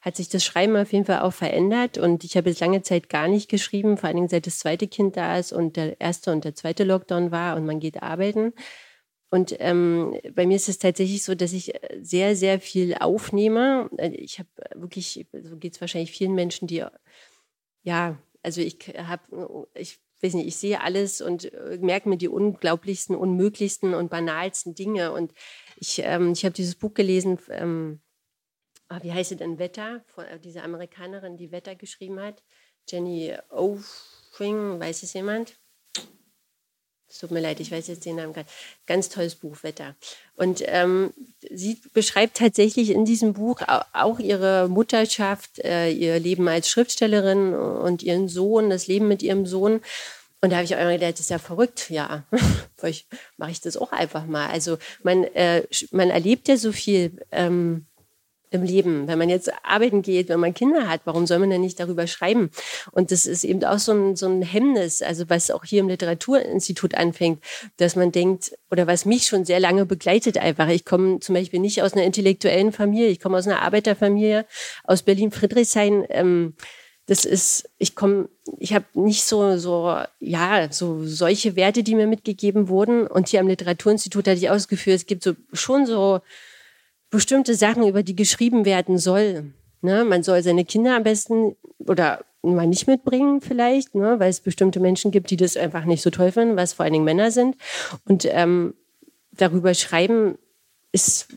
[0.00, 3.08] hat sich das Schreiben auf jeden Fall auch verändert und ich habe jetzt lange Zeit
[3.08, 6.30] gar nicht geschrieben, vor allen Dingen seit das zweite Kind da ist und der erste
[6.30, 8.52] und der zweite Lockdown war und man geht arbeiten.
[9.34, 13.90] Und ähm, bei mir ist es tatsächlich so, dass ich sehr, sehr viel aufnehme.
[14.12, 16.84] Ich habe wirklich, so geht es wahrscheinlich vielen Menschen, die
[17.82, 22.28] ja, also ich habe, ich weiß nicht, ich sehe alles und äh, merke mir die
[22.28, 25.10] unglaublichsten, unmöglichsten und banalsten Dinge.
[25.10, 25.32] Und
[25.78, 28.02] ich, ähm, ich habe dieses Buch gelesen, ähm,
[28.86, 32.44] ah, wie heißt sie denn, Wetter, von äh, dieser Amerikanerin, die Wetter geschrieben hat,
[32.88, 35.58] Jenny Ofring, weiß es jemand?
[37.18, 38.54] Tut mir leid, ich weiß jetzt den Namen gar nicht.
[38.86, 39.94] Ganz tolles Buch, Wetter.
[40.36, 41.12] Und ähm,
[41.50, 43.62] sie beschreibt tatsächlich in diesem Buch
[43.92, 49.46] auch ihre Mutterschaft, äh, ihr Leben als Schriftstellerin und ihren Sohn, das Leben mit ihrem
[49.46, 49.80] Sohn.
[50.40, 52.24] Und da habe ich auch immer gedacht, das ist ja verrückt, ja.
[53.38, 54.50] Mache ich das auch einfach mal.
[54.50, 57.86] Also man, äh, man erlebt ja so viel ähm,
[58.50, 59.06] im Leben.
[59.08, 62.06] Wenn man jetzt arbeiten geht, wenn man Kinder hat, warum soll man denn nicht darüber
[62.06, 62.50] schreiben?
[62.92, 65.88] Und das ist eben auch so ein, so ein Hemmnis, also was auch hier im
[65.88, 67.42] Literaturinstitut anfängt,
[67.76, 70.68] dass man denkt, oder was mich schon sehr lange begleitet einfach.
[70.68, 74.46] Ich komme zum Beispiel nicht aus einer intellektuellen Familie, ich komme aus einer Arbeiterfamilie
[74.84, 76.06] aus Berlin-Friedrichshain.
[76.08, 76.54] Ähm,
[77.06, 82.06] das ist, ich komme, ich habe nicht so, so, ja, so solche Werte, die mir
[82.06, 83.06] mitgegeben wurden.
[83.06, 86.20] Und hier am Literaturinstitut hatte ich ausgeführt, es gibt so schon so
[87.14, 89.52] bestimmte Sachen, über die geschrieben werden soll.
[89.82, 90.04] Ne?
[90.04, 94.18] Man soll seine Kinder am besten oder mal nicht mitbringen vielleicht, ne?
[94.18, 96.92] weil es bestimmte Menschen gibt, die das einfach nicht so toll finden, was vor allen
[96.92, 97.56] Dingen Männer sind.
[98.04, 98.74] Und ähm,
[99.32, 100.36] darüber schreiben
[100.90, 101.28] ist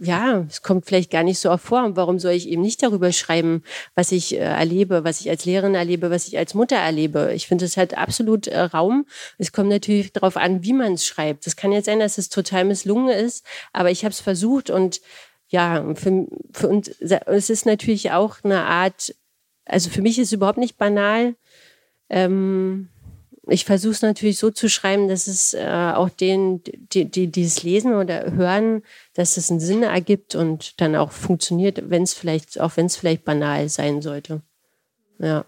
[0.00, 1.84] ja, es kommt vielleicht gar nicht so oft vor.
[1.84, 3.62] Und warum soll ich eben nicht darüber schreiben,
[3.94, 7.32] was ich äh, erlebe, was ich als Lehrerin erlebe, was ich als Mutter erlebe?
[7.34, 9.06] Ich finde, es hat absolut äh, Raum.
[9.38, 11.46] Es kommt natürlich darauf an, wie man es schreibt.
[11.46, 15.00] Es kann jetzt sein, dass es total misslungen ist, aber ich habe es versucht und
[15.48, 19.14] ja, für, für uns, es ist natürlich auch eine Art,
[19.64, 21.36] also für mich ist es überhaupt nicht banal.
[22.10, 22.90] Ähm,
[23.48, 27.44] ich versuche es natürlich so zu schreiben, dass es äh, auch denen, die, die, die
[27.44, 28.82] es lesen oder hören,
[29.14, 32.96] dass es einen Sinn ergibt und dann auch funktioniert, wenn es vielleicht, auch wenn es
[32.96, 34.42] vielleicht banal sein sollte.
[35.18, 35.44] Ja.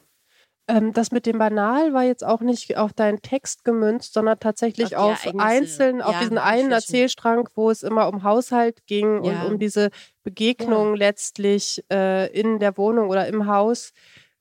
[0.68, 4.97] Ähm, das mit dem Banal war jetzt auch nicht auf deinen Text gemünzt, sondern tatsächlich
[4.97, 9.43] auf, auf einzeln, ja, auf diesen einen Erzählstrang, wo es immer um Haushalt ging ja.
[9.43, 9.90] und um diese
[10.22, 11.06] Begegnung ja.
[11.06, 13.93] letztlich äh, in der Wohnung oder im Haus,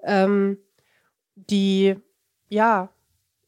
[0.03, 0.59] ähm,
[1.35, 1.95] die
[2.47, 2.89] ja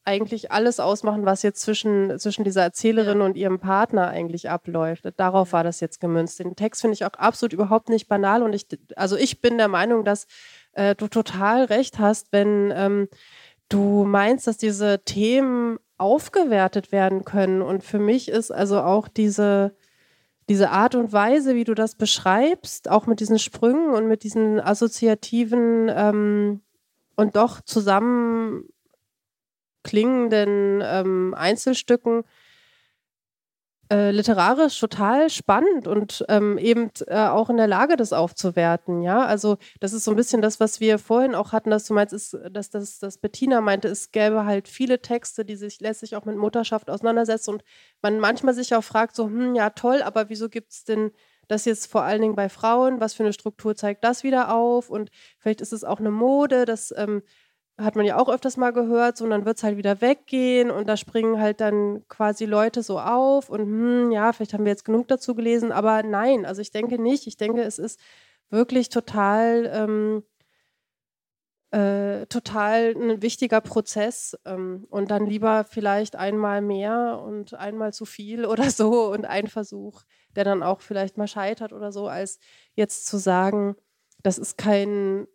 [0.04, 5.06] eigentlich alles ausmachen, was jetzt zwischen, zwischen dieser Erzählerin und ihrem Partner eigentlich abläuft.
[5.18, 6.40] Darauf war das jetzt gemünzt.
[6.40, 8.66] Den Text finde ich auch absolut überhaupt nicht banal und ich,
[8.96, 10.26] also ich bin der Meinung, dass
[10.74, 13.10] äh, du total recht hast, wenn ähm,
[13.70, 17.62] du meinst, dass diese Themen aufgewertet werden können.
[17.62, 19.76] Und für mich ist also auch diese,
[20.50, 24.60] diese Art und Weise, wie du das beschreibst, auch mit diesen Sprüngen und mit diesen
[24.60, 26.62] assoziativen ähm,
[27.16, 28.64] und doch zusammen
[29.84, 32.24] klingenden ähm, Einzelstücken
[33.92, 39.02] äh, literarisch total spannend und ähm, eben äh, auch in der Lage, das aufzuwerten.
[39.02, 41.94] Ja, also das ist so ein bisschen das, was wir vorhin auch hatten, dass du
[41.94, 46.00] meinst, ist, dass, dass, dass Bettina meinte, es gäbe halt viele Texte, die sich lässt
[46.00, 47.64] sich auch mit Mutterschaft auseinandersetzen und
[48.02, 51.12] man manchmal sich auch fragt, so, hm, ja toll, aber wieso gibt es denn
[51.50, 54.90] das jetzt vor allen Dingen bei Frauen, was für eine Struktur zeigt das wieder auf
[54.90, 57.24] und vielleicht ist es auch eine Mode, dass ähm,
[57.78, 60.72] hat man ja auch öfters mal gehört, so, und dann wird es halt wieder weggehen
[60.72, 64.72] und da springen halt dann quasi Leute so auf und hm, ja, vielleicht haben wir
[64.72, 67.28] jetzt genug dazu gelesen, aber nein, also ich denke nicht.
[67.28, 68.00] Ich denke, es ist
[68.50, 70.24] wirklich total, ähm,
[71.72, 78.06] äh, total ein wichtiger Prozess ähm, und dann lieber vielleicht einmal mehr und einmal zu
[78.06, 80.04] viel oder so und ein Versuch,
[80.36, 82.40] der dann auch vielleicht mal scheitert oder so, als
[82.76, 83.76] jetzt zu sagen,
[84.22, 85.28] das ist kein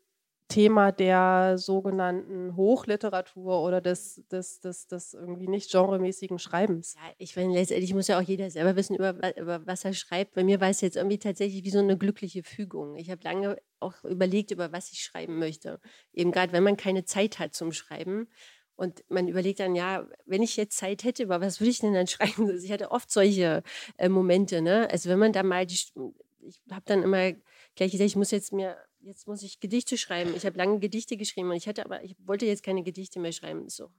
[0.48, 6.94] Thema der sogenannten Hochliteratur oder des, des, des, des irgendwie nicht genremäßigen Schreibens.
[6.94, 10.34] Ja, ich meine, letztendlich muss ja auch jeder selber wissen, über, über was er schreibt.
[10.34, 12.96] Bei mir war es jetzt irgendwie tatsächlich wie so eine glückliche Fügung.
[12.96, 15.80] Ich habe lange auch überlegt, über was ich schreiben möchte.
[16.12, 18.28] Eben gerade, wenn man keine Zeit hat zum Schreiben.
[18.76, 21.94] Und man überlegt dann, ja, wenn ich jetzt Zeit hätte, über was würde ich denn
[21.94, 22.48] dann schreiben?
[22.48, 23.62] Also ich hatte oft solche
[23.96, 24.62] äh, Momente.
[24.62, 24.88] Ne?
[24.90, 27.32] Also wenn man da mal, die, ich habe dann immer
[27.74, 28.76] gleich gesagt, ich muss jetzt mir
[29.06, 30.34] jetzt muss ich Gedichte schreiben.
[30.34, 33.32] Ich habe lange Gedichte geschrieben und ich hatte aber, ich wollte jetzt keine Gedichte mehr
[33.32, 33.68] schreiben.
[33.68, 33.90] So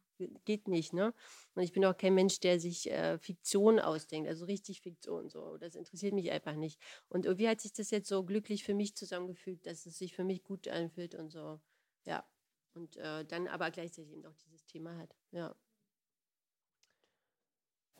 [0.46, 1.14] geht nicht, ne?
[1.56, 5.30] Und ich bin auch kein Mensch, der sich äh, Fiktion ausdenkt, also richtig Fiktion.
[5.30, 6.80] So, das interessiert mich einfach nicht.
[7.08, 10.24] Und irgendwie hat sich das jetzt so glücklich für mich zusammengefügt, dass es sich für
[10.24, 11.60] mich gut anfühlt und so,
[12.06, 12.28] ja.
[12.74, 15.56] Und äh, dann aber gleichzeitig eben auch dieses Thema hat, ja.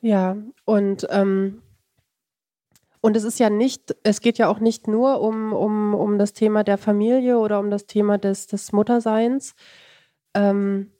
[0.00, 1.62] Ja, und ähm,
[3.00, 6.32] und es ist ja nicht, es geht ja auch nicht nur um, um, um das
[6.32, 9.54] Thema der Familie oder um das Thema des, des Mutterseins.
[10.34, 10.92] Ähm,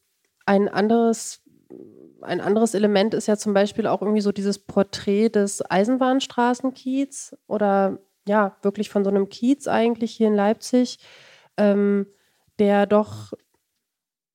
[0.46, 1.42] ein anderes
[2.20, 8.00] ein anderes Element ist ja zum Beispiel auch irgendwie so dieses Porträt des Eisenbahnstraßenkiez oder
[8.26, 10.98] ja, wirklich von so einem Kiez eigentlich hier in Leipzig,
[11.56, 12.06] ähm,
[12.58, 13.32] der doch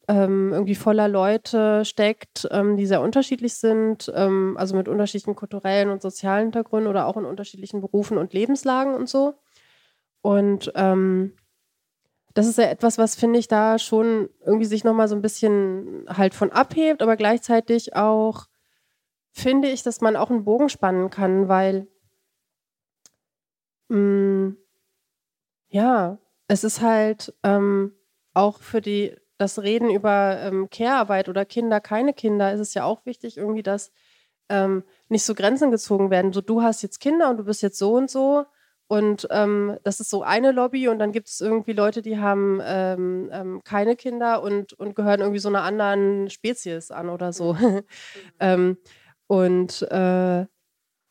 [0.08, 5.90] ähm, irgendwie voller Leute steckt, ähm, die sehr unterschiedlich sind, ähm, also mit unterschiedlichen kulturellen
[5.90, 9.36] und sozialen Hintergründen oder auch in unterschiedlichen Berufen und Lebenslagen und so.
[10.22, 11.34] Und ähm,
[12.34, 16.06] das ist ja etwas, was finde ich da schon irgendwie sich nochmal so ein bisschen
[16.08, 18.48] halt von abhebt, aber gleichzeitig auch
[19.32, 21.88] finde ich, dass man auch einen Bogen spannen kann, weil
[23.90, 24.58] mh, mm,
[25.70, 27.94] ja, es ist halt ähm,
[28.34, 32.84] auch für die das Reden über ähm, Care-Arbeit oder Kinder, keine Kinder, ist es ja
[32.86, 33.92] auch wichtig, irgendwie, dass
[34.50, 36.34] ähm, nicht so Grenzen gezogen werden.
[36.34, 38.46] So, du hast jetzt Kinder und du bist jetzt so und so.
[38.88, 42.60] Und ähm, das ist so eine Lobby und dann gibt es irgendwie Leute, die haben
[42.64, 47.54] ähm, ähm, keine Kinder und, und gehören irgendwie so einer anderen Spezies an oder so.
[47.54, 47.82] Mhm.
[48.40, 48.78] ähm,
[49.28, 50.46] und äh,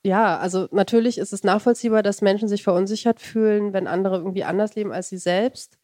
[0.05, 4.75] ja, also natürlich ist es nachvollziehbar, dass Menschen sich verunsichert fühlen, wenn andere irgendwie anders
[4.75, 5.79] leben als sie selbst.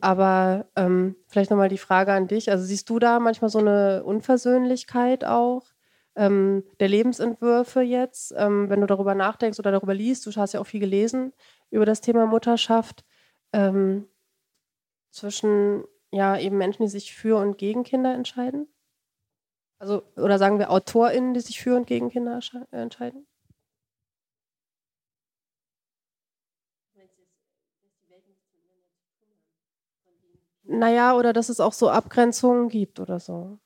[0.00, 2.50] Aber ähm, vielleicht nochmal die Frage an dich.
[2.50, 5.66] Also siehst du da manchmal so eine Unversöhnlichkeit auch
[6.16, 10.26] ähm, der Lebensentwürfe jetzt, ähm, wenn du darüber nachdenkst oder darüber liest?
[10.26, 11.32] Du hast ja auch viel gelesen
[11.70, 13.04] über das Thema Mutterschaft
[13.52, 14.06] ähm,
[15.10, 18.68] zwischen ja eben Menschen, die sich für und gegen Kinder entscheiden.
[19.78, 22.40] Also oder sagen wir AutorInnen, die sich für und gegen Kinder
[22.70, 23.26] entscheiden?
[30.72, 33.58] Naja, oder dass es auch so Abgrenzungen gibt oder so.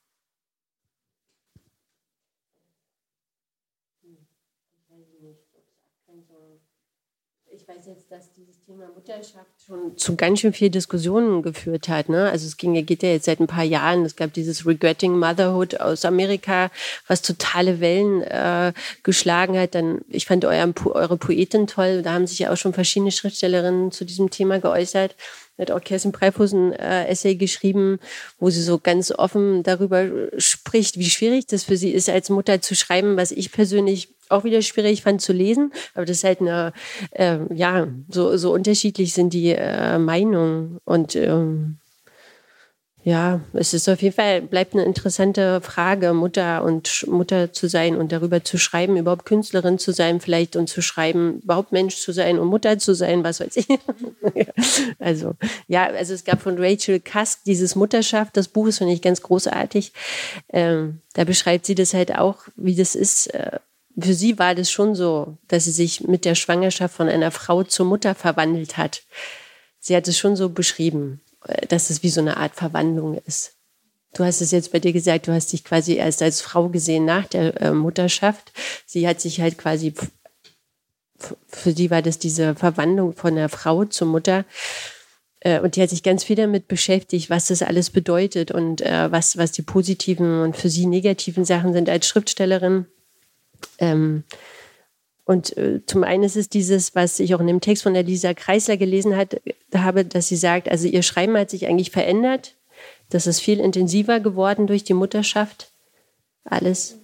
[7.51, 12.09] Ich weiß jetzt, dass dieses Thema Mutterschaft schon zu ganz schön viel Diskussionen geführt hat.
[12.09, 12.31] Ne?
[12.31, 14.05] Also es ging, geht ja jetzt seit ein paar Jahren.
[14.05, 16.71] Es gab dieses Regretting Motherhood aus Amerika,
[17.07, 18.73] was totale Wellen äh,
[19.03, 19.75] geschlagen hat.
[19.75, 22.03] Dann, ich fand euren, eure Poetin toll.
[22.03, 25.15] Da haben sich ja auch schon verschiedene Schriftstellerinnen zu diesem Thema geäußert
[25.59, 27.99] hat auch Kerstin Preifus ein äh, Essay geschrieben,
[28.39, 30.07] wo sie so ganz offen darüber
[30.39, 34.45] spricht, wie schwierig das für sie ist, als Mutter zu schreiben, was ich persönlich auch
[34.45, 35.73] wieder schwierig fand zu lesen.
[35.95, 36.73] Aber das ist halt eine,
[37.11, 40.79] äh, ja, so, so unterschiedlich sind die äh, Meinungen.
[40.85, 41.79] Und ähm,
[43.07, 47.97] ja, es ist auf jeden Fall, bleibt eine interessante Frage, Mutter und Mutter zu sein
[47.97, 52.13] und darüber zu schreiben, überhaupt Künstlerin zu sein vielleicht und zu schreiben, überhaupt Mensch zu
[52.13, 53.67] sein und Mutter zu sein, was weiß ich.
[54.99, 55.35] also,
[55.69, 59.21] ja, also es gab von Rachel Kask dieses Mutterschaft, das Buch ist, finde ich, ganz
[59.21, 59.93] großartig.
[60.51, 63.27] Ähm, da beschreibt sie das halt auch, wie das ist.
[63.35, 63.59] Äh,
[63.99, 67.65] für sie war das schon so, dass sie sich mit der Schwangerschaft von einer Frau
[67.65, 69.03] zur Mutter verwandelt hat.
[69.79, 71.21] Sie hat es schon so beschrieben
[71.69, 73.53] dass es wie so eine Art Verwandlung ist.
[74.15, 77.05] Du hast es jetzt bei dir gesagt, du hast dich quasi erst als Frau gesehen
[77.05, 78.53] nach der äh, Mutterschaft.
[78.87, 79.93] Sie hat sich halt quasi,
[81.49, 84.45] für sie war das diese Verwandlung von der Frau zur Mutter.
[85.41, 89.11] Äh, und die hat sich ganz viel damit beschäftigt, was das alles bedeutet und äh,
[89.11, 92.87] was, was die positiven und für sie negativen Sachen sind als Schriftstellerin.
[93.79, 94.23] Ähm,
[95.25, 98.03] und äh, zum einen ist es dieses, was ich auch in dem Text von der
[98.03, 99.41] Lisa Kreisler gelesen hat,
[99.75, 102.55] habe, dass sie sagt, also ihr Schreiben hat sich eigentlich verändert.
[103.09, 105.71] Das ist viel intensiver geworden durch die Mutterschaft.
[106.45, 106.99] Alles.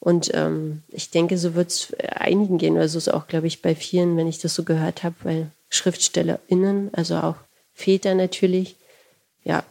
[0.00, 3.60] Und ähm, ich denke, so wird es einigen gehen, oder so ist auch, glaube ich,
[3.60, 7.36] bei vielen, wenn ich das so gehört habe, weil SchriftstellerInnen, also auch
[7.74, 8.76] Väter natürlich,
[9.44, 9.64] ja,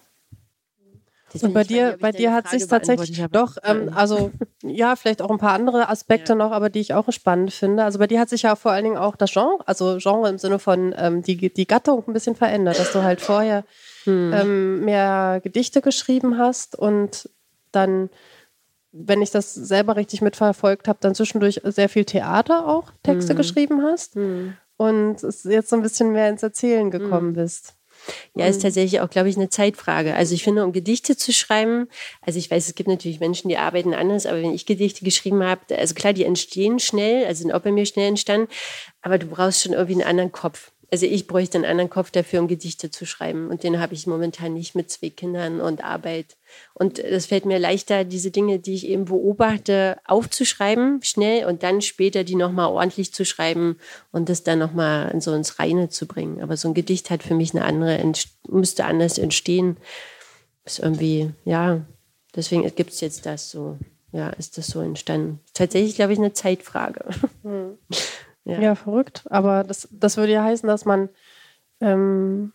[1.42, 4.32] und bei dir, bei dir hat sich tatsächlich doch, ähm, also
[4.64, 6.36] ja, vielleicht auch ein paar andere Aspekte ja.
[6.36, 7.84] noch, aber die ich auch spannend finde.
[7.84, 10.38] Also bei dir hat sich ja vor allen Dingen auch das Genre, also Genre im
[10.38, 13.64] Sinne von ähm, die, die Gattung ein bisschen verändert, dass du halt vorher
[14.04, 14.34] hm.
[14.34, 17.30] ähm, mehr Gedichte geschrieben hast und
[17.72, 18.10] dann
[18.98, 23.38] wenn ich das selber richtig mitverfolgt habe, dann zwischendurch sehr viel Theater auch Texte hm.
[23.38, 24.54] geschrieben hast hm.
[24.78, 27.34] und jetzt so ein bisschen mehr ins Erzählen gekommen hm.
[27.34, 27.76] bist.
[28.36, 28.64] Ja, ist mhm.
[28.64, 30.16] tatsächlich auch, glaube ich, eine Zeitfrage.
[30.16, 31.88] Also ich finde, um Gedichte zu schreiben,
[32.22, 35.44] also ich weiß, es gibt natürlich Menschen, die arbeiten anders, aber wenn ich Gedichte geschrieben
[35.44, 38.48] habe, also klar, die entstehen schnell, also sind auch bei mir schnell entstanden,
[39.02, 40.72] aber du brauchst schon irgendwie einen anderen Kopf.
[40.96, 43.50] Also ich bräuchte einen anderen Kopf dafür, um Gedichte zu schreiben.
[43.50, 46.38] Und den habe ich momentan nicht mit zwei Kindern und Arbeit.
[46.74, 51.82] Und es fällt mir leichter, diese Dinge, die ich eben beobachte, aufzuschreiben, schnell und dann
[51.82, 53.78] später die nochmal ordentlich zu schreiben
[54.14, 56.42] und das dann nochmal so ins Reine zu bringen.
[56.42, 58.02] Aber so ein Gedicht hat für mich eine andere,
[58.48, 59.76] müsste anders entstehen.
[60.64, 61.82] Ist irgendwie, ja,
[62.34, 63.78] deswegen gibt es jetzt das so.
[64.14, 65.42] Ja, ist das so entstanden.
[65.54, 67.04] Tatsächlich, glaube ich, eine Zeitfrage.
[67.44, 67.78] Hm.
[68.46, 68.60] Ja.
[68.60, 69.24] ja, verrückt.
[69.30, 71.10] Aber das, das würde ja heißen, dass man
[71.82, 72.54] ähm,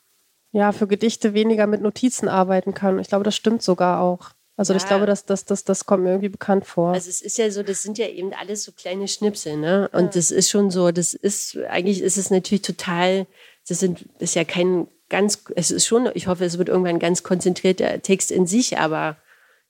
[0.53, 2.99] ja für Gedichte weniger mit Notizen arbeiten kann.
[2.99, 4.31] Ich glaube, das stimmt sogar auch.
[4.57, 4.77] Also ja.
[4.77, 6.93] ich glaube, dass das, das, das kommt mir irgendwie bekannt vor.
[6.93, 9.89] Also es ist ja so, das sind ja eben alles so kleine Schnipsel, ne?
[9.93, 10.11] Und ja.
[10.11, 13.27] das ist schon so, das ist, eigentlich ist es natürlich total,
[13.67, 17.01] das sind, ist ja kein ganz, es ist schon, ich hoffe, es wird irgendwann ein
[17.01, 19.17] ganz konzentrierter Text in sich, aber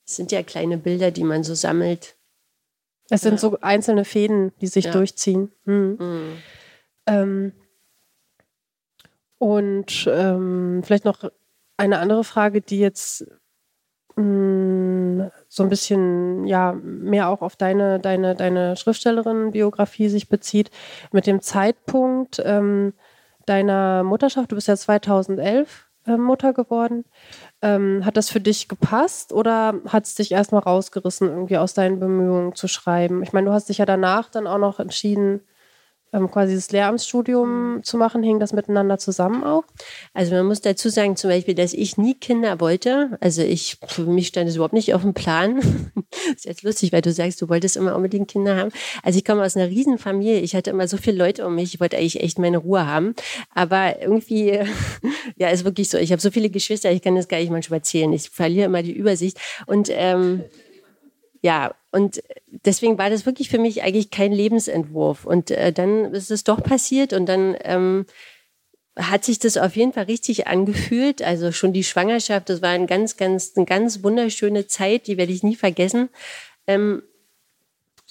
[0.05, 2.17] es sind ja kleine Bilder, die man so sammelt.
[3.11, 4.93] Es sind so einzelne Fäden, die sich ja.
[4.93, 5.51] durchziehen.
[5.65, 5.97] Hm.
[5.99, 6.37] Mhm.
[7.07, 7.53] Ähm,
[9.39, 11.31] und ähm, vielleicht noch
[11.77, 13.27] eine andere Frage, die jetzt
[14.17, 20.71] mh, hm, so ein bisschen ja mehr auch auf deine deine deine Schriftstellerin-Biografie sich bezieht.
[21.11, 22.93] Mit dem Zeitpunkt ähm,
[23.47, 27.05] deiner Mutterschaft, du bist ja 2011 äh, Mutter geworden.
[27.63, 32.01] Ähm, hat das für dich gepasst oder hat es dich erstmal rausgerissen, irgendwie aus deinen
[32.01, 33.23] Bemühungen zu schreiben?
[33.23, 35.41] Ich meine, du hast dich ja danach dann auch noch entschieden,
[36.13, 37.83] ähm, quasi das Lehramtsstudium mhm.
[37.83, 39.65] zu machen, hing das miteinander zusammen auch?
[40.15, 43.17] Also man muss dazu sagen, zum Beispiel, dass ich nie Kinder wollte.
[43.21, 45.61] Also ich, für mich stand es überhaupt nicht auf dem Plan.
[46.35, 48.71] ist jetzt lustig, weil du sagst, du wolltest immer unbedingt Kinder haben.
[49.03, 50.41] Also ich komme aus einer Riesenfamilie.
[50.41, 51.75] Ich hatte immer so viele Leute um mich.
[51.75, 53.15] Ich wollte eigentlich echt meine Ruhe haben.
[53.55, 54.61] Aber irgendwie,
[55.37, 55.99] ja, ist wirklich so.
[55.99, 58.13] Ich habe so viele Geschwister, ich kann das gar nicht manchmal erzählen.
[58.13, 59.39] Ich verliere immer die Übersicht.
[59.67, 60.45] Und ähm,
[61.43, 65.25] ja, und deswegen war das wirklich für mich eigentlich kein Lebensentwurf.
[65.25, 68.07] Und äh, dann ist es doch passiert und dann ähm,
[68.97, 71.23] hat sich das auf jeden Fall richtig angefühlt.
[71.23, 75.33] Also schon die Schwangerschaft, das war ein ganz, ganz, eine ganz wunderschöne Zeit, die werde
[75.33, 76.11] ich nie vergessen.
[76.67, 77.03] Ähm,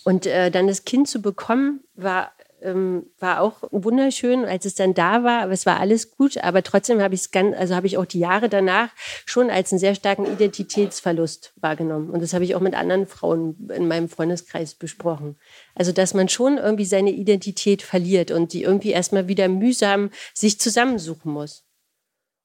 [0.04, 2.32] und äh, dann das Kind zu bekommen, war
[2.62, 6.64] ähm, war auch wunderschön, als es dann da war, aber es war alles gut, aber
[6.64, 8.90] trotzdem habe ich es ganz, also habe ich auch die Jahre danach
[9.26, 12.10] schon als einen sehr starken Identitätsverlust wahrgenommen.
[12.10, 15.38] Und das habe ich auch mit anderen Frauen in meinem Freundeskreis besprochen.
[15.76, 20.60] Also, dass man schon irgendwie seine Identität verliert und die irgendwie erstmal wieder mühsam sich
[20.60, 21.66] zusammensuchen muss.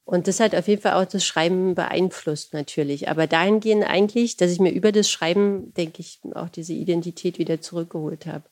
[0.07, 3.09] Und das hat auf jeden Fall auch das Schreiben beeinflusst natürlich.
[3.09, 7.61] Aber dahingehend eigentlich, dass ich mir über das Schreiben, denke ich, auch diese Identität wieder
[7.61, 8.45] zurückgeholt habe.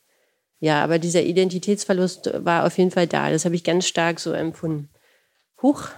[0.63, 3.29] Ja, aber dieser Identitätsverlust war auf jeden Fall da.
[3.29, 4.87] Das habe ich ganz stark so empfunden.
[5.61, 5.89] Huch,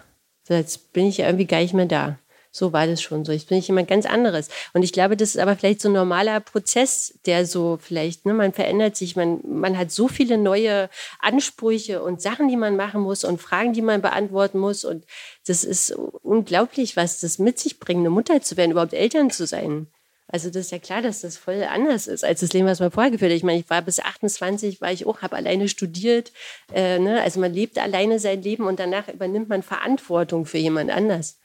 [0.49, 2.17] jetzt bin ich ja irgendwie gar nicht mehr da.
[2.49, 3.31] So war das schon so.
[3.31, 4.49] Jetzt bin ich jemand ganz anderes.
[4.73, 8.33] Und ich glaube, das ist aber vielleicht so ein normaler Prozess, der so vielleicht, ne,
[8.33, 10.89] man verändert sich, man, man hat so viele neue
[11.19, 14.83] Ansprüche und Sachen, die man machen muss und Fragen, die man beantworten muss.
[14.83, 15.05] Und
[15.45, 15.91] das ist
[16.23, 19.85] unglaublich, was das mit sich bringt, eine Mutter zu werden, überhaupt Eltern zu sein.
[20.27, 22.91] Also das ist ja klar, dass das voll anders ist als das Leben, was man
[22.91, 23.37] vorher geführt hat.
[23.37, 26.31] Ich meine, ich war bis 28, war ich auch, habe alleine studiert.
[26.73, 27.21] Äh, ne?
[27.21, 31.39] Also man lebt alleine sein Leben und danach übernimmt man Verantwortung für jemand anders.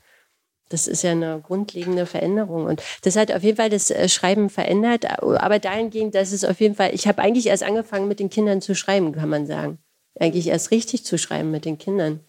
[0.71, 2.65] Das ist ja eine grundlegende Veränderung.
[2.65, 5.05] Und das hat auf jeden Fall das äh, Schreiben verändert.
[5.21, 8.63] Aber dahingehend, dass es auf jeden Fall, ich habe eigentlich erst angefangen, mit den Kindern
[8.63, 9.79] zu schreiben, kann man sagen.
[10.19, 12.21] Eigentlich erst richtig zu schreiben mit den Kindern.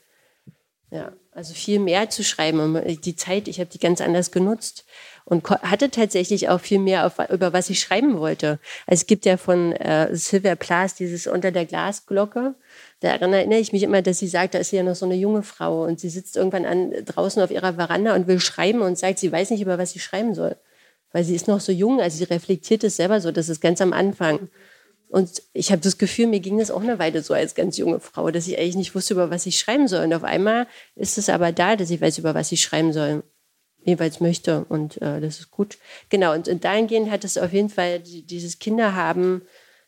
[0.90, 2.82] Ja, also viel mehr zu schreiben.
[3.03, 4.86] Die Zeit, ich habe die ganz anders genutzt
[5.24, 8.60] und hatte tatsächlich auch viel mehr, auf, über was ich schreiben wollte.
[8.86, 12.56] Also es gibt ja von äh, Sylvia Plath dieses Unter der Glasglocke.
[12.99, 15.16] Daran erinnere ich mich immer, dass sie sagt, da ist sie ja noch so eine
[15.16, 18.98] junge Frau und sie sitzt irgendwann an, draußen auf ihrer Veranda und will schreiben und
[18.98, 20.58] sagt, sie weiß nicht, über was sie schreiben soll.
[21.14, 23.82] Weil sie ist noch so jung, also sie reflektiert es selber so, das ist ganz
[23.82, 24.49] am Anfang.
[25.11, 27.99] Und ich habe das Gefühl, mir ging das auch eine Weile so als ganz junge
[27.99, 30.05] Frau, dass ich eigentlich nicht wusste, über was ich schreiben soll.
[30.05, 33.21] Und auf einmal ist es aber da, dass ich weiß, über was ich schreiben soll
[33.83, 34.63] jeweils möchte.
[34.69, 35.79] Und äh, das ist gut.
[36.07, 39.41] Genau, und, und dahingehend hat es auf jeden Fall dieses Kinderhaben.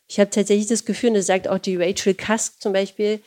[0.08, 3.22] Ich habe tatsächlich das Gefühl, und das sagt auch die Rachel Cusk zum Beispiel,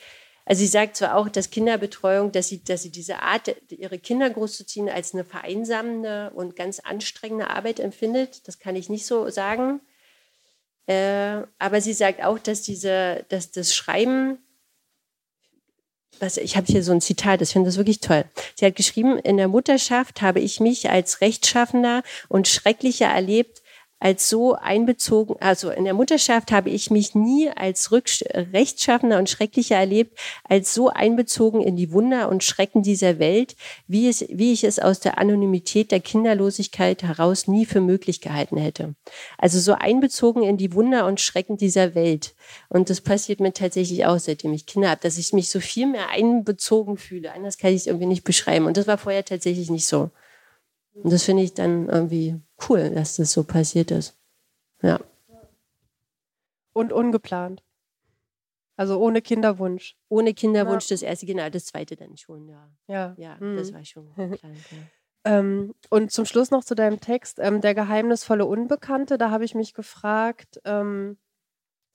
[0.46, 4.30] also sie sagt zwar auch, dass Kinderbetreuung, dass sie, dass sie diese Art, ihre Kinder
[4.30, 8.48] großzuziehen, als eine vereinsamende und ganz anstrengende Arbeit empfindet.
[8.48, 9.82] Das kann ich nicht so sagen.
[10.88, 14.40] Äh, aber sie sagt auch, dass diese, dass das Schreiben
[16.20, 18.26] was, ich habe hier so ein Zitat, ich finde das wirklich toll.
[18.56, 23.62] Sie hat geschrieben, in der Mutterschaft habe ich mich als Rechtschaffender und Schrecklicher erlebt,
[24.00, 29.76] als so einbezogen, also in der Mutterschaft habe ich mich nie als rechtschaffender und schrecklicher
[29.76, 33.56] erlebt, als so einbezogen in die Wunder und Schrecken dieser Welt,
[33.88, 38.58] wie, es, wie ich es aus der Anonymität der Kinderlosigkeit heraus nie für möglich gehalten
[38.58, 38.96] hätte.
[39.38, 42.36] Also so einbezogen in die Wunder und Schrecken dieser Welt.
[42.70, 45.88] Und das passiert mir tatsächlich auch, seitdem ich Kinder habe, dass ich mich so viel
[45.88, 47.34] mehr einbezogen fühle.
[47.34, 48.66] Anders kann ich es irgendwie nicht beschreiben.
[48.66, 50.12] Und das war vorher tatsächlich nicht so.
[50.94, 52.36] Und das finde ich dann irgendwie
[52.68, 54.18] cool, dass das so passiert ist.
[54.82, 55.00] Ja.
[56.74, 57.64] Und ungeplant.
[58.76, 59.98] Also ohne Kinderwunsch.
[60.08, 60.94] Ohne Kinderwunsch ja.
[60.94, 62.70] das erste, genau, das zweite dann schon, ja.
[62.88, 63.58] Ja, ja hm.
[63.58, 64.58] das war schon geplant.
[64.72, 64.78] Ja.
[65.40, 69.56] Ähm, und zum Schluss noch zu deinem Text, ähm, der geheimnisvolle Unbekannte, da habe ich
[69.56, 71.18] mich gefragt, ähm,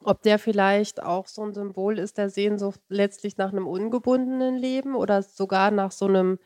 [0.04, 4.96] ob der vielleicht auch so ein Symbol ist der Sehnsucht letztlich nach einem ungebundenen Leben
[4.96, 6.40] oder sogar nach so einem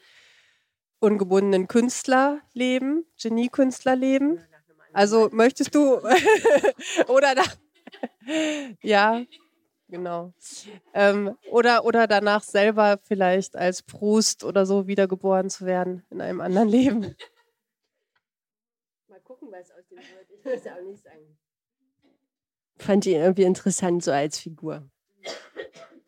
[0.99, 4.41] ungebundenen Künstlerleben, Genie-Künstlerleben.
[4.93, 5.99] Also möchtest du
[7.09, 7.43] oder da,
[8.83, 9.25] ja,
[9.89, 10.33] genau.
[10.95, 16.41] Ähm, oder, oder danach selber vielleicht als Proust oder so wiedergeboren zu werden in einem
[16.41, 17.15] anderen Leben.
[19.09, 20.31] Mal gucken, was aus dem wird.
[20.31, 21.37] Ich muss ja auch nicht sagen.
[22.79, 24.89] Fand ihn irgendwie interessant, so als Figur.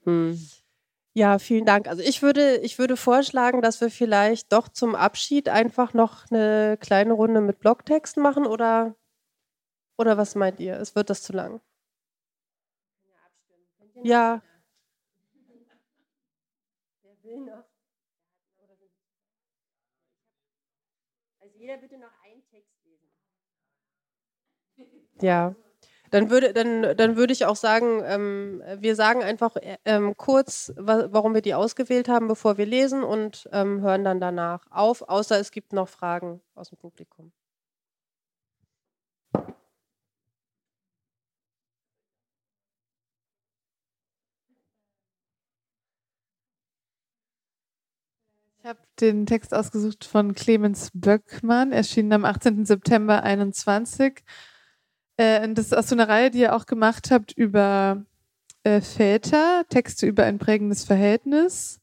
[0.05, 0.39] Hm.
[1.19, 1.89] Ja, vielen Dank.
[1.89, 6.79] Also ich würde, ich würde vorschlagen, dass wir vielleicht doch zum Abschied einfach noch eine
[6.81, 8.95] kleine Runde mit Blogtexten machen oder,
[9.99, 10.77] oder was meint ihr?
[10.77, 11.61] Es wird das zu lang?
[14.05, 14.43] Ja.
[17.03, 17.65] Wer will noch?
[21.57, 23.11] jeder bitte noch einen Text lesen.
[25.21, 25.57] Ja.
[26.11, 31.09] Dann würde, dann, dann würde ich auch sagen, ähm, wir sagen einfach ähm, kurz, wa
[31.11, 35.39] warum wir die ausgewählt haben, bevor wir lesen und ähm, hören dann danach auf, außer
[35.39, 37.33] es gibt noch Fragen aus dem Publikum.
[48.61, 52.65] Ich habe den Text ausgesucht von Clemens Böckmann, erschienen am 18.
[52.67, 54.25] September 2021.
[55.19, 58.07] Äh, das ist aus so einer Reihe, die ihr auch gemacht habt über
[58.63, 61.81] äh, Väter, Texte über ein prägendes Verhältnis.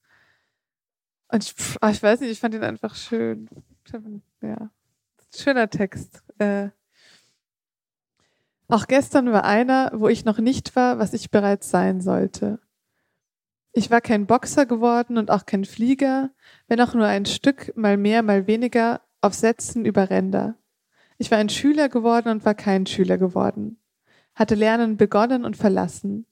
[1.27, 3.49] Und ich, pff, ah, ich weiß nicht, ich fand ihn einfach schön.
[4.41, 4.69] Ja,
[5.35, 6.23] schöner Text.
[6.39, 6.69] Äh,
[8.67, 12.59] auch gestern war einer, wo ich noch nicht war, was ich bereits sein sollte.
[13.73, 16.31] Ich war kein Boxer geworden und auch kein Flieger,
[16.67, 20.55] wenn auch nur ein Stück, mal mehr, mal weniger, auf Sätzen über Ränder.
[21.17, 23.77] Ich war ein Schüler geworden und war kein Schüler geworden.
[24.33, 26.25] Hatte Lernen begonnen und verlassen.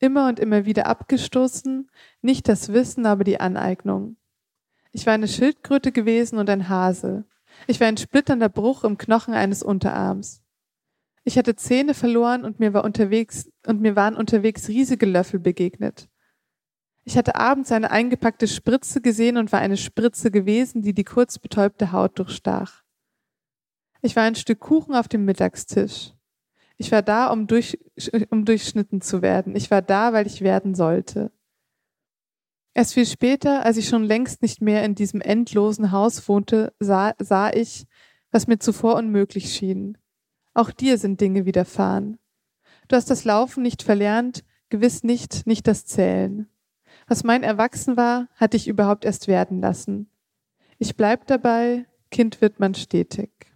[0.00, 1.88] Immer und immer wieder abgestoßen,
[2.20, 4.16] nicht das Wissen, aber die Aneignung.
[4.92, 7.24] Ich war eine Schildkröte gewesen und ein Hase.
[7.66, 10.42] Ich war ein splitternder Bruch im Knochen eines Unterarms.
[11.24, 16.08] Ich hatte Zähne verloren und mir war unterwegs und mir waren unterwegs riesige Löffel begegnet.
[17.04, 21.38] Ich hatte abends eine eingepackte Spritze gesehen und war eine Spritze gewesen, die die kurz
[21.38, 22.83] betäubte Haut durchstach.
[24.04, 26.12] Ich war ein Stück Kuchen auf dem Mittagstisch.
[26.76, 27.78] Ich war da, um, durch,
[28.28, 29.56] um durchschnitten zu werden.
[29.56, 31.32] Ich war da, weil ich werden sollte.
[32.74, 37.14] Erst viel später, als ich schon längst nicht mehr in diesem endlosen Haus wohnte, sah,
[37.18, 37.86] sah ich,
[38.30, 39.96] was mir zuvor unmöglich schien.
[40.52, 42.18] Auch dir sind Dinge widerfahren.
[42.88, 46.46] Du hast das Laufen nicht verlernt, gewiss nicht, nicht das Zählen.
[47.06, 50.10] Was mein Erwachsen war, hatte ich überhaupt erst werden lassen.
[50.76, 53.53] Ich bleib dabei, Kind wird man stetig.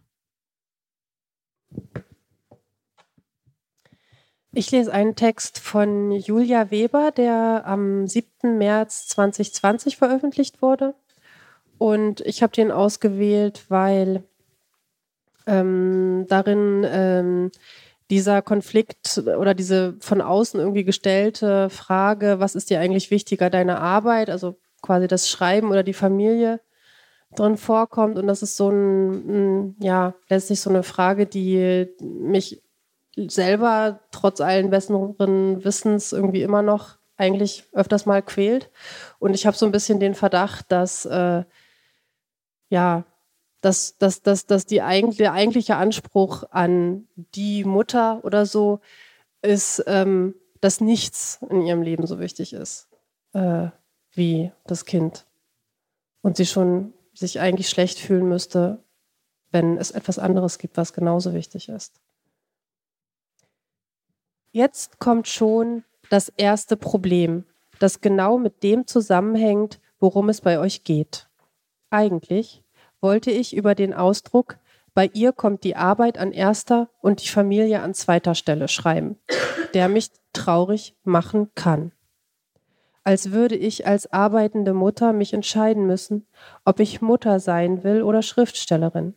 [4.52, 8.56] Ich lese einen Text von Julia Weber, der am 7.
[8.56, 10.94] März 2020 veröffentlicht wurde.
[11.76, 14.24] Und ich habe den ausgewählt, weil
[15.46, 17.50] ähm, darin ähm,
[18.10, 23.78] dieser Konflikt oder diese von außen irgendwie gestellte Frage, was ist dir eigentlich wichtiger, deine
[23.80, 26.60] Arbeit, also quasi das Schreiben oder die Familie,
[27.36, 28.18] drin vorkommt.
[28.18, 32.62] Und das ist so ein, ein, ja, letztlich so eine Frage, die mich
[33.28, 38.70] selber trotz allen besseren Wissens irgendwie immer noch eigentlich öfters mal quält.
[39.18, 41.44] Und ich habe so ein bisschen den Verdacht, dass äh,
[42.70, 43.04] ja,
[43.60, 48.80] dass, dass, dass, dass die eigentlich, der eigentliche Anspruch an die Mutter oder so
[49.42, 52.88] ist, ähm, dass nichts in ihrem Leben so wichtig ist
[53.32, 53.68] äh,
[54.12, 55.26] wie das Kind.
[56.22, 58.82] Und sie schon sich eigentlich schlecht fühlen müsste,
[59.50, 62.00] wenn es etwas anderes gibt, was genauso wichtig ist.
[64.50, 67.44] Jetzt kommt schon das erste Problem,
[67.78, 71.28] das genau mit dem zusammenhängt, worum es bei euch geht.
[71.90, 72.62] Eigentlich
[73.00, 74.58] wollte ich über den Ausdruck
[74.94, 79.16] bei ihr kommt die Arbeit an erster und die Familie an zweiter Stelle schreiben,
[79.74, 81.92] der mich traurig machen kann
[83.08, 86.26] als würde ich als arbeitende Mutter mich entscheiden müssen,
[86.66, 89.14] ob ich Mutter sein will oder Schriftstellerin.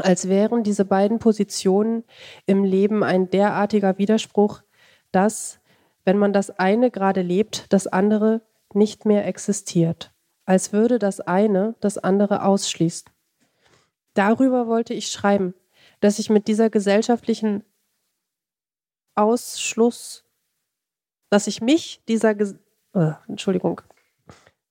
[0.00, 2.04] Als wären diese beiden Positionen
[2.46, 4.62] im Leben ein derartiger Widerspruch,
[5.12, 5.60] dass,
[6.04, 8.42] wenn man das eine gerade lebt, das andere
[8.74, 10.12] nicht mehr existiert.
[10.44, 13.10] Als würde das eine das andere ausschließen.
[14.14, 15.54] Darüber wollte ich schreiben,
[16.00, 17.64] dass ich mit dieser gesellschaftlichen
[19.14, 20.24] Ausschluss,
[21.30, 23.80] dass ich mich dieser äh, Entschuldigung.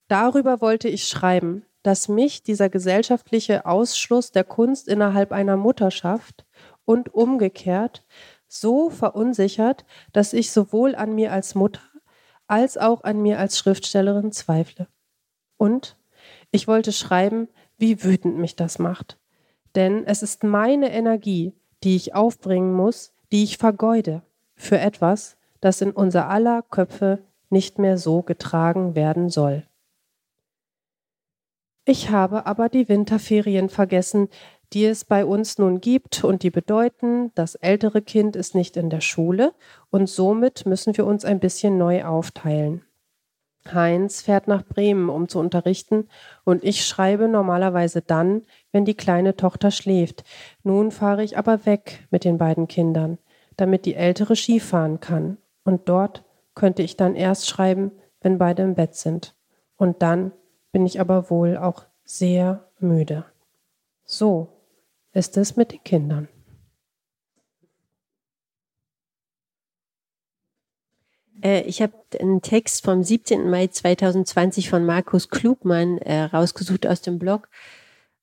[0.08, 6.45] Darüber wollte ich schreiben, dass mich dieser gesellschaftliche Ausschluss der Kunst innerhalb einer Mutterschaft
[6.84, 8.05] und umgekehrt
[8.47, 11.81] so verunsichert, dass ich sowohl an mir als Mutter
[12.47, 14.88] als auch an mir als Schriftstellerin zweifle.
[15.57, 15.97] Und
[16.51, 17.47] ich wollte schreiben,
[17.77, 19.18] wie wütend mich das macht.
[19.76, 21.53] Denn es ist meine Energie,
[21.84, 24.23] die ich aufbringen muss, die ich vergeude
[24.55, 27.19] für etwas, das in unser aller Köpfe
[27.49, 29.64] nicht mehr so getragen werden soll.
[31.89, 34.27] Ich habe aber die Winterferien vergessen,
[34.73, 38.89] die es bei uns nun gibt und die bedeuten, das ältere Kind ist nicht in
[38.89, 39.53] der Schule
[39.89, 42.84] und somit müssen wir uns ein bisschen neu aufteilen.
[43.73, 46.09] Heinz fährt nach Bremen, um zu unterrichten,
[46.43, 48.41] und ich schreibe normalerweise dann,
[48.73, 50.26] wenn die kleine Tochter schläft.
[50.64, 53.18] Nun fahre ich aber weg mit den beiden Kindern,
[53.55, 55.38] damit die ältere Skifahren kann.
[55.64, 59.35] Und dort könnte ich dann erst schreiben, wenn beide im Bett sind.
[59.77, 60.34] Und dann
[60.72, 63.26] bin ich aber wohl auch sehr müde.
[64.06, 64.49] So
[65.14, 66.27] ist es mit den Kindern.
[71.41, 73.49] Äh, ich habe einen Text vom 17.
[73.49, 77.49] Mai 2020 von Markus Klugmann äh, rausgesucht aus dem Blog.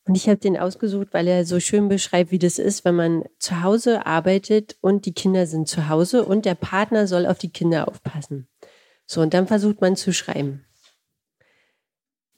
[0.06, 3.24] Und ich habe den ausgesucht, weil er so schön beschreibt, wie das ist, wenn man
[3.38, 7.50] zu Hause arbeitet und die Kinder sind zu Hause und der Partner soll auf die
[7.50, 8.46] Kinder aufpassen.
[9.06, 10.64] So, und dann versucht man zu schreiben.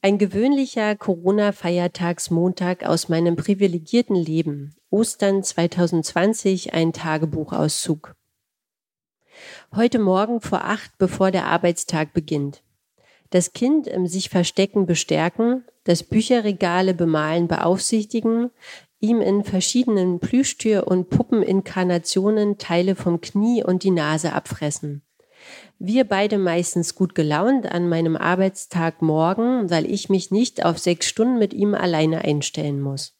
[0.06, 4.76] Ein gewöhnlicher Corona-Feiertagsmontag aus meinem privilegierten Leben.
[4.88, 8.14] Ostern 2020, ein Tagebuchauszug.
[9.74, 12.62] Heute Morgen vor acht, bevor der Arbeitstag beginnt.
[13.30, 18.52] Das Kind im sich verstecken bestärken, das Bücherregale bemalen beaufsichtigen,
[19.00, 25.02] ihm in verschiedenen Plüschtür- und Puppeninkarnationen Teile vom Knie und die Nase abfressen.
[25.78, 31.06] Wir beide meistens gut gelaunt an meinem Arbeitstag morgen, weil ich mich nicht auf sechs
[31.06, 33.16] Stunden mit ihm alleine einstellen muss.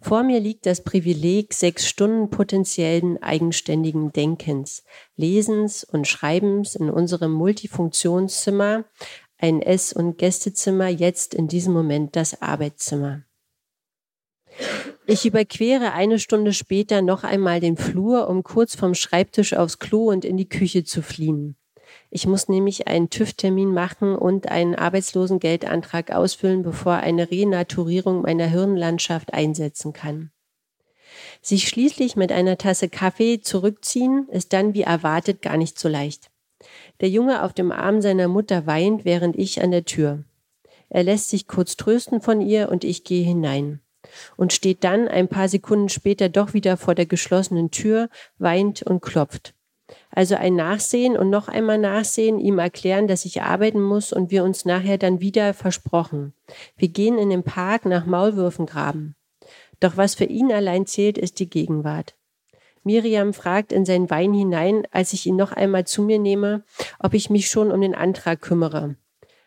[0.00, 4.84] Vor mir liegt das Privileg sechs Stunden potenziellen eigenständigen Denkens,
[5.16, 8.84] Lesens und Schreibens in unserem Multifunktionszimmer,
[9.38, 13.22] ein Ess- und Gästezimmer, jetzt in diesem Moment das Arbeitszimmer.
[15.06, 20.08] Ich überquere eine Stunde später noch einmal den Flur, um kurz vom Schreibtisch aufs Klo
[20.08, 21.56] und in die Küche zu fliehen.
[22.08, 29.34] Ich muss nämlich einen TÜV-Termin machen und einen Arbeitslosengeldantrag ausfüllen, bevor eine Renaturierung meiner Hirnlandschaft
[29.34, 30.30] einsetzen kann.
[31.42, 36.30] Sich schließlich mit einer Tasse Kaffee zurückziehen, ist dann wie erwartet gar nicht so leicht.
[37.00, 40.24] Der Junge auf dem Arm seiner Mutter weint, während ich an der Tür.
[40.88, 43.80] Er lässt sich kurz trösten von ihr und ich gehe hinein
[44.36, 48.08] und steht dann ein paar Sekunden später doch wieder vor der geschlossenen Tür,
[48.38, 49.54] weint und klopft.
[50.10, 54.44] Also ein Nachsehen und noch einmal Nachsehen, ihm erklären, dass ich arbeiten muss und wir
[54.44, 56.32] uns nachher dann wieder versprochen.
[56.76, 59.16] Wir gehen in den Park nach Maulwürfen graben.
[59.80, 62.14] Doch was für ihn allein zählt, ist die Gegenwart.
[62.84, 66.64] Miriam fragt in sein Wein hinein, als ich ihn noch einmal zu mir nehme,
[66.98, 68.96] ob ich mich schon um den Antrag kümmere.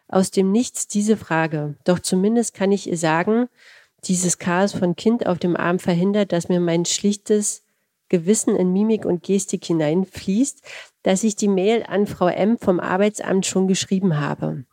[0.08, 1.76] Aus dem Nichts diese Frage.
[1.84, 3.50] Doch zumindest kann ich ihr sagen,
[4.08, 7.64] dieses Chaos von Kind auf dem Arm verhindert, dass mir mein schlichtes
[8.10, 10.62] Gewissen in Mimik und Gestik hineinfließt,
[11.04, 14.64] dass ich die Mail an Frau M vom Arbeitsamt schon geschrieben habe.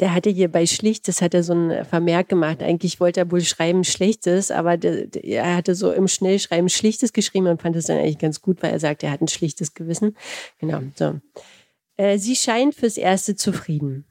[0.00, 2.62] Der hatte hier bei Schlichtes, hat er so ein Vermerk gemacht.
[2.62, 7.12] Eigentlich wollte er wohl schreiben Schlechtes, aber der, der, er hatte so im Schnellschreiben Schlichtes
[7.12, 9.72] geschrieben und fand es dann eigentlich ganz gut, weil er sagt, er hat ein schlichtes
[9.72, 10.16] Gewissen.
[10.58, 11.20] Genau, so.
[11.96, 14.04] Äh, sie scheint fürs Erste zufrieden.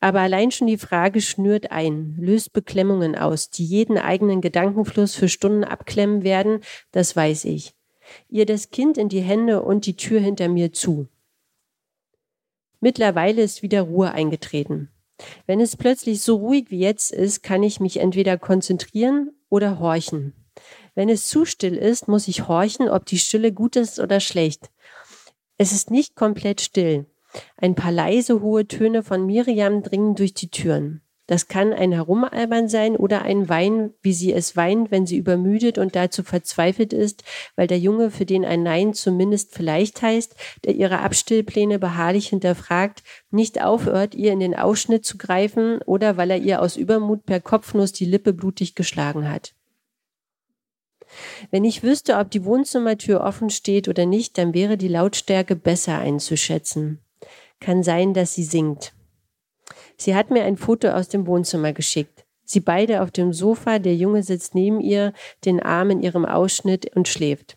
[0.00, 5.28] Aber allein schon die Frage schnürt ein, löst Beklemmungen aus, die jeden eigenen Gedankenfluss für
[5.28, 6.60] Stunden abklemmen werden,
[6.90, 7.74] das weiß ich.
[8.28, 11.08] Ihr das Kind in die Hände und die Tür hinter mir zu.
[12.80, 14.90] Mittlerweile ist wieder Ruhe eingetreten.
[15.46, 20.32] Wenn es plötzlich so ruhig wie jetzt ist, kann ich mich entweder konzentrieren oder horchen.
[20.94, 24.70] Wenn es zu still ist, muss ich horchen, ob die Stille gut ist oder schlecht.
[25.58, 27.06] Es ist nicht komplett still.
[27.56, 31.02] Ein paar leise hohe Töne von Miriam dringen durch die Türen.
[31.30, 35.78] Das kann ein Herumalbern sein oder ein Wein, wie sie es weint, wenn sie übermüdet
[35.78, 37.22] und dazu verzweifelt ist,
[37.54, 40.34] weil der Junge, für den ein Nein zumindest vielleicht heißt,
[40.64, 46.32] der ihre Abstillpläne beharrlich hinterfragt, nicht aufhört, ihr in den Ausschnitt zu greifen oder weil
[46.32, 49.54] er ihr aus Übermut per Kopfnuss die Lippe blutig geschlagen hat.
[51.52, 55.96] Wenn ich wüsste, ob die Wohnzimmertür offen steht oder nicht, dann wäre die Lautstärke besser
[55.96, 56.98] einzuschätzen.
[57.60, 58.92] Kann sein, dass sie singt.
[59.96, 62.24] Sie hat mir ein Foto aus dem Wohnzimmer geschickt.
[62.42, 65.12] Sie beide auf dem Sofa, der Junge sitzt neben ihr,
[65.44, 67.56] den Arm in ihrem Ausschnitt und schläft.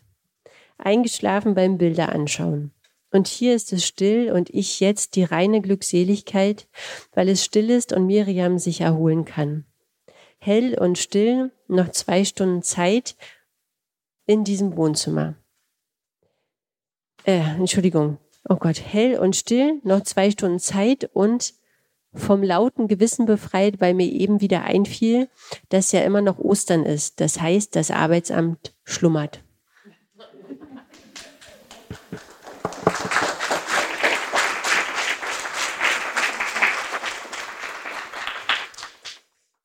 [0.78, 2.70] Eingeschlafen beim Bilder anschauen.
[3.10, 6.68] Und hier ist es still und ich jetzt die reine Glückseligkeit,
[7.12, 9.64] weil es still ist und Miriam sich erholen kann.
[10.38, 13.16] Hell und still, noch zwei Stunden Zeit
[14.26, 15.34] in diesem Wohnzimmer.
[17.24, 18.18] Äh, Entschuldigung,
[18.48, 21.54] oh Gott, hell und still, noch zwei Stunden Zeit und
[22.12, 25.28] vom lauten Gewissen befreit, weil mir eben wieder einfiel,
[25.70, 27.20] dass ja immer noch Ostern ist.
[27.20, 29.42] Das heißt, das Arbeitsamt schlummert.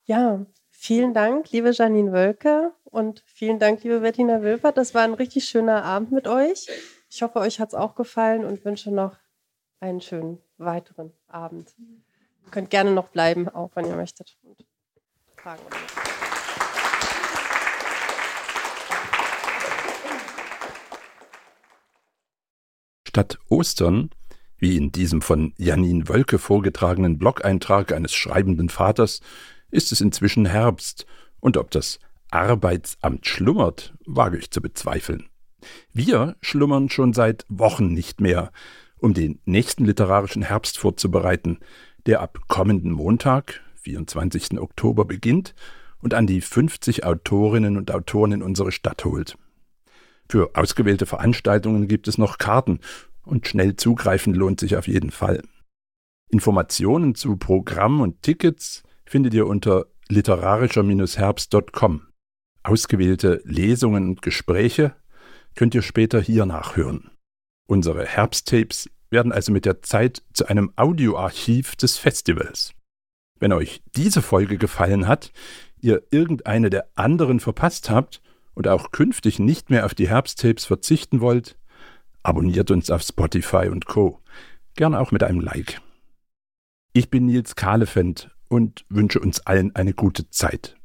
[0.06, 4.76] Ja, vielen Dank, liebe Janine Wölke und vielen Dank, liebe Bettina Wilpert.
[4.76, 6.66] Das war ein richtig schöner Abend mit euch.
[7.12, 9.16] Ich hoffe, euch hat es auch gefallen und wünsche noch
[9.80, 11.74] einen schönen weiteren Abend.
[12.44, 14.38] Ihr könnt gerne noch bleiben, auch wenn ihr möchtet.
[14.44, 14.64] Und
[15.36, 15.60] fragen.
[23.08, 24.10] Statt Ostern,
[24.58, 29.20] wie in diesem von Janine Wölke vorgetragenen Blog-Eintrag eines schreibenden Vaters,
[29.72, 31.06] ist es inzwischen Herbst
[31.40, 31.98] Und ob das
[32.30, 35.29] Arbeitsamt schlummert, wage ich zu bezweifeln.
[35.92, 38.52] Wir schlummern schon seit Wochen nicht mehr,
[38.98, 41.58] um den nächsten literarischen Herbst vorzubereiten,
[42.06, 44.58] der ab kommenden Montag, 24.
[44.60, 45.54] Oktober, beginnt
[46.02, 49.36] und an die 50 Autorinnen und Autoren in unsere Stadt holt.
[50.28, 52.80] Für ausgewählte Veranstaltungen gibt es noch Karten
[53.24, 55.42] und schnell zugreifen lohnt sich auf jeden Fall.
[56.30, 62.02] Informationen zu Programm und Tickets findet ihr unter literarischer-herbst.com.
[62.62, 64.94] Ausgewählte Lesungen und Gespräche
[65.54, 67.10] könnt ihr später hier nachhören.
[67.66, 72.72] Unsere Herbsttapes werden also mit der Zeit zu einem Audioarchiv des Festivals.
[73.38, 75.32] Wenn euch diese Folge gefallen hat,
[75.80, 78.20] ihr irgendeine der anderen verpasst habt
[78.54, 81.56] und auch künftig nicht mehr auf die Herbsttapes verzichten wollt,
[82.22, 84.20] abonniert uns auf Spotify und Co.
[84.74, 85.80] Gern auch mit einem Like.
[86.92, 90.76] Ich bin Nils Kahlefeld und wünsche uns allen eine gute Zeit.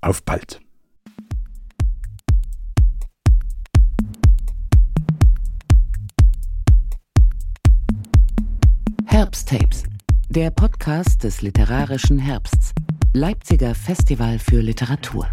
[0.00, 0.60] Auf bald!
[9.30, 9.84] Herbsttapes,
[10.28, 12.72] der Podcast des literarischen Herbsts.
[13.12, 15.28] Leipziger Festival für Literatur.